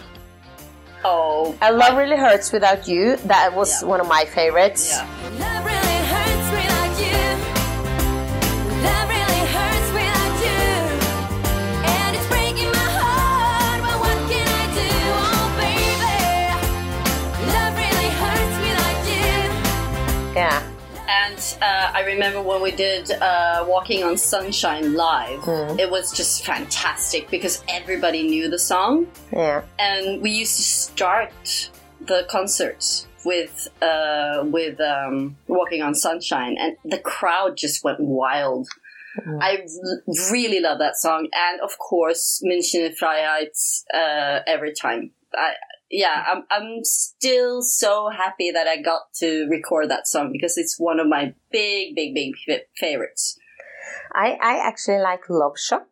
Oh, 1.04 1.54
I 1.60 1.70
love 1.70 1.98
really 1.98 2.16
hurts 2.16 2.50
without 2.52 2.88
you. 2.88 3.16
That 3.26 3.54
was 3.54 3.82
Yeah. 3.82 3.88
one 3.88 4.00
of 4.00 4.08
my 4.08 4.24
favorites. 4.24 4.96
yeah. 4.96 5.53
Yeah. 20.44 20.62
And 21.06 21.38
uh, 21.60 21.90
I 21.98 22.02
remember 22.06 22.40
when 22.40 22.60
we 22.62 22.70
did 22.70 23.10
uh, 23.10 23.64
Walking 23.68 24.04
on 24.04 24.16
Sunshine 24.16 24.94
live, 24.94 25.42
it 25.78 25.90
was 25.90 26.12
just 26.20 26.44
fantastic 26.44 27.30
because 27.30 27.62
everybody 27.68 28.22
knew 28.32 28.48
the 28.48 28.58
song. 28.58 29.06
Yeah. 29.32 29.62
and 29.78 30.22
we 30.22 30.30
used 30.30 30.56
to 30.56 30.62
start 30.62 31.32
the 32.00 32.26
concerts 32.30 33.06
with 33.24 33.68
uh, 33.82 34.44
with 34.56 34.80
um, 34.80 35.36
"Walking 35.46 35.82
on 35.82 35.94
Sunshine," 35.94 36.56
and 36.58 36.76
the 36.84 36.98
crowd 36.98 37.56
just 37.56 37.84
went 37.84 38.00
wild. 38.00 38.66
I 39.40 39.58
r- 39.58 40.14
really 40.32 40.60
love 40.60 40.78
that 40.80 40.96
song, 40.96 41.28
and 41.32 41.60
of 41.60 41.78
course, 41.78 42.42
München 42.44 42.92
Freiheit 42.98 43.56
uh, 43.94 44.40
every 44.46 44.72
time. 44.74 45.12
I, 45.34 45.52
yeah, 46.02 46.24
I'm 46.30 46.42
I'm 46.50 46.70
still 46.84 47.62
so 47.62 48.10
happy 48.10 48.50
that 48.50 48.66
I 48.66 48.76
got 48.82 49.02
to 49.20 49.46
record 49.48 49.90
that 49.90 50.06
song 50.08 50.30
because 50.32 50.58
it's 50.58 50.74
one 50.78 50.98
of 51.00 51.06
my 51.08 51.34
big, 51.52 51.94
big, 51.94 52.14
big 52.14 52.32
favorites. 52.76 53.38
I 54.12 54.36
I 54.42 54.54
actually 54.68 54.98
like 54.98 55.22
Love 55.30 55.56
Shock. 55.58 55.86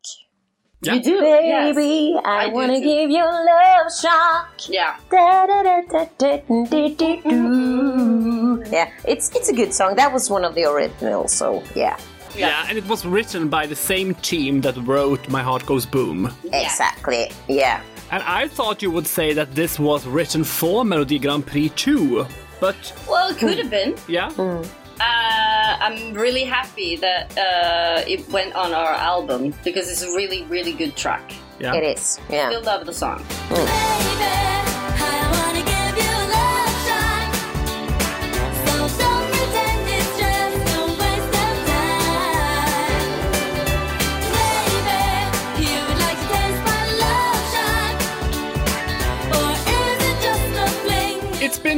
Yeah. 0.84 0.94
You 0.94 1.02
do, 1.02 1.20
Baby, 1.20 2.18
I, 2.24 2.46
I 2.46 2.48
do 2.48 2.54
wanna 2.54 2.74
too. 2.80 2.84
give 2.90 3.08
you 3.10 3.22
love 3.24 3.86
shock. 4.02 4.50
Yeah, 4.68 4.96
Da, 5.12 5.46
da, 5.46 5.62
da, 5.62 5.80
da, 5.92 6.04
da, 6.18 6.36
da, 6.38 6.88
da, 6.96 7.20
do. 7.22 8.64
Yeah, 8.70 8.90
it's 9.04 9.30
it's 9.36 9.48
a 9.48 9.54
good 9.54 9.72
song. 9.72 9.94
That 9.94 10.12
was 10.12 10.28
one 10.30 10.44
of 10.44 10.54
the 10.56 10.64
originals, 10.64 11.32
so 11.32 11.62
yeah, 11.76 11.96
Yeah, 12.34 12.66
and 12.68 12.76
it 12.78 12.86
was 12.88 13.06
written 13.06 13.48
by 13.48 13.66
the 13.66 13.76
same 13.76 14.14
team 14.22 14.60
that 14.62 14.76
wrote 14.78 15.28
My 15.28 15.42
Heart 15.42 15.66
Goes 15.66 15.86
Boom. 15.86 16.30
exactly. 16.52 17.30
Yeah. 17.46 17.80
And 18.12 18.22
I 18.24 18.46
thought 18.46 18.82
you 18.82 18.90
would 18.90 19.06
say 19.06 19.32
that 19.32 19.54
this 19.54 19.78
was 19.78 20.06
written 20.06 20.44
for 20.44 20.84
Melodi 20.84 21.20
Grand 21.20 21.46
Prix 21.46 21.70
too. 21.70 22.26
But 22.60 22.76
well, 23.08 23.28
it 23.30 23.38
could 23.38 23.58
have 23.58 23.70
been. 23.70 23.96
yeah, 24.06 24.28
Uh, 24.38 25.76
I'm 25.80 26.12
really 26.14 26.44
happy 26.44 26.94
that 26.96 27.36
uh, 27.36 28.04
it 28.06 28.28
went 28.30 28.54
on 28.54 28.72
our 28.72 28.92
album 28.92 29.52
because 29.64 29.90
it's 29.90 30.02
a 30.02 30.08
really, 30.14 30.44
really 30.44 30.72
good 30.72 30.94
track. 30.94 31.32
yeah. 31.58 31.74
It 31.74 31.82
is. 31.98 32.20
Yeah. 32.30 32.50
Still 32.50 32.62
love 32.62 32.86
the 32.86 32.92
song. 32.92 33.24
Baby, 33.48 34.71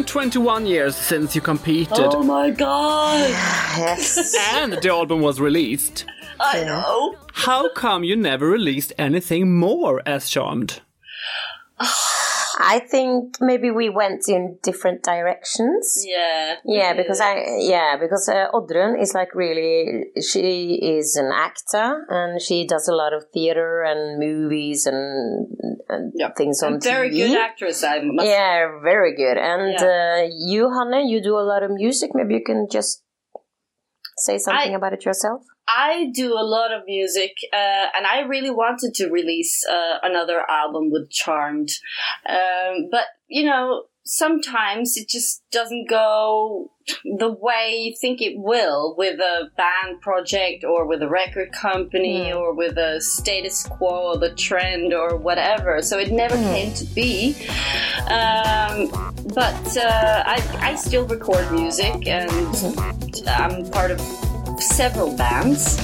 been 0.04 0.12
21 0.12 0.66
years 0.66 0.96
since 0.96 1.34
you 1.34 1.40
competed, 1.40 1.96
Oh 1.96 2.22
my 2.22 2.50
god! 2.50 3.30
Yes. 3.76 4.36
and 4.54 4.74
the 4.74 4.90
album 4.90 5.20
was 5.20 5.40
released. 5.40 6.04
I 6.38 6.62
know. 6.64 7.16
How 7.32 7.68
come 7.70 8.04
you 8.04 8.14
never 8.14 8.46
released 8.46 8.92
anything 8.98 9.56
more 9.56 10.02
as 10.06 10.28
Charmed? 10.30 10.80
I 12.58 12.78
think 12.78 13.36
maybe 13.40 13.70
we 13.70 13.88
went 13.88 14.28
in 14.28 14.58
different 14.62 15.02
directions. 15.02 16.04
Yeah. 16.06 16.56
Yeah, 16.64 16.92
because 16.94 17.20
I 17.20 17.58
yeah 17.58 17.96
because 18.00 18.28
uh, 18.28 18.46
Oddrun 18.52 19.00
is 19.00 19.12
like 19.14 19.34
really 19.34 20.04
she 20.22 20.74
is 20.98 21.16
an 21.16 21.30
actor 21.34 22.06
and 22.08 22.40
she 22.40 22.66
does 22.66 22.86
a 22.88 22.94
lot 22.94 23.12
of 23.12 23.24
theater 23.32 23.82
and 23.82 24.18
movies 24.18 24.86
and, 24.86 25.48
and 25.88 26.12
Yeah. 26.14 26.30
things 26.36 26.62
on 26.62 26.74
A 26.74 26.78
very 26.78 27.10
TV. 27.10 27.28
good 27.28 27.38
actress, 27.38 27.82
I 27.82 28.00
must 28.02 28.26
Yeah, 28.28 28.78
very 28.82 29.16
good. 29.16 29.36
And 29.36 29.74
Yeah. 29.74 30.22
uh, 30.24 30.28
you, 30.46 30.70
Hanne, 30.70 31.08
you 31.08 31.22
do 31.22 31.36
a 31.36 31.46
lot 31.52 31.62
of 31.62 31.70
music. 31.72 32.10
Maybe 32.14 32.34
you 32.34 32.44
can 32.44 32.68
just 32.70 33.02
say 34.18 34.38
something 34.38 34.72
I- 34.72 34.76
about 34.76 34.92
it 34.92 35.04
yourself. 35.04 35.42
I 35.66 36.10
do 36.14 36.32
a 36.34 36.44
lot 36.44 36.72
of 36.72 36.82
music, 36.86 37.32
uh, 37.52 37.86
and 37.96 38.06
I 38.06 38.20
really 38.20 38.50
wanted 38.50 38.94
to 38.94 39.08
release 39.08 39.64
uh, 39.70 39.98
another 40.02 40.42
album 40.48 40.90
with 40.90 41.10
Charmed, 41.10 41.70
um, 42.28 42.88
but 42.90 43.06
you 43.28 43.44
know, 43.44 43.84
sometimes 44.04 44.96
it 44.96 45.08
just 45.08 45.42
doesn't 45.50 45.88
go 45.88 46.70
the 47.18 47.32
way 47.32 47.76
you 47.78 47.94
think 47.98 48.20
it 48.20 48.34
will 48.36 48.94
with 48.98 49.18
a 49.18 49.50
band 49.56 50.00
project 50.02 50.62
or 50.62 50.86
with 50.86 51.02
a 51.02 51.08
record 51.08 51.50
company 51.52 52.30
or 52.30 52.54
with 52.54 52.76
a 52.76 53.00
status 53.00 53.66
quo 53.66 54.12
or 54.12 54.18
the 54.18 54.34
trend 54.34 54.92
or 54.92 55.16
whatever. 55.16 55.80
So 55.80 55.98
it 55.98 56.12
never 56.12 56.36
came 56.36 56.74
to 56.74 56.84
be. 56.94 57.34
Um, 58.10 58.90
but 59.34 59.76
uh, 59.76 60.22
I, 60.26 60.42
I 60.60 60.74
still 60.74 61.06
record 61.06 61.50
music, 61.50 62.06
and 62.06 62.30
I'm 63.26 63.70
part 63.70 63.90
of 63.90 64.23
several 64.60 65.16
bands. 65.16 65.78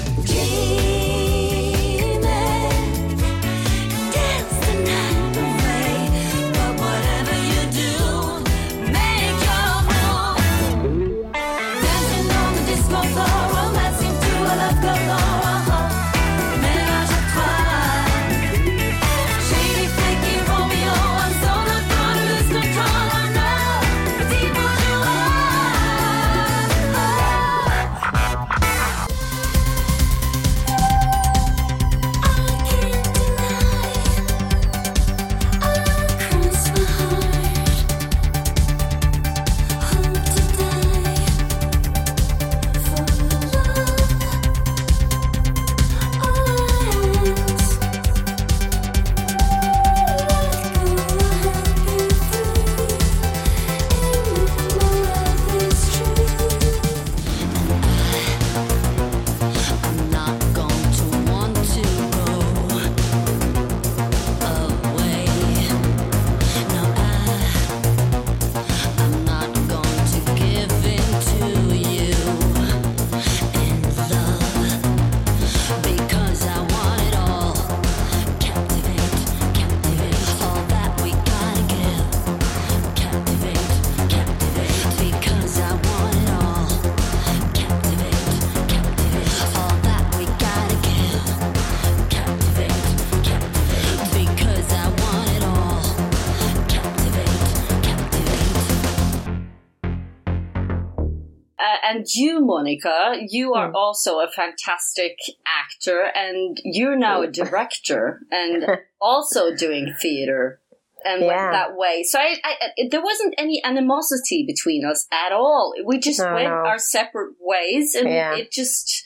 And 102.00 102.06
you, 102.14 102.40
Monica, 102.40 103.18
you 103.28 103.54
are 103.54 103.68
Hmm. 103.68 103.76
also 103.76 104.20
a 104.20 104.28
fantastic 104.30 105.16
actor, 105.46 106.02
and 106.14 106.58
you're 106.64 106.96
now 106.96 107.22
a 107.22 107.26
director 107.30 108.20
and 108.30 108.64
also 109.00 109.54
doing 109.54 109.94
theater 110.00 110.60
and 111.04 111.24
went 111.24 111.52
that 111.52 111.76
way. 111.76 112.02
So 112.02 112.18
I, 112.18 112.36
I, 112.44 112.54
there 112.90 113.00
wasn't 113.02 113.34
any 113.38 113.62
animosity 113.64 114.44
between 114.46 114.84
us 114.84 115.06
at 115.10 115.32
all. 115.32 115.72
We 115.84 115.98
just 115.98 116.20
No, 116.20 116.34
went 116.34 116.48
no. 116.48 116.54
our 116.54 116.78
separate 116.78 117.36
ways, 117.40 117.94
and 117.94 118.08
Yeah. 118.08 118.34
it 118.36 118.52
just 118.52 119.04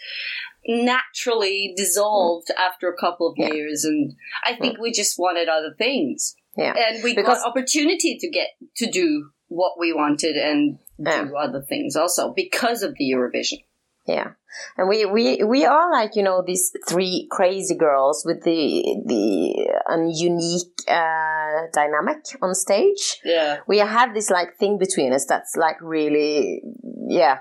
naturally 0.67 1.73
dissolved 1.77 2.51
after 2.59 2.89
a 2.89 2.97
couple 2.97 3.29
of 3.29 3.35
Yeah. 3.37 3.53
years. 3.53 3.85
And 3.85 4.15
I 4.45 4.57
think 4.57 4.79
we 4.79 4.91
just 4.93 5.19
wanted 5.19 5.49
other 5.49 5.75
things, 5.79 6.35
Yeah. 6.57 6.75
and 6.77 7.03
we 7.05 7.15
Because- 7.15 7.39
got 7.39 7.49
opportunity 7.49 8.19
to 8.19 8.29
get 8.29 8.49
to 8.77 8.87
do 8.91 9.31
what 9.61 9.73
we 9.79 9.93
wanted 9.93 10.37
and 10.37 10.79
Yeah. 10.99 11.25
do 11.25 11.37
other 11.37 11.63
things 11.63 11.97
also 11.97 12.33
because 12.33 12.83
of 12.87 12.95
the 12.99 13.07
Eurovision. 13.15 13.61
Yeah, 14.07 14.29
and 14.77 14.87
we 14.93 15.07
we 15.07 15.43
we 15.55 15.65
are 15.65 15.87
like 15.99 16.13
you 16.15 16.23
know 16.23 16.43
these 16.47 16.65
three 16.91 17.27
crazy 17.37 17.75
girls 17.75 18.23
with 18.29 18.41
the 18.45 18.61
the 19.13 19.25
um, 19.91 20.05
unique 20.31 20.77
uh, 20.87 21.59
dynamic 21.73 22.21
on 22.43 22.55
stage. 22.55 23.05
Yeah. 23.25 23.61
We 23.67 23.79
have 23.79 24.13
this 24.13 24.29
like 24.31 24.51
thing 24.61 24.77
between 24.79 25.11
us 25.15 25.25
that's 25.27 25.57
like 25.57 25.79
really 25.81 26.63
yeah, 27.09 27.39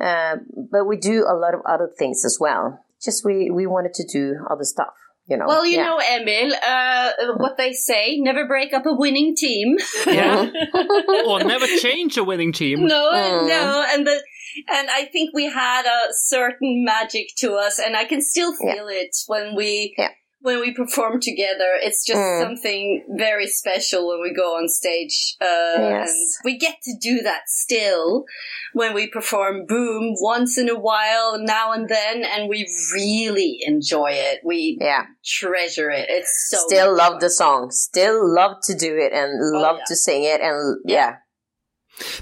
uh, 0.00 0.36
but 0.72 0.86
we 0.86 0.96
do 0.96 1.26
a 1.28 1.36
lot 1.36 1.52
of 1.54 1.60
other 1.66 1.88
things 1.98 2.24
as 2.24 2.38
well. 2.40 2.64
Just 3.04 3.24
we 3.24 3.50
we 3.50 3.66
wanted 3.66 3.92
to 4.00 4.04
do 4.18 4.24
other 4.50 4.64
stuff, 4.64 4.94
you 5.28 5.36
know. 5.36 5.44
Well, 5.46 5.64
you 5.66 5.76
Yeah. 5.78 5.84
know, 5.86 6.00
Emil, 6.00 6.52
uh, 6.66 7.10
what 7.36 7.56
they 7.56 7.72
say: 7.72 8.16
never 8.18 8.46
break 8.46 8.72
up 8.72 8.86
a 8.86 8.94
winning 8.94 9.34
team. 9.36 9.76
Yeah. 10.06 10.50
or 11.26 11.44
never 11.44 11.66
change 11.66 12.16
a 12.16 12.24
winning 12.24 12.52
team. 12.52 12.86
no, 12.86 13.10
Mm. 13.12 13.48
no, 13.48 13.84
and 13.92 14.06
the 14.06 14.22
and 14.68 14.88
I 14.90 15.04
think 15.04 15.30
we 15.34 15.44
had 15.44 15.84
a 15.86 16.12
certain 16.12 16.84
magic 16.84 17.28
to 17.38 17.54
us, 17.54 17.78
and 17.78 17.96
I 17.96 18.04
can 18.04 18.20
still 18.20 18.52
Yeah. 18.60 18.74
feel 18.74 18.88
it 18.88 19.16
when 19.26 19.54
we. 19.54 19.94
Yeah. 19.98 20.08
When 20.40 20.60
we 20.60 20.72
perform 20.72 21.20
together, 21.20 21.70
it's 21.82 22.04
just 22.06 22.20
Mm. 22.20 22.42
something 22.42 23.04
very 23.18 23.48
special 23.48 24.06
when 24.08 24.20
we 24.22 24.32
go 24.32 24.56
on 24.56 24.68
stage. 24.68 25.34
Uh, 25.40 25.74
Yes. 25.78 26.10
And 26.10 26.28
we 26.44 26.56
get 26.58 26.76
to 26.82 26.92
do 27.00 27.20
that 27.22 27.42
still 27.48 28.24
when 28.72 28.94
we 28.94 29.08
perform 29.08 29.66
Boom 29.66 30.14
once 30.20 30.56
in 30.56 30.68
a 30.68 30.78
while, 30.78 31.38
now 31.40 31.72
and 31.72 31.88
then, 31.88 32.22
and 32.24 32.48
we 32.48 32.68
really 32.94 33.58
enjoy 33.66 34.10
it. 34.12 34.40
We 34.44 34.78
yeah. 34.80 35.06
treasure 35.24 35.90
it. 35.90 36.06
It's 36.08 36.48
so 36.50 36.58
Still 36.66 36.96
love 36.96 37.14
fun. 37.14 37.18
the 37.20 37.30
song. 37.30 37.70
Still 37.72 38.18
love 38.34 38.58
to 38.64 38.74
do 38.76 38.96
it 38.96 39.12
and 39.12 39.30
love 39.60 39.76
Oh, 39.76 39.78
yeah. 39.78 39.84
to 39.88 39.96
sing 39.96 40.22
it 40.24 40.40
and 40.40 40.78
yeah. 40.86 41.16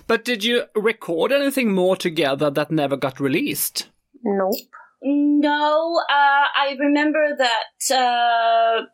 But 0.07 0.25
did 0.25 0.43
you 0.43 0.64
record 0.75 1.33
anything 1.33 1.71
more 1.75 1.97
together 1.97 2.51
that 2.51 2.71
never 2.71 2.97
got 2.97 3.21
released? 3.21 3.91
Nope. 4.25 4.55
No, 5.39 6.01
uh, 6.09 6.47
I 6.57 6.76
remember 6.78 7.37
that 7.37 7.95
uh, 7.95 8.87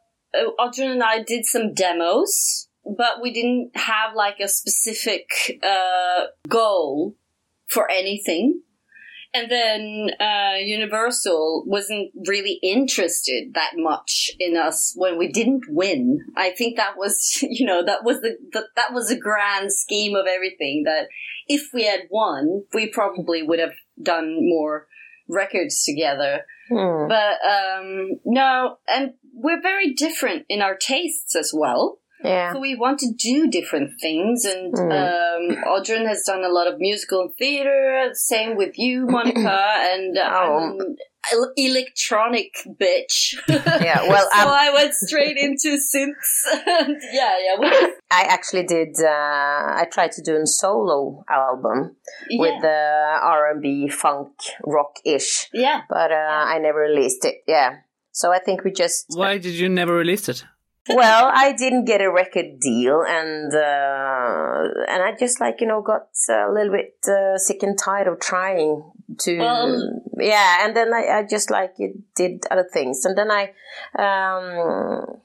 Oddrun 0.58 0.90
and 0.90 1.02
I 1.02 1.22
did 1.22 1.46
some 1.46 1.72
demos, 1.72 2.68
but 2.84 3.22
we 3.22 3.32
didn't 3.32 3.70
have 3.76 4.16
like 4.16 4.40
a 4.40 4.48
specific 4.48 5.60
uh, 5.62 6.26
goal 6.48 7.14
for 7.68 7.88
anything. 7.88 8.62
And 9.32 9.50
then 9.50 10.10
uh, 10.20 10.56
Universal 10.58 11.64
wasn't 11.66 12.10
really 12.26 12.58
interested 12.60 13.54
that 13.54 13.74
much 13.76 14.30
in 14.40 14.56
us 14.56 14.94
when 14.96 15.18
we 15.18 15.28
didn't 15.28 15.66
win. 15.68 16.18
I 16.36 16.50
think 16.50 16.76
that 16.76 16.98
was, 16.98 17.38
you 17.42 17.64
know, 17.64 17.84
that 17.84 18.02
was 18.02 18.20
the, 18.20 18.36
the 18.52 18.66
that 18.74 18.92
was 18.92 19.08
the 19.08 19.18
grand 19.18 19.72
scheme 19.72 20.16
of 20.16 20.26
everything. 20.26 20.82
That 20.86 21.06
if 21.46 21.70
we 21.72 21.84
had 21.84 22.08
won, 22.10 22.64
we 22.74 22.88
probably 22.88 23.44
would 23.44 23.60
have 23.60 23.74
done 24.02 24.36
more 24.40 24.88
records 25.32 25.84
together. 25.84 26.42
Hmm. 26.68 27.08
But 27.08 27.38
um, 27.44 28.20
no, 28.24 28.76
and 28.88 29.14
we're 29.34 29.60
very 29.60 29.92
different 29.92 30.44
in 30.48 30.62
our 30.62 30.76
tastes 30.76 31.34
as 31.34 31.52
well. 31.54 31.98
Yeah. 32.24 32.52
So 32.52 32.60
we 32.60 32.74
want 32.76 32.98
to 33.00 33.12
do 33.12 33.48
different 33.50 33.90
things, 34.00 34.44
and 34.44 34.72
Mm. 34.74 34.90
um, 34.92 35.64
Oddrun 35.64 36.06
has 36.06 36.22
done 36.26 36.44
a 36.44 36.48
lot 36.48 36.66
of 36.66 36.74
musical 36.78 37.20
and 37.22 37.34
theater. 37.38 38.10
Same 38.14 38.56
with 38.56 38.78
you, 38.78 39.06
Monica, 39.16 39.60
and 39.92 40.16
Oh. 40.18 40.56
I'm 40.58 40.80
an 40.80 41.52
electronic 41.56 42.52
bitch. 42.80 43.34
Yeah, 43.48 44.08
well, 44.08 44.28
so 44.32 44.38
I'm- 44.38 44.48
I 44.48 44.70
went 44.72 44.94
straight 44.94 45.36
into 45.36 45.78
synths. 45.78 46.32
and 46.66 46.96
yeah, 47.12 47.34
yeah, 47.44 47.58
we 47.60 47.66
I 48.10 48.22
actually 48.28 48.64
did. 48.64 48.90
Uh, 49.00 49.08
I 49.82 49.86
tried 49.90 50.12
to 50.12 50.22
do 50.22 50.36
a 50.36 50.46
solo 50.46 51.24
album 51.30 51.96
with 52.30 52.52
yeah, 52.54 52.60
the 52.60 53.18
R 53.22 53.50
and 53.50 53.62
B, 53.62 53.88
funk, 53.88 54.28
rock 54.64 54.92
ish, 55.04 55.48
yeah. 55.52 55.82
but 55.88 56.10
uh, 56.12 56.14
I 56.54 56.58
never 56.58 56.80
released 56.80 57.24
it. 57.24 57.36
Yeah, 57.46 57.76
so 58.12 58.30
I 58.32 58.38
think 58.38 58.64
we 58.64 58.70
just. 58.72 59.06
Why 59.14 59.38
did 59.38 59.54
you 59.54 59.68
never 59.68 59.94
release 59.94 60.28
it? 60.28 60.44
Well, 60.88 61.30
I 61.32 61.52
didn't 61.52 61.84
get 61.84 62.00
a 62.00 62.10
record 62.10 62.58
deal, 62.60 63.04
and 63.06 63.54
uh, 63.54 64.68
and 64.88 65.02
I 65.02 65.14
just 65.18 65.40
like 65.40 65.60
you 65.60 65.66
know 65.68 65.80
got 65.80 66.08
a 66.28 66.52
little 66.52 66.72
bit 66.72 66.96
uh, 67.06 67.38
sick 67.38 67.62
and 67.62 67.78
tired 67.78 68.08
of 68.08 68.18
trying 68.18 68.82
to. 69.20 69.38
Um. 69.38 70.00
yeah, 70.18 70.64
and 70.64 70.76
then 70.76 70.92
I, 70.92 71.18
I 71.18 71.22
just 71.22 71.50
like 71.50 71.74
it 71.78 71.92
did 72.16 72.44
other 72.50 72.66
things, 72.72 73.04
and 73.04 73.16
then 73.16 73.30
I. 73.30 73.52
Um, 73.96 75.20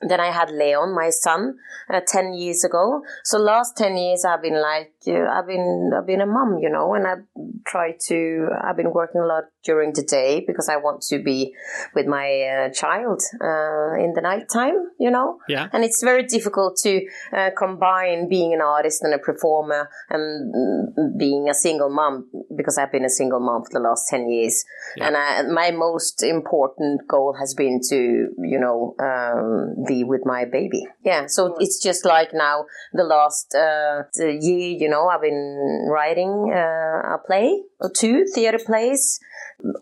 then 0.00 0.20
I 0.20 0.30
had 0.30 0.52
Leon, 0.52 0.94
my 0.94 1.10
son, 1.10 1.56
uh, 1.92 2.00
ten 2.06 2.32
years 2.32 2.62
ago. 2.62 3.02
So 3.24 3.36
last 3.36 3.76
ten 3.76 3.96
years 3.96 4.24
I've 4.24 4.42
been 4.42 4.60
like 4.62 4.92
I've 5.06 5.46
been 5.46 5.90
I've 5.96 6.06
been 6.06 6.20
a 6.20 6.26
mum, 6.26 6.58
you 6.60 6.70
know, 6.70 6.94
and 6.94 7.06
I've 7.06 7.24
tried 7.66 8.00
to 8.08 8.48
I've 8.62 8.76
been 8.76 8.92
working 8.92 9.20
a 9.20 9.26
lot 9.26 9.44
during 9.64 9.92
the 9.92 10.02
day 10.02 10.44
because 10.46 10.68
I 10.68 10.76
want 10.76 11.02
to 11.10 11.22
be 11.22 11.54
with 11.94 12.06
my 12.06 12.28
uh, 12.42 12.72
child 12.72 13.22
uh, 13.40 13.94
in 14.02 14.12
the 14.14 14.20
nighttime, 14.22 14.78
you 14.98 15.10
know. 15.10 15.38
Yeah. 15.48 15.68
And 15.72 15.84
it's 15.84 16.02
very 16.02 16.24
difficult 16.24 16.76
to 16.84 17.06
uh, 17.32 17.50
combine 17.56 18.28
being 18.28 18.54
an 18.54 18.60
artist 18.60 19.02
and 19.02 19.14
a 19.14 19.18
performer 19.18 19.88
and 20.10 21.18
being 21.18 21.48
a 21.48 21.54
single 21.54 21.90
mom 21.90 22.28
because 22.56 22.78
I've 22.78 22.92
been 22.92 23.04
a 23.04 23.10
single 23.10 23.40
mom 23.40 23.64
for 23.64 23.70
the 23.72 23.80
last 23.80 24.08
10 24.08 24.28
years. 24.30 24.64
yeah. 24.96 25.06
And 25.06 25.16
I, 25.16 25.42
my 25.42 25.70
most 25.70 26.22
important 26.22 27.06
goal 27.08 27.36
has 27.38 27.54
been 27.54 27.80
to, 27.90 27.96
you 27.96 28.58
know, 28.58 28.94
um, 29.00 29.84
be 29.86 30.02
with 30.02 30.22
my 30.24 30.44
baby. 30.44 30.86
Yeah. 31.04 31.26
So 31.26 31.56
it's 31.60 31.80
just 31.82 32.04
like 32.04 32.30
now 32.32 32.64
the 32.92 33.04
last 33.04 33.54
uh, 33.54 34.04
year, 34.18 34.76
you 34.80 34.88
know, 34.88 34.97
I've 35.06 35.20
been 35.22 35.86
writing 35.88 36.50
uh, 36.52 37.14
a 37.14 37.18
play 37.24 37.62
or 37.80 37.90
two 37.90 38.24
theater 38.34 38.58
plays. 38.64 39.20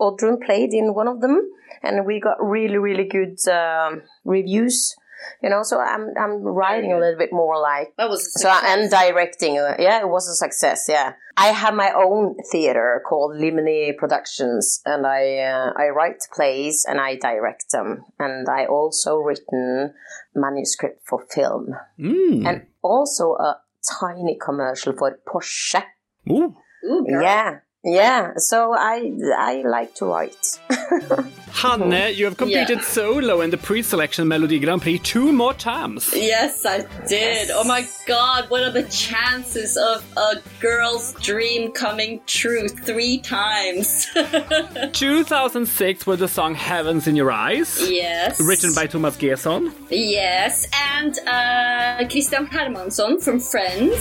Oddrun 0.00 0.44
played 0.44 0.72
in 0.74 0.94
one 0.94 1.08
of 1.08 1.20
them, 1.20 1.50
and 1.82 2.04
we 2.06 2.20
got 2.20 2.36
really, 2.40 2.78
really 2.78 3.04
good 3.04 3.38
um, 3.48 4.02
reviews. 4.24 4.96
You 5.42 5.48
know, 5.50 5.62
so 5.62 5.80
I'm 5.80 6.10
I'm 6.20 6.42
writing 6.42 6.92
a 6.92 6.98
little 6.98 7.18
bit 7.18 7.32
more 7.32 7.58
like 7.60 7.92
That 7.96 8.08
was 8.08 8.20
a 8.36 8.38
so 8.38 8.48
and 8.48 8.90
directing. 8.90 9.58
uh, 9.58 9.74
Yeah, 9.78 10.00
it 10.00 10.08
was 10.08 10.28
a 10.28 10.34
success. 10.34 10.86
Yeah, 10.88 11.14
I 11.36 11.48
have 11.48 11.74
my 11.74 11.90
own 11.92 12.36
theater 12.52 13.02
called 13.08 13.32
Limini 13.36 13.96
Productions, 13.96 14.82
and 14.84 15.06
I 15.06 15.38
uh, 15.38 15.72
I 15.76 15.88
write 15.88 16.22
plays 16.32 16.84
and 16.88 17.00
I 17.00 17.16
direct 17.16 17.72
them, 17.72 18.04
and 18.18 18.46
I 18.48 18.66
also 18.66 19.16
written 19.16 19.94
manuscript 20.34 21.00
for 21.08 21.24
film, 21.34 21.74
Mm. 21.98 22.46
and 22.46 22.66
also 22.82 23.34
a 23.34 23.58
tiny 23.88 24.36
commercial 24.40 24.92
for 24.92 25.18
Porsche. 25.26 25.82
Ooh. 26.30 26.54
Ooh. 26.84 27.06
Yeah, 27.08 27.60
yeah. 27.86 28.32
So 28.36 28.74
I 28.76 29.10
I 29.38 29.62
like 29.64 29.94
to 29.96 30.06
write. 30.06 30.60
Hanne, 31.56 32.14
you 32.14 32.26
have 32.26 32.36
competed 32.36 32.82
solo 32.82 33.40
in 33.40 33.48
the 33.48 33.56
pre-selection 33.56 34.28
Melodi 34.28 34.60
Grand 34.60 34.82
Prix 34.82 34.98
two 34.98 35.32
more 35.32 35.54
times. 35.54 36.12
Yes, 36.14 36.66
I 36.66 36.84
did. 37.08 37.50
Oh 37.50 37.64
my 37.64 37.86
god, 38.06 38.50
what 38.50 38.62
are 38.62 38.70
the 38.70 38.82
chances 38.82 39.78
of 39.78 40.04
a 40.18 40.34
girl's 40.60 41.14
dream 41.14 41.72
coming 41.72 42.20
true 42.26 42.68
three 42.68 43.16
times? 43.18 44.06
2006 44.92 46.06
with 46.06 46.18
the 46.18 46.28
song 46.28 46.54
Heavens 46.54 47.06
in 47.06 47.16
Your 47.16 47.32
Eyes. 47.32 47.80
yes. 47.90 48.38
Written 48.38 48.74
by 48.74 48.86
Thomas 48.86 49.16
G:son. 49.16 49.72
Yes, 49.88 50.66
and 50.92 51.18
uh, 51.26 52.06
Christian 52.10 52.46
Hermansson 52.48 53.22
from 53.22 53.40
Friends. 53.40 53.96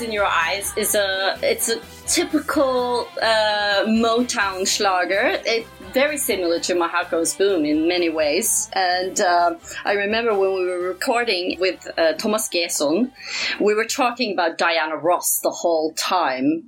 In 0.00 0.12
Your 0.12 0.24
Eyes" 0.24 0.72
is 0.76 0.94
a 0.94 1.36
it's 1.42 1.68
a 1.68 1.78
typical 2.06 3.06
uh, 3.20 3.84
Motown 3.86 4.66
schlager. 4.66 5.38
It 5.44 5.66
very 5.92 6.16
similar 6.16 6.58
to 6.60 6.74
My 6.74 6.88
Heart 6.88 7.10
Goes 7.10 7.34
Boom 7.34 7.66
in 7.66 7.86
many 7.86 8.08
ways. 8.08 8.70
And 8.72 9.20
uh, 9.20 9.54
I 9.84 9.92
remember 9.92 10.32
when 10.34 10.54
we 10.54 10.64
were 10.64 10.78
recording 10.80 11.58
with 11.60 11.86
uh, 11.98 12.14
Thomas 12.14 12.48
G:son, 12.48 13.12
we 13.60 13.74
were 13.74 13.84
talking 13.84 14.32
about 14.32 14.56
Diana 14.56 14.96
Ross 14.96 15.40
the 15.42 15.50
whole 15.50 15.92
time 15.94 16.64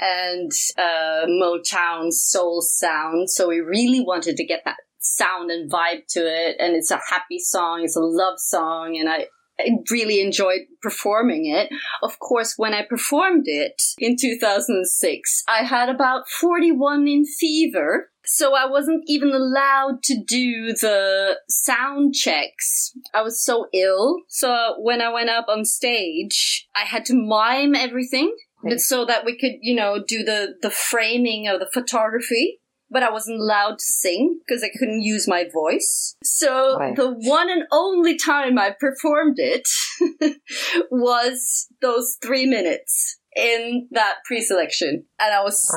and 0.00 0.50
uh, 0.76 1.26
Motown 1.26 2.12
soul 2.12 2.60
sound. 2.62 3.30
So 3.30 3.48
we 3.48 3.60
really 3.60 4.00
wanted 4.00 4.36
to 4.38 4.44
get 4.44 4.62
that 4.64 4.78
sound 4.98 5.52
and 5.52 5.70
vibe 5.70 6.06
to 6.08 6.20
it. 6.20 6.56
And 6.58 6.74
it's 6.74 6.90
a 6.90 7.00
happy 7.08 7.38
song, 7.38 7.82
it's 7.84 7.96
a 7.96 8.00
love 8.00 8.38
song, 8.38 8.96
and 8.96 9.08
I. 9.08 9.26
I 9.58 9.70
really 9.90 10.20
enjoyed 10.20 10.62
performing 10.82 11.46
it. 11.46 11.70
Of 12.02 12.18
course, 12.18 12.54
when 12.56 12.74
I 12.74 12.82
performed 12.88 13.44
it 13.46 13.80
in 13.98 14.16
2006, 14.20 15.44
I 15.48 15.64
had 15.64 15.88
about 15.88 16.28
41 16.28 17.08
in 17.08 17.24
fever. 17.24 18.10
So 18.28 18.54
I 18.56 18.66
wasn't 18.66 19.04
even 19.06 19.30
allowed 19.30 20.02
to 20.04 20.16
do 20.20 20.72
the 20.72 21.38
sound 21.48 22.14
checks. 22.14 22.92
I 23.14 23.22
was 23.22 23.42
so 23.42 23.66
ill. 23.72 24.22
So 24.28 24.74
when 24.78 25.00
I 25.00 25.12
went 25.12 25.30
up 25.30 25.46
on 25.48 25.64
stage, 25.64 26.66
I 26.74 26.80
had 26.80 27.04
to 27.06 27.14
mime 27.14 27.76
everything 27.76 28.34
so 28.78 29.04
that 29.04 29.24
we 29.24 29.38
could, 29.38 29.52
you 29.60 29.76
know, 29.76 30.02
do 30.06 30.24
the, 30.24 30.54
the 30.60 30.70
framing 30.70 31.46
of 31.46 31.60
the 31.60 31.70
photography. 31.72 32.60
But 32.90 33.02
I 33.02 33.10
wasn't 33.10 33.40
allowed 33.40 33.78
to 33.78 33.84
sing 33.84 34.38
because 34.46 34.62
I 34.62 34.70
couldn't 34.78 35.02
use 35.02 35.26
my 35.26 35.44
voice. 35.52 36.14
So 36.22 36.78
Right. 36.78 36.94
the 36.94 37.10
one 37.10 37.50
and 37.50 37.64
only 37.72 38.16
time 38.16 38.58
I 38.58 38.70
performed 38.70 39.36
it 39.38 39.68
was 40.90 41.68
those 41.80 42.16
three 42.22 42.46
minutes 42.46 43.18
in 43.36 43.88
that 43.90 44.16
pre-selection. 44.24 45.04
And 45.18 45.34
I 45.34 45.42
was 45.42 45.68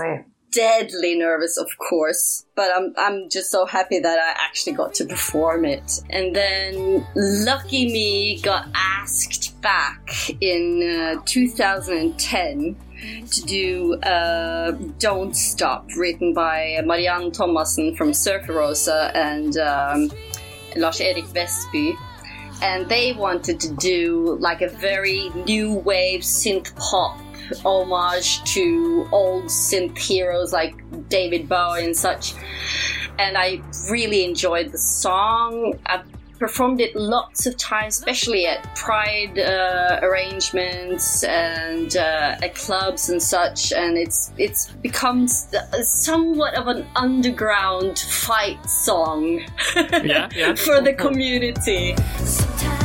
deadly 0.52 1.16
nervous, 1.16 1.58
of 1.58 1.70
course, 1.90 2.46
but 2.56 2.72
I'm 2.76 2.94
I'm 2.98 3.30
just 3.30 3.52
so 3.52 3.66
happy 3.66 4.00
that 4.00 4.20
I 4.20 4.32
actually 4.44 4.74
got 4.74 4.94
to 4.96 5.06
perform 5.06 5.66
it. 5.66 6.02
And 6.10 6.36
then 6.36 7.06
lucky 7.16 7.86
me 7.86 8.40
got 8.42 8.68
asked 8.74 9.60
back 9.62 10.10
in 10.42 11.18
uh, 11.18 11.22
2010 11.26 12.76
to 13.32 13.42
do 13.44 13.94
uh, 14.02 14.72
"Don't 15.00 15.36
Stop," 15.36 15.88
written 15.98 16.34
by 16.34 16.82
Mariann 16.86 17.32
Thomassen 17.32 17.98
from 17.98 18.12
Surferosa 18.12 19.12
and 19.16 19.58
um, 19.58 20.12
Lars-Erik 20.76 21.34
Westby 21.34 21.96
and 22.62 22.90
they 22.90 23.14
wanted 23.14 23.60
to 23.62 23.74
do 23.76 24.38
like 24.40 24.62
a 24.62 24.68
very 24.68 25.30
new 25.46 25.74
wave 25.74 26.22
synth 26.22 26.76
pop 26.76 27.18
homage 27.64 28.44
to 28.44 29.08
old 29.12 29.46
synth 29.46 29.98
heroes 29.98 30.54
like 30.54 30.76
David 31.10 31.50
Bowie 31.50 31.86
and 31.86 31.96
such. 31.96 32.34
And 33.18 33.38
I 33.38 33.62
really 33.90 34.24
enjoyed 34.24 34.72
the 34.72 34.78
song. 34.78 35.80
I've 35.86 36.06
performed 36.40 36.82
it 36.82 36.96
lots 36.96 37.46
of 37.46 37.58
times, 37.58 37.98
especially 37.98 38.48
at 38.48 38.64
Pride 38.76 39.38
uh, 39.38 40.00
arrangements 40.02 41.24
and 41.24 41.96
uh, 41.98 42.38
at 42.42 42.56
clubs 42.56 43.10
and 43.10 43.22
such. 43.22 43.74
And 43.74 43.98
it's 43.98 44.32
it's 44.38 44.72
become 44.82 45.28
somewhat 45.28 46.56
of 46.56 46.68
an 46.68 46.88
underground 46.96 48.00
fight 48.00 48.64
song 48.70 49.42
Yeah, 49.76 50.30
yeah. 50.36 50.56
for 50.56 50.82
the 50.82 50.94
community. 50.94 51.96
Sometimes 52.24 52.79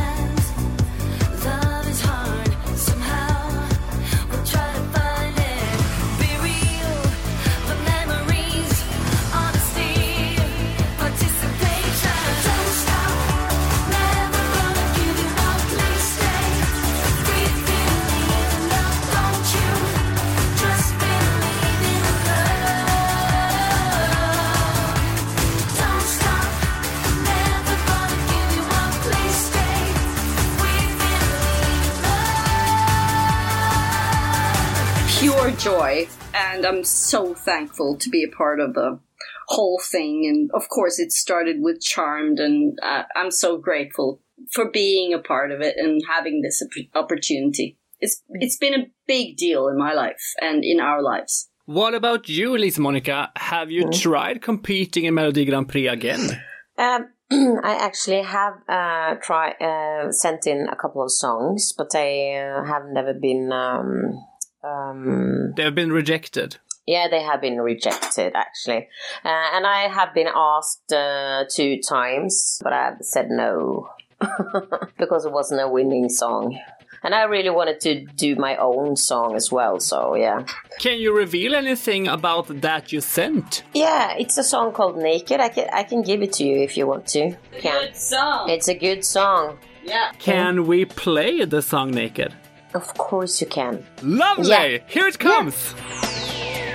joy, 35.64 36.06
and 36.34 36.66
I'm 36.66 36.84
so 36.84 37.34
thankful 37.34 37.96
to 37.96 38.10
be 38.10 38.22
a 38.22 38.36
part 38.36 38.60
of 38.60 38.74
the 38.74 39.00
whole 39.48 39.80
thing. 39.82 40.26
And 40.28 40.50
of 40.52 40.68
course, 40.68 40.98
it 40.98 41.10
started 41.10 41.56
with 41.60 41.80
Charmed, 41.80 42.38
and 42.38 42.78
uh, 42.82 43.04
I'm 43.16 43.30
so 43.30 43.56
grateful 43.56 44.20
for 44.52 44.70
being 44.70 45.14
a 45.14 45.18
part 45.18 45.52
of 45.52 45.62
it 45.62 45.76
and 45.78 46.02
having 46.06 46.42
this 46.42 46.62
opportunity. 46.94 47.78
It's 47.98 48.22
it's 48.28 48.58
been 48.58 48.74
a 48.74 48.86
big 49.06 49.38
deal 49.38 49.68
in 49.68 49.78
my 49.78 49.94
life 49.94 50.34
and 50.42 50.62
in 50.62 50.80
our 50.80 51.02
lives. 51.02 51.48
What 51.64 51.94
about 51.94 52.28
you, 52.28 52.58
Lise-Monica? 52.58 53.32
Have 53.36 53.70
you 53.70 53.88
tried 53.90 54.42
competing 54.42 55.04
in 55.04 55.14
Melodi 55.14 55.46
Grand 55.46 55.70
Prix 55.70 55.88
again? 55.88 56.42
Um, 56.76 57.08
I 57.64 57.78
actually 57.80 58.20
have 58.20 58.52
uh, 58.68 59.14
try 59.22 59.52
uh, 59.52 60.12
sent 60.12 60.46
in 60.46 60.68
a 60.70 60.76
couple 60.76 61.02
of 61.02 61.10
songs, 61.10 61.72
but 61.72 61.90
they 61.90 62.36
uh, 62.36 62.66
have 62.66 62.82
never 62.92 63.14
been. 63.14 63.50
Um, 63.50 64.22
um, 64.64 65.52
They 65.56 65.62
have 65.64 65.74
been 65.74 65.92
rejected. 65.92 66.56
yeah, 66.86 67.06
they 67.10 67.22
have 67.22 67.40
been 67.40 67.58
rejected 67.60 68.32
actually, 68.34 68.88
uh, 69.24 69.46
and 69.54 69.66
I 69.66 69.88
have 69.88 70.12
been 70.14 70.28
asked 70.34 70.92
uh, 70.92 71.44
two 71.56 71.80
times, 71.88 72.60
but 72.62 72.72
I 72.72 72.84
have 72.84 72.98
said 73.00 73.28
no 73.30 73.88
because 74.98 75.24
it 75.26 75.32
wasn't 75.32 75.60
a 75.60 75.68
winning 75.68 76.08
song, 76.08 76.58
and 77.02 77.14
I 77.14 77.24
really 77.24 77.50
wanted 77.50 77.80
to 77.80 78.04
do 78.16 78.36
my 78.36 78.56
own 78.56 78.96
song 78.96 79.34
as 79.36 79.50
well. 79.52 79.80
So 79.80 80.14
yeah, 80.14 80.44
Can 80.80 80.98
you 80.98 81.14
reveal 81.16 81.54
anything 81.54 82.08
about 82.08 82.46
that 82.60 82.92
you 82.92 83.00
sent? 83.00 83.62
yeah, 83.74 84.14
it's 84.18 84.38
a 84.38 84.44
song 84.44 84.72
called 84.72 84.96
"Naked." 84.98 85.40
I 85.40 85.48
can 85.48 85.68
I 85.72 85.82
can 85.84 86.02
give 86.02 86.22
it 86.22 86.32
to 86.34 86.44
you 86.44 86.56
if 86.62 86.76
you 86.76 86.86
want 86.86 87.06
to. 87.08 87.36
Can. 87.60 87.94
song. 87.94 88.48
It's 88.50 88.68
a 88.68 88.74
good 88.74 89.04
song. 89.04 89.58
yeah. 89.84 90.12
Can 90.18 90.66
we 90.66 90.84
play 90.84 91.44
the 91.44 91.60
song 91.62 91.90
naked? 91.90 92.32
Of 92.74 92.92
course 92.94 93.40
you 93.40 93.46
can. 93.46 93.86
Lovely! 94.02 94.48
Yeah. 94.48 94.78
Here 94.88 95.06
it 95.06 95.18
comes! 95.20 95.74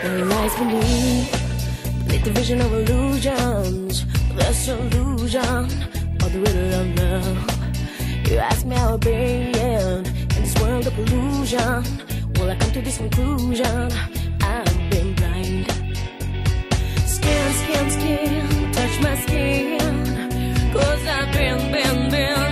lies 0.04 0.56
beneath 0.56 1.32
Beneath 2.08 2.24
the 2.24 2.32
vision 2.32 2.62
of 2.62 2.72
illusions 2.72 4.06
The 4.34 4.54
solution 4.54 5.66
Of 6.24 6.32
the 6.32 6.40
riddle 6.40 6.74
of 6.80 6.88
love 7.00 8.32
You 8.32 8.38
ask 8.38 8.66
me 8.66 8.76
how 8.76 8.94
I've 8.94 9.02
been 9.02 10.06
In 10.06 10.42
this 10.42 10.56
world 10.62 10.88
of 10.88 10.98
illusion 10.98 11.84
Will 12.36 12.50
I 12.50 12.56
come 12.56 12.72
to 12.72 12.82
this 12.82 12.98
conclusion 12.98 13.92
I've 14.42 14.90
been 14.90 15.14
blind 15.16 15.68
Skin, 17.06 17.54
skin, 17.62 17.92
skin 17.92 18.72
Touch 18.72 19.02
my 19.02 19.16
skin 19.18 19.80
Cause 20.72 21.08
I've 21.08 21.34
been, 21.34 21.72
been, 21.74 22.10
been 22.10 22.49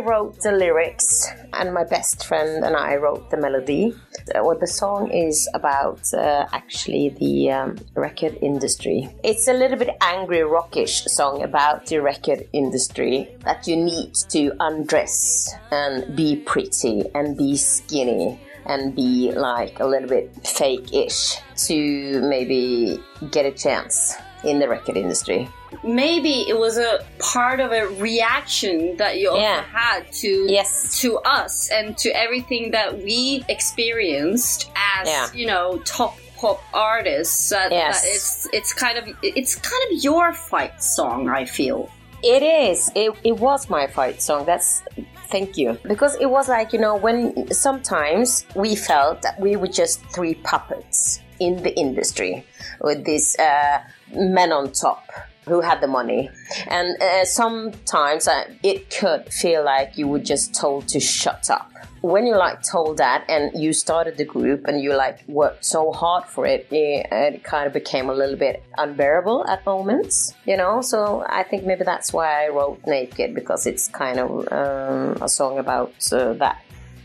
wrote 0.00 0.40
the 0.40 0.52
lyrics, 0.52 1.26
and 1.52 1.72
my 1.72 1.84
best 1.84 2.26
friend 2.26 2.64
and 2.64 2.76
I 2.76 2.96
wrote 2.96 3.30
the 3.30 3.36
melody. 3.36 3.94
Uh, 4.34 4.42
What 4.42 4.60
the 4.60 4.66
song 4.66 5.10
is 5.10 5.48
about, 5.54 6.00
uh, 6.12 6.46
actually, 6.52 7.10
the 7.10 7.50
um, 7.50 7.76
record 7.94 8.38
industry. 8.42 9.08
It's 9.22 9.48
a 9.48 9.52
little 9.52 9.78
bit 9.78 9.96
angry, 10.00 10.42
rockish 10.42 11.04
song 11.04 11.42
about 11.42 11.86
the 11.86 12.00
record 12.00 12.48
industry 12.52 13.28
that 13.44 13.66
you 13.66 13.76
need 13.76 14.14
to 14.30 14.52
undress 14.60 15.54
and 15.70 16.16
be 16.16 16.36
pretty 16.36 17.04
and 17.14 17.36
be 17.36 17.56
skinny 17.56 18.40
and 18.66 18.94
be 18.94 19.32
like 19.32 19.80
a 19.80 19.86
little 19.86 20.08
bit 20.08 20.34
fake-ish 20.46 21.36
to 21.68 22.20
maybe 22.22 23.00
get 23.30 23.46
a 23.46 23.52
chance 23.52 24.14
in 24.44 24.58
the 24.58 24.68
record 24.68 24.96
industry. 24.96 25.48
Maybe 25.84 26.48
it 26.48 26.58
was 26.58 26.76
a 26.78 27.04
part 27.18 27.60
of 27.60 27.72
a 27.72 27.86
reaction 27.86 28.96
that 28.96 29.18
you 29.18 29.36
Yeah. 29.36 29.62
had 29.62 30.10
to 30.22 30.46
Yes. 30.48 30.98
to 31.00 31.18
us 31.18 31.70
and 31.70 31.96
to 31.98 32.08
everything 32.10 32.72
that 32.72 32.98
we 32.98 33.44
experienced 33.48 34.70
as 34.76 35.08
Yeah. 35.08 35.26
you 35.34 35.46
know 35.46 35.78
top 35.84 36.16
pop 36.36 36.60
artists. 36.72 37.48
That, 37.50 37.70
Yes. 37.70 38.02
that 38.02 38.08
it's 38.16 38.48
it's 38.52 38.72
kind 38.72 38.96
of 38.98 39.04
it's 39.22 39.54
kind 39.56 39.82
of 39.92 40.02
your 40.04 40.32
fight 40.32 40.82
song. 40.82 41.28
I 41.28 41.44
feel. 41.44 41.88
It 42.22 42.42
is. 42.42 42.90
It, 42.94 43.12
it 43.24 43.36
was 43.38 43.70
my 43.70 43.86
fight 43.86 44.20
song. 44.20 44.44
That's 44.44 44.82
thank 45.30 45.56
you. 45.56 45.78
Because 45.88 46.16
it 46.20 46.28
was 46.28 46.48
like, 46.48 46.72
you 46.74 46.78
know, 46.78 46.94
when 46.96 47.50
sometimes 47.52 48.44
we 48.54 48.74
felt 48.76 49.22
that 49.22 49.40
we 49.40 49.56
were 49.56 49.68
just 49.82 50.02
three 50.14 50.34
puppets 50.34 51.20
in 51.38 51.62
the 51.62 51.72
industry 51.78 52.44
with 52.82 53.04
these 53.06 53.38
uh, 53.38 53.78
men 54.12 54.52
on 54.52 54.70
top 54.72 55.04
who 55.50 55.60
had 55.60 55.78
the 55.80 55.86
money. 56.00 56.30
And 56.68 56.88
uh, 57.02 57.24
sometimes 57.24 58.26
uh, 58.28 58.44
it 58.62 58.80
could 58.98 59.22
feel 59.42 59.62
like 59.64 59.98
you 59.98 60.06
were 60.12 60.24
just 60.34 60.54
told 60.54 60.88
to 60.94 61.00
shut 61.00 61.50
up. 61.50 61.66
When 62.02 62.24
you 62.26 62.34
like 62.46 62.58
told 62.62 62.96
that 62.96 63.20
and 63.28 63.44
you 63.62 63.74
started 63.74 64.16
the 64.16 64.24
group 64.24 64.60
and 64.68 64.80
you 64.84 64.94
like 64.94 65.18
worked 65.28 65.64
so 65.66 65.92
hard 65.92 66.24
for 66.24 66.46
it, 66.46 66.66
it, 66.70 67.06
it 67.12 67.44
kind 67.44 67.66
of 67.66 67.74
became 67.74 68.08
a 68.08 68.14
little 68.14 68.36
bit 68.46 68.62
unbearable 68.78 69.46
at 69.52 69.66
moments, 69.66 70.32
you 70.46 70.56
know. 70.56 70.80
So 70.80 70.98
I 71.28 71.42
think 71.42 71.66
maybe 71.66 71.84
that's 71.84 72.10
why 72.16 72.46
I 72.46 72.48
wrote 72.48 72.80
Naked 72.86 73.34
because 73.34 73.66
it's 73.66 73.88
kind 73.88 74.18
of 74.18 74.30
um, 74.50 75.22
a 75.22 75.28
song 75.28 75.58
about 75.58 75.92
uh, 76.12 76.32
that 76.44 76.56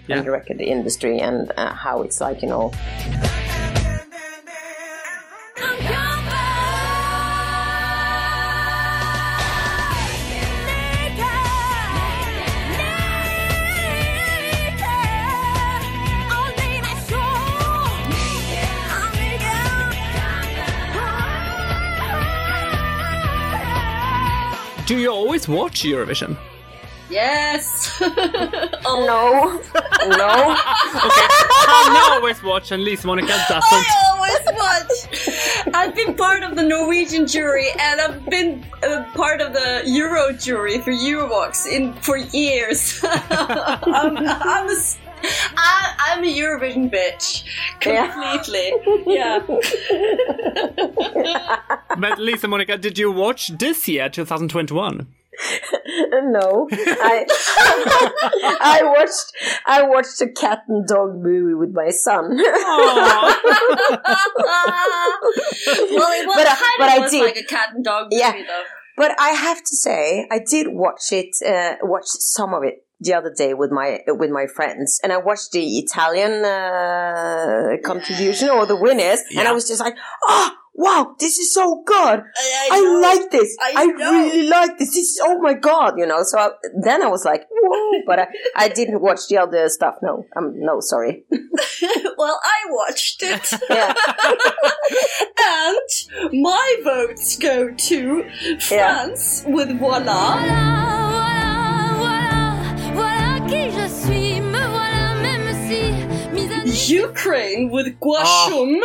Yeah. 0.07 0.19
in 0.19 0.25
the 0.25 0.31
record 0.31 0.61
industry 0.61 1.19
and 1.19 1.51
uh, 1.57 1.73
how 1.73 1.95
it's 2.05 2.21
like, 2.21 2.41
you 2.43 2.47
know, 2.53 2.71
Do 24.85 24.97
you 24.99 25.09
always 25.11 25.47
watch 25.47 25.83
Eurovision? 25.83 26.37
Yes. 27.09 27.95
oh 28.01 29.05
no, 29.05 29.61
no. 30.17 30.29
Okay. 31.05 31.27
I 31.67 32.09
always 32.13 32.41
watch, 32.41 32.71
and 32.71 32.83
Lise-Monica 32.83 33.27
doesn't. 33.27 33.63
I 33.71 33.85
always 34.09 34.39
watch. 34.57 35.67
I've 35.73 35.95
been 35.95 36.15
part 36.15 36.41
of 36.43 36.55
the 36.55 36.63
Norwegian 36.63 37.27
jury, 37.27 37.67
and 37.79 38.01
I've 38.01 38.25
been 38.27 38.65
uh, 38.83 39.05
part 39.13 39.39
of 39.41 39.53
the 39.53 39.83
Euro 39.85 40.33
jury 40.33 40.79
for 40.81 40.91
Eurovox 40.91 41.67
in 41.67 41.93
for 41.93 42.17
years. 42.17 42.99
I'm, 43.03 44.17
I'm, 44.17 44.67
a, 44.67 44.71
s- 44.71 44.97
I, 45.23 45.95
I'm 46.07 46.23
a 46.23 46.27
Eurovision 46.27 46.89
bitch, 46.91 47.43
completely. 47.79 48.73
Yeah. 49.07 49.39
But 51.97 52.19
Lise-Monica, 52.19 52.77
did 52.77 52.97
you 52.97 53.09
watch 53.11 53.47
this 53.57 53.87
year, 53.87 54.09
2021? 54.09 55.07
no, 56.31 56.67
I 56.71 57.25
I 58.61 58.81
watched 58.83 59.33
I 59.65 59.81
watched 59.83 60.21
a 60.21 60.29
cat 60.29 60.63
and 60.69 60.87
dog 60.87 61.15
movie 61.17 61.53
with 61.53 61.73
my 61.73 61.89
son. 61.89 62.37
well, 62.37 62.45
it 66.13 66.25
was 66.27 66.35
But 66.35 66.47
I- 66.47 66.55
kind 66.55 66.75
but 66.79 66.87
of 66.87 66.93
I 66.93 66.99
was 66.99 67.11
did. 67.11 67.21
like 67.23 67.35
a 67.37 67.43
cat 67.43 67.69
and 67.75 67.83
dog 67.83 68.05
movie, 68.11 68.21
Yeah. 68.21 68.31
though. 68.31 68.63
but 68.97 69.11
I 69.19 69.29
have 69.31 69.57
to 69.59 69.75
say, 69.75 70.25
I 70.31 70.39
did 70.39 70.67
watch 70.69 71.11
it, 71.11 71.35
uh, 71.45 71.75
watch 71.83 72.05
some 72.05 72.53
of 72.53 72.63
it 72.63 72.84
the 73.05 73.13
other 73.13 73.33
day 73.33 73.53
with 73.53 73.71
my 73.71 73.99
with 74.07 74.31
my 74.31 74.47
friends, 74.47 74.99
and 75.03 75.13
I 75.13 75.17
watched 75.17 75.51
the 75.51 75.63
Italian 75.77 76.43
uh, 76.43 77.77
contribution 77.83 78.49
or 78.49 78.65
the 78.65 78.75
winners, 78.75 79.21
and 79.37 79.47
I 79.47 79.51
was 79.51 79.67
just 79.67 79.79
like, 79.79 79.95
oh. 80.27 80.51
Wow, 80.77 81.15
this 81.17 81.39
is 81.39 81.53
so 81.53 81.83
good! 81.85 81.95
I, 81.95 82.69
I, 82.69 82.81
know. 82.81 82.99
like 82.99 83.31
this. 83.31 83.55
I 83.61 83.73
I, 83.77 83.83
really 83.85 84.49
like 84.49 84.77
this. 84.77 84.89
This 84.89 85.07
is 85.11 85.21
oh 85.23 85.39
my 85.39 85.53
god, 85.53 85.93
you 85.97 86.05
know. 86.05 86.21
So 86.23 86.37
I, 86.37 86.49
then 86.83 87.01
I 87.01 87.07
was 87.07 87.23
like, 87.23 87.45
whoa! 87.49 88.01
But 88.05 88.19
I, 88.19 88.27
I 88.57 88.67
didn't 88.67 89.01
watch 89.01 89.21
the 89.29 89.37
other 89.37 89.69
stuff. 89.69 89.95
No, 90.01 90.25
um, 90.35 90.51
no, 90.57 90.81
sorry. 90.81 91.23
well, 92.17 92.41
I 92.43 92.69
watched 92.71 93.23
it. 93.23 93.53
Yeah. 93.69 93.93
and 96.33 96.43
my 96.43 96.75
votes 96.83 97.37
go 97.37 97.71
to 97.73 98.29
France 98.59 99.45
with 99.47 99.79
Voila. 99.79 101.04
Ukraine 106.87 107.71
with 107.71 107.99
Guashum. 107.99 108.81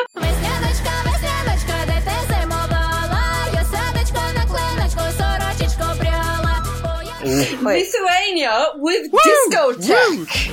Wait. 7.62 7.86
Lithuania 7.86 8.68
with 8.76 9.12
Discotheque. 9.12 10.50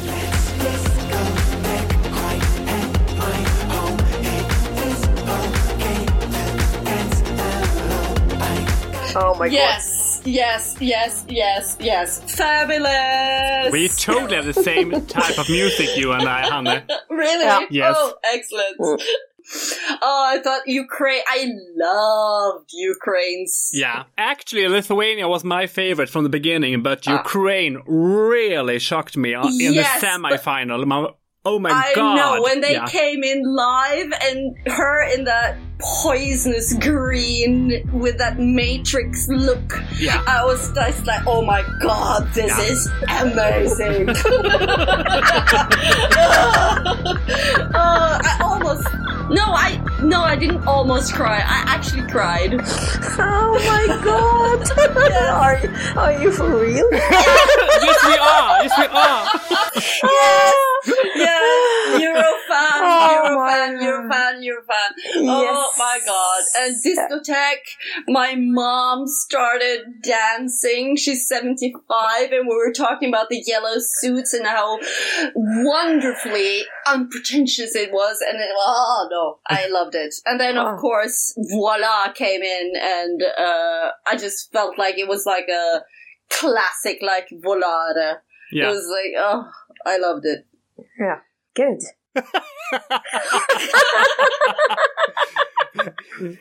Oh 9.20 9.34
my 9.40 9.48
Yes, 9.48 9.97
yes, 10.28 10.76
yes, 10.80 11.26
yes, 11.30 11.78
yes. 11.80 12.08
Fabulous. 12.36 13.72
We 13.72 13.88
totally 13.90 14.36
have 14.36 14.46
the 14.46 14.54
same 14.54 14.92
type 15.08 15.38
of 15.40 15.50
music, 15.50 15.96
you 15.98 16.12
and 16.12 16.28
I, 16.28 16.42
Hanne. 16.50 16.84
Really? 17.10 17.46
Yeah. 17.46 17.66
Yes. 17.70 17.96
Oh, 17.98 18.14
excellent. 18.24 18.78
Mm. 18.80 19.02
Oh, 20.02 20.30
I 20.34 20.42
thought 20.44 20.64
Ukraine. 20.68 21.22
I 21.26 21.48
loved 21.78 22.70
Ukraine's. 22.74 23.70
Yeah. 23.74 24.04
Actually, 24.18 24.68
Lithuania 24.68 25.30
was 25.30 25.46
my 25.46 25.68
favorite 25.68 26.10
from 26.10 26.24
the 26.24 26.30
beginning, 26.30 26.84
but 26.84 27.08
Ah. 27.08 27.14
Ukraine 27.20 27.76
really 27.88 28.78
shocked 28.78 29.16
me 29.16 29.34
uh, 29.34 29.48
in 29.48 29.74
Yes, 29.74 30.02
the 30.02 30.08
semi-final. 30.08 30.86
My- 30.86 31.12
Oh 31.50 31.60
my 31.60 31.70
I 31.72 31.94
god! 31.96 32.16
know 32.18 32.42
when 32.44 32.60
they 32.60 32.74
Yeah. 32.74 32.88
came 32.88 33.24
in 33.24 33.42
live 33.44 34.12
and 34.24 34.54
her 34.68 35.02
in 35.14 35.24
that 35.24 35.56
poisonous 35.80 36.74
green 36.74 37.88
with 37.94 38.18
that 38.18 38.38
matrix 38.38 39.30
look. 39.30 39.80
Yeah. 39.98 40.22
I 40.28 40.44
was 40.44 40.74
just 40.74 41.06
like, 41.06 41.26
oh 41.26 41.42
my 41.46 41.64
god, 41.82 42.28
this 42.34 42.52
Yeah. 42.52 42.74
is 42.74 42.90
amazing. 43.22 44.08
Uh, 47.74 48.20
I 48.24 48.40
almost 48.44 48.84
no, 49.30 49.44
I 49.44 49.80
no, 50.04 50.22
I 50.22 50.36
didn't 50.36 50.66
almost 50.68 51.14
cry. 51.14 51.38
I 51.38 51.64
actually 51.68 52.08
cried. 52.10 52.54
Oh 53.20 53.58
my 53.68 53.88
god! 54.04 54.58
are, 55.98 56.02
are 56.02 56.22
you 56.22 56.32
for 56.32 56.50
real? 56.62 56.88
yes, 56.92 58.06
we 58.06 58.18
are. 58.18 58.64
Yes, 58.64 58.74
we 58.78 58.86
are. 58.86 59.28
yeah, 61.16 62.00
Euro 62.00 62.22
fan, 62.48 62.80
Oh 62.80 63.24
Euro 63.24 63.36
my 63.40 63.52
fan, 63.52 63.82
Euro 63.82 64.10
fan, 64.10 64.44
Euro 64.44 64.62
fan. 64.64 64.94
Oh 65.18 65.42
Yes. 65.42 65.78
my 65.78 66.00
god. 66.06 66.44
And 66.58 66.76
discotheque, 66.84 67.68
my 68.08 68.36
mom 68.36 69.08
started 69.08 70.02
dancing. 70.04 70.96
She's 70.96 71.28
75 71.28 72.32
and 72.32 72.48
we 72.48 72.56
were 72.56 72.72
talking 72.74 73.10
about 73.10 73.30
the 73.30 73.44
yellow 73.46 73.76
suits 73.80 74.34
and 74.34 74.46
how 74.46 74.80
wonderfully 75.36 76.64
unpretentious 76.88 77.76
it 77.76 77.92
was. 77.92 78.22
And 78.28 78.40
it, 78.40 78.50
oh 78.58 79.08
no, 79.12 79.40
I 79.48 79.68
loved 79.88 79.96
it. 79.96 80.14
And 80.26 80.40
then 80.40 80.58
of 80.58 80.68
Oh. 80.68 80.78
course, 80.78 81.34
voila 81.38 82.12
came 82.14 82.42
in 82.42 82.74
and, 82.80 83.24
uh, 83.24 83.92
I 84.06 84.16
just 84.18 84.52
felt 84.52 84.78
like 84.78 84.98
it 84.98 85.08
was 85.08 85.26
like 85.26 85.48
a 85.50 85.82
classic, 86.30 87.00
like 87.02 87.28
volare. 87.46 88.18
It 88.52 88.66
was 88.66 88.88
like, 88.90 89.14
oh, 89.18 89.44
I 89.86 89.98
loved 89.98 90.26
it. 90.26 90.46
Yeah, 91.00 91.20
good. 91.56 91.80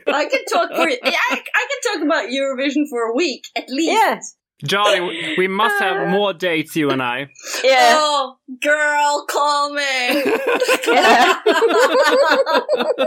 I 0.06 0.24
can 0.31 0.44
talk 0.47 0.70
for 0.70 0.89
I, 0.89 0.97
I 1.02 1.68
can 1.68 1.81
talk 1.93 2.02
about 2.05 2.31
Eurovision 2.31 2.89
for 2.89 3.02
a 3.10 3.14
week 3.14 3.44
at 3.56 3.68
least. 3.68 3.93
Yeah, 3.93 4.20
Johnny, 4.64 5.00
we- 5.00 5.34
we 5.38 5.48
must 5.48 5.78
have 5.82 6.08
more 6.16 6.32
dates, 6.32 6.74
you 6.76 6.90
and 6.90 7.02
I. 7.02 7.28
yeah. 7.62 7.92
Oh, 7.96 8.36
girl, 8.62 9.26
call 9.28 9.72
me. 9.74 10.22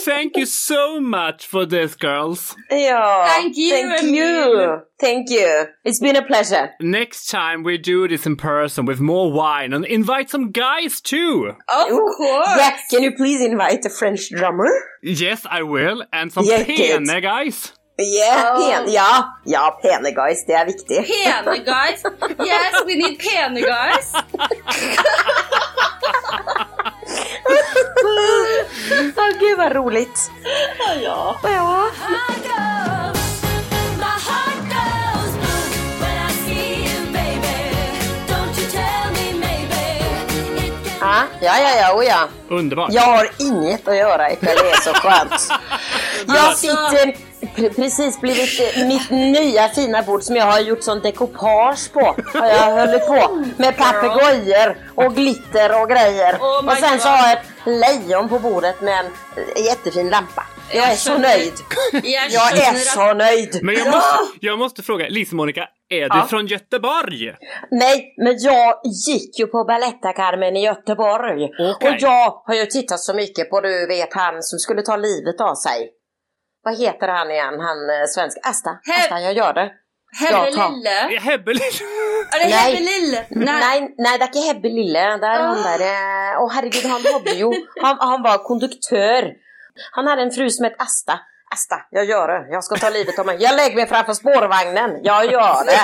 Thank 0.00 0.36
you 0.36 0.46
so 0.46 1.00
much 1.00 1.46
for 1.46 1.64
this, 1.64 1.94
girls. 1.94 2.56
yeah. 2.72 3.24
Thank 3.28 3.56
you, 3.56 3.70
Thank 3.70 4.02
Emil. 4.02 4.14
you. 4.14 4.82
Thank 4.98 5.30
you. 5.30 5.66
It's 5.84 6.00
been 6.00 6.16
a 6.16 6.26
pleasure. 6.26 6.72
Next 6.80 7.26
time 7.28 7.62
we 7.62 7.78
do 7.78 8.08
this 8.08 8.26
in 8.26 8.34
person 8.34 8.84
with 8.84 8.98
more 8.98 9.30
wine 9.32 9.72
and 9.72 9.84
invite 9.84 10.28
some 10.28 10.50
guys 10.50 11.00
too. 11.00 11.52
of 11.68 11.88
Ooh, 11.90 12.14
course. 12.16 12.48
Yeah, 12.56 12.76
can 12.90 13.04
you 13.04 13.14
please 13.14 13.40
invite 13.40 13.84
a 13.84 13.90
French 13.90 14.28
drummer? 14.30 14.68
Yes, 15.04 15.46
I 15.48 15.62
will. 15.62 16.04
And 16.12 16.32
some 16.32 16.44
Yeah, 16.46 16.64
good. 16.64 16.66
pene 17.06 17.20
guys. 17.22 17.72
Yeah, 17.98 18.56
oh. 18.56 18.60
pen, 18.60 18.92
ja, 18.92 19.38
ja, 19.44 19.78
peneguys, 19.82 20.46
det 20.46 20.52
är 20.52 20.66
viktigt. 20.66 21.06
Peneguys? 21.06 22.02
Yes, 22.46 22.84
we 22.86 22.94
need 22.94 23.18
peneguys! 23.18 24.12
Åh 29.16 29.24
oh, 29.24 29.38
gud 29.40 29.58
vad 29.58 29.72
roligt! 29.72 30.30
Ja. 31.02 31.36
ja. 31.42 31.90
Ja, 41.40 41.58
ja, 41.58 41.76
ja, 41.80 41.94
oh 41.94 42.04
ja. 42.04 42.28
Underbart. 42.48 42.92
Jag 42.92 43.02
har 43.02 43.30
inget 43.38 43.88
att 43.88 43.96
göra 43.96 44.30
ikväll, 44.30 44.56
det 44.62 44.70
är 44.70 44.80
så 44.80 44.92
skönt. 44.94 45.48
Jag 46.26 46.36
alltså, 46.36 46.66
sitter 46.66 47.16
precis 47.56 48.20
blivit 48.20 48.76
mitt 48.86 49.10
nya 49.10 49.68
fina 49.68 50.02
bord 50.02 50.22
som 50.22 50.36
jag 50.36 50.44
har 50.44 50.60
gjort 50.60 50.82
sån 50.82 51.00
dekopage 51.00 51.92
på. 51.92 52.16
Har 52.38 52.46
jag 52.46 52.86
hållit 52.86 53.06
på 53.06 53.44
med 53.56 53.76
papegojor 53.76 54.76
och 54.94 55.14
glitter 55.14 55.82
och 55.82 55.88
grejer. 55.88 56.36
Oh 56.40 56.66
och 56.66 56.76
sen 56.76 57.00
så 57.00 57.08
har 57.08 57.28
jag 57.28 57.32
ett 57.32 57.46
lejon 57.64 58.28
på 58.28 58.38
bordet 58.38 58.80
med 58.80 58.98
en 58.98 59.64
jättefin 59.64 60.10
lampa. 60.10 60.46
Jag 60.74 60.92
är 60.92 60.96
så 60.96 61.18
nöjd. 61.18 61.52
Jag 61.92 62.30
Jag 62.30 62.58
är 62.58 62.74
så 62.74 63.14
nöjd. 63.14 63.58
Men 63.62 63.74
jag 63.74 63.86
måste, 63.86 64.16
jag 64.40 64.58
måste 64.58 64.82
fråga, 64.82 65.06
Lise-Monica, 65.08 65.68
är 65.88 66.00
du 66.00 66.18
Ja. 66.18 66.26
från 66.30 66.46
Göteborg? 66.46 67.34
Nej, 67.70 68.14
men 68.24 68.38
jag 68.38 68.80
gick 69.08 69.38
ju 69.38 69.46
på 69.46 69.64
Balettakarmen 69.64 70.56
i 70.56 70.64
Göteborg. 70.64 71.44
Okej. 71.44 71.90
Och 71.90 71.96
jag 72.00 72.42
har 72.46 72.54
ju 72.54 72.66
tittat 72.66 73.00
så 73.00 73.14
mycket 73.14 73.50
på, 73.50 73.60
du 73.60 73.86
vet 73.86 74.14
han 74.14 74.42
som 74.42 74.58
skulle 74.58 74.82
ta 74.82 74.96
livet 74.96 75.40
av 75.40 75.54
sig. 75.54 75.90
Vad 76.66 76.74
heter 76.84 77.08
han 77.08 77.30
igen, 77.30 77.54
han 77.68 77.78
eh, 77.94 78.06
svensk? 78.14 78.36
Asta, 78.42 78.70
He- 78.70 78.98
Asta, 79.00 79.20
jag 79.20 79.32
gör 79.40 79.52
det. 79.60 79.68
Hebbe 80.20 80.50
Lille. 80.50 80.96
Är 82.34 82.38
det 82.40 82.48
Nej. 82.48 82.74
Hebbe 82.74 82.80
Lille? 82.90 83.18
Nej, 83.30 83.94
nej, 83.98 84.18
det 84.18 84.24
är 84.24 84.26
inte 84.26 84.38
Hebbe 84.48 84.68
Lille. 84.68 85.00
Det 85.22 85.26
är 85.26 85.40
han 85.40 85.62
där. 85.62 85.80
eh, 85.80 86.40
Åh 86.42 86.50
herregud, 86.54 86.84
han 86.94 87.02
hade 87.12 87.30
ju, 87.30 87.46
han, 87.82 87.96
han 88.00 88.22
var 88.22 88.38
konduktör. 88.44 89.32
Han 89.92 90.06
hade 90.06 90.22
en 90.22 90.30
fru 90.30 90.50
som 90.50 90.64
hette 90.64 90.76
Asta. 90.82 91.20
Asta, 91.54 91.76
jag 91.90 92.04
gör 92.04 92.28
det. 92.28 92.46
Jag 92.54 92.64
ska 92.64 92.74
ta 92.76 92.90
livet 92.90 93.18
av 93.18 93.26
mig. 93.26 93.36
Jag 93.40 93.56
lägger 93.56 93.76
mig 93.76 93.86
framför 93.86 94.12
spårvagnen. 94.12 94.90
Jag 95.02 95.24
gör 95.24 95.64
det. 95.64 95.80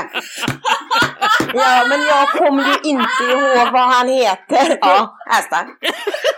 Ja, 1.55 1.85
men 1.89 2.01
jag 2.13 2.29
kommer 2.29 2.63
ju 2.65 2.77
inte 2.91 3.23
ihåg 3.33 3.73
vad 3.73 3.89
han 3.97 4.09
heter. 4.09 4.79
Ja, 4.81 5.17
Asta. 5.31 5.59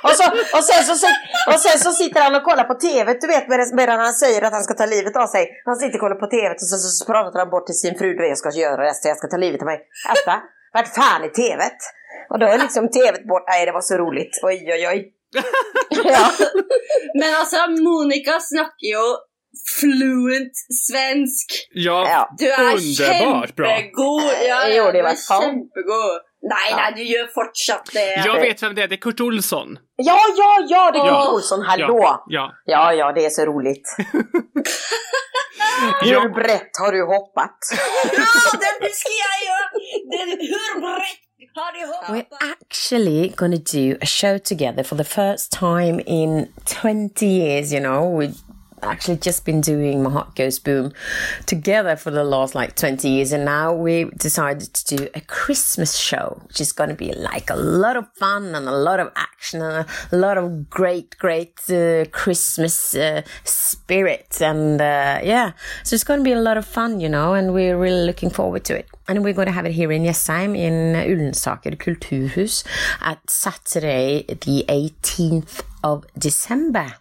Och, 0.03 0.11
så, 0.11 0.25
och, 0.57 0.65
sen 0.65 0.85
så, 0.85 1.07
och 1.53 1.61
sen 1.61 1.79
så 1.79 1.91
sitter 1.93 2.21
han 2.23 2.35
och 2.35 2.45
kollar 2.45 2.65
på 2.65 2.75
TV, 2.75 3.15
du 3.21 3.27
vet 3.27 3.49
medan- 3.75 4.01
han 4.01 4.13
säger 4.13 4.43
att 4.43 4.53
han 4.53 4.63
ska 4.65 4.75
ta 4.75 4.87
livet 4.87 5.17
av 5.17 5.27
sig. 5.27 5.49
Han 5.65 5.77
sitter 5.77 5.95
och 5.95 6.01
kollar 6.01 6.17
på 6.17 6.27
TV 6.27 6.49
och 6.55 6.61
så, 6.61 6.77
så, 6.77 6.89
så 6.89 7.13
pratar 7.13 7.39
han 7.39 7.51
bort 7.51 7.67
till 7.67 7.75
sin 7.85 7.99
fru, 7.99 8.09
du 8.15 8.23
vet, 8.23 8.29
jag 8.29 8.39
ska 8.39 8.51
göra 8.51 8.77
det, 8.77 8.93
jag 9.05 9.17
ska 9.17 9.29
ta 9.29 9.37
livet 9.37 9.61
av 9.63 9.67
mig. 9.67 9.79
Asta, 10.09 10.35
vart 10.73 10.89
fan 10.95 11.23
är 11.25 11.29
TVt? 11.29 11.81
Och 12.31 12.39
då 12.39 12.47
är 12.47 12.59
liksom 12.59 12.89
TVt 12.89 13.25
bort. 13.29 13.45
Nej, 13.49 13.67
det 13.67 13.73
var 13.73 13.81
så 13.81 13.95
roligt. 13.97 14.35
Oj, 14.43 14.59
oj, 14.75 14.89
oj. 14.89 15.11
Ja. 16.05 16.31
Men 17.21 17.35
alltså 17.35 17.57
Monica 17.83 18.41
snackar 18.41 18.87
ju 18.87 19.17
fluent 19.81 20.53
svensk. 20.87 21.47
Ja, 21.75 22.07
Ja. 22.09 22.35
Du 22.39 22.51
är 22.51 22.75
underbart 22.75 23.57
bra. 23.57 23.71
Ja, 23.71 23.81
Jo, 23.97 24.21
ja, 24.49 24.67
det 24.93 24.93
du 24.99 25.03
var 25.03 25.11
är 25.11 25.17
kämpegod. 25.41 26.21
Nej, 26.47 26.75
nej, 26.77 26.93
du 26.97 27.03
gör 27.03 27.27
fortsatt 27.35 27.91
det. 27.93 28.15
Jag 28.27 28.41
vet 28.41 28.63
vem 28.63 28.75
det 28.75 28.83
är, 28.83 28.89
det 28.89 28.95
är 28.95 29.01
Kurt 29.01 29.21
Olsson. 29.21 29.79
ja, 29.97 30.19
ja, 30.37 30.67
ja, 30.69 30.91
det 30.93 30.99
är 30.99 31.07
Ja. 31.07 31.23
Kurt 31.25 31.33
Olsson, 31.35 31.63
hallå. 31.63 31.87
Ja, 32.01 32.25
ja. 32.29 32.53
Ja, 32.65 32.93
ja, 32.93 33.13
det 33.13 33.25
är 33.25 33.31
så 33.31 33.45
roligt. 33.45 33.97
Hur 36.03 36.13
Ja. 36.13 36.29
brett 36.29 36.71
har 36.81 36.93
du 36.93 37.03
hoppat? 37.05 37.59
Ja, 38.13 38.59
den 38.81 38.91
ska 39.01 39.11
jag 39.25 39.37
göra! 39.49 39.67
Den, 40.11 40.29
hur 40.41 40.81
brett? 40.81 41.24
We're 42.11 42.27
actually 42.41 43.29
going 43.29 43.53
to 43.53 43.59
do 43.59 43.97
a 44.03 44.07
show 44.07 44.39
together 44.39 44.83
for 44.83 44.97
the 44.97 45.05
first 45.05 45.53
time 45.53 46.01
in 46.01 46.53
20 46.65 47.27
years, 47.27 47.73
you 47.73 47.81
know. 47.81 48.09
We've 48.09 48.41
actually 48.87 49.17
just 49.17 49.45
been 49.45 49.61
doing 49.61 50.03
My 50.03 50.11
Heart 50.11 50.37
Goes 50.37 50.59
Boom 50.59 50.93
together 51.47 51.97
for 51.97 52.11
the 52.11 52.25
last 52.25 52.55
like 52.55 52.77
20 52.77 53.09
years, 53.09 53.33
and 53.33 53.45
now 53.45 53.73
we 53.73 54.05
decided 54.17 54.73
to 54.75 54.97
do 54.97 55.09
a 55.15 55.21
Christmas 55.21 55.97
show, 55.97 56.41
which 56.49 56.61
is 56.61 56.73
going 56.73 56.91
to 56.91 56.97
be 56.97 57.13
like 57.13 57.51
a 57.51 57.57
lot 57.57 57.97
of 57.97 58.07
fun 58.15 58.55
and 58.55 58.69
a 58.69 58.77
lot 58.77 59.01
of 59.01 59.13
action 59.17 59.61
and 59.63 59.87
a 60.13 60.17
lot 60.17 60.39
of 60.39 60.69
great, 60.71 61.17
great 61.19 61.59
uh, 61.71 62.05
Christmas 62.11 62.95
uh, 62.95 63.23
spirit. 63.45 64.41
And 64.41 64.81
uh, 64.81 65.21
yeah, 65.23 65.53
so 65.83 65.95
it's 65.95 66.05
going 66.05 66.21
to 66.21 66.25
be 66.25 66.33
a 66.33 66.41
lot 66.41 66.57
of 66.57 66.67
fun, 66.67 67.01
you 67.01 67.09
know, 67.09 67.35
and 67.35 67.53
we're 67.53 67.79
really 67.79 68.07
looking 68.07 68.31
forward 68.31 68.65
to 68.65 68.77
it. 68.77 68.89
And 69.07 69.23
we're 69.23 69.35
going 69.35 69.47
to 69.47 69.53
have 69.53 69.67
it 69.67 69.73
here 69.73 69.93
in 69.93 70.05
Jessheim 70.05 70.57
in 70.57 70.95
Ullensaker 70.95 71.77
Kulturhus 71.77 72.65
at 73.01 73.29
Saturday, 73.29 74.25
the 74.29 74.65
18th 74.69 75.63
of 75.83 76.07
December. 76.19 76.95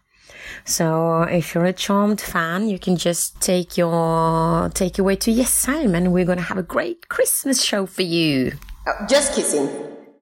So 0.66 1.24
if 1.24 1.54
you're 1.54 1.66
a 1.66 1.74
charmed 1.74 2.22
fan, 2.22 2.70
you 2.70 2.80
can 2.80 2.96
just 2.96 3.42
take 3.42 3.78
your 3.78 4.70
take 4.74 4.98
your 4.98 5.06
way 5.06 5.16
to 5.18 5.32
Jessheim, 5.32 5.96
and 5.96 6.14
we're 6.14 6.26
going 6.26 6.38
to 6.38 6.44
have 6.44 6.58
a 6.58 6.64
great 6.64 7.10
Christmas 7.10 7.64
show 7.64 7.86
for 7.86 8.04
you. 8.04 8.54
Oh, 8.88 9.06
just 9.08 9.34
kissing. 9.34 9.93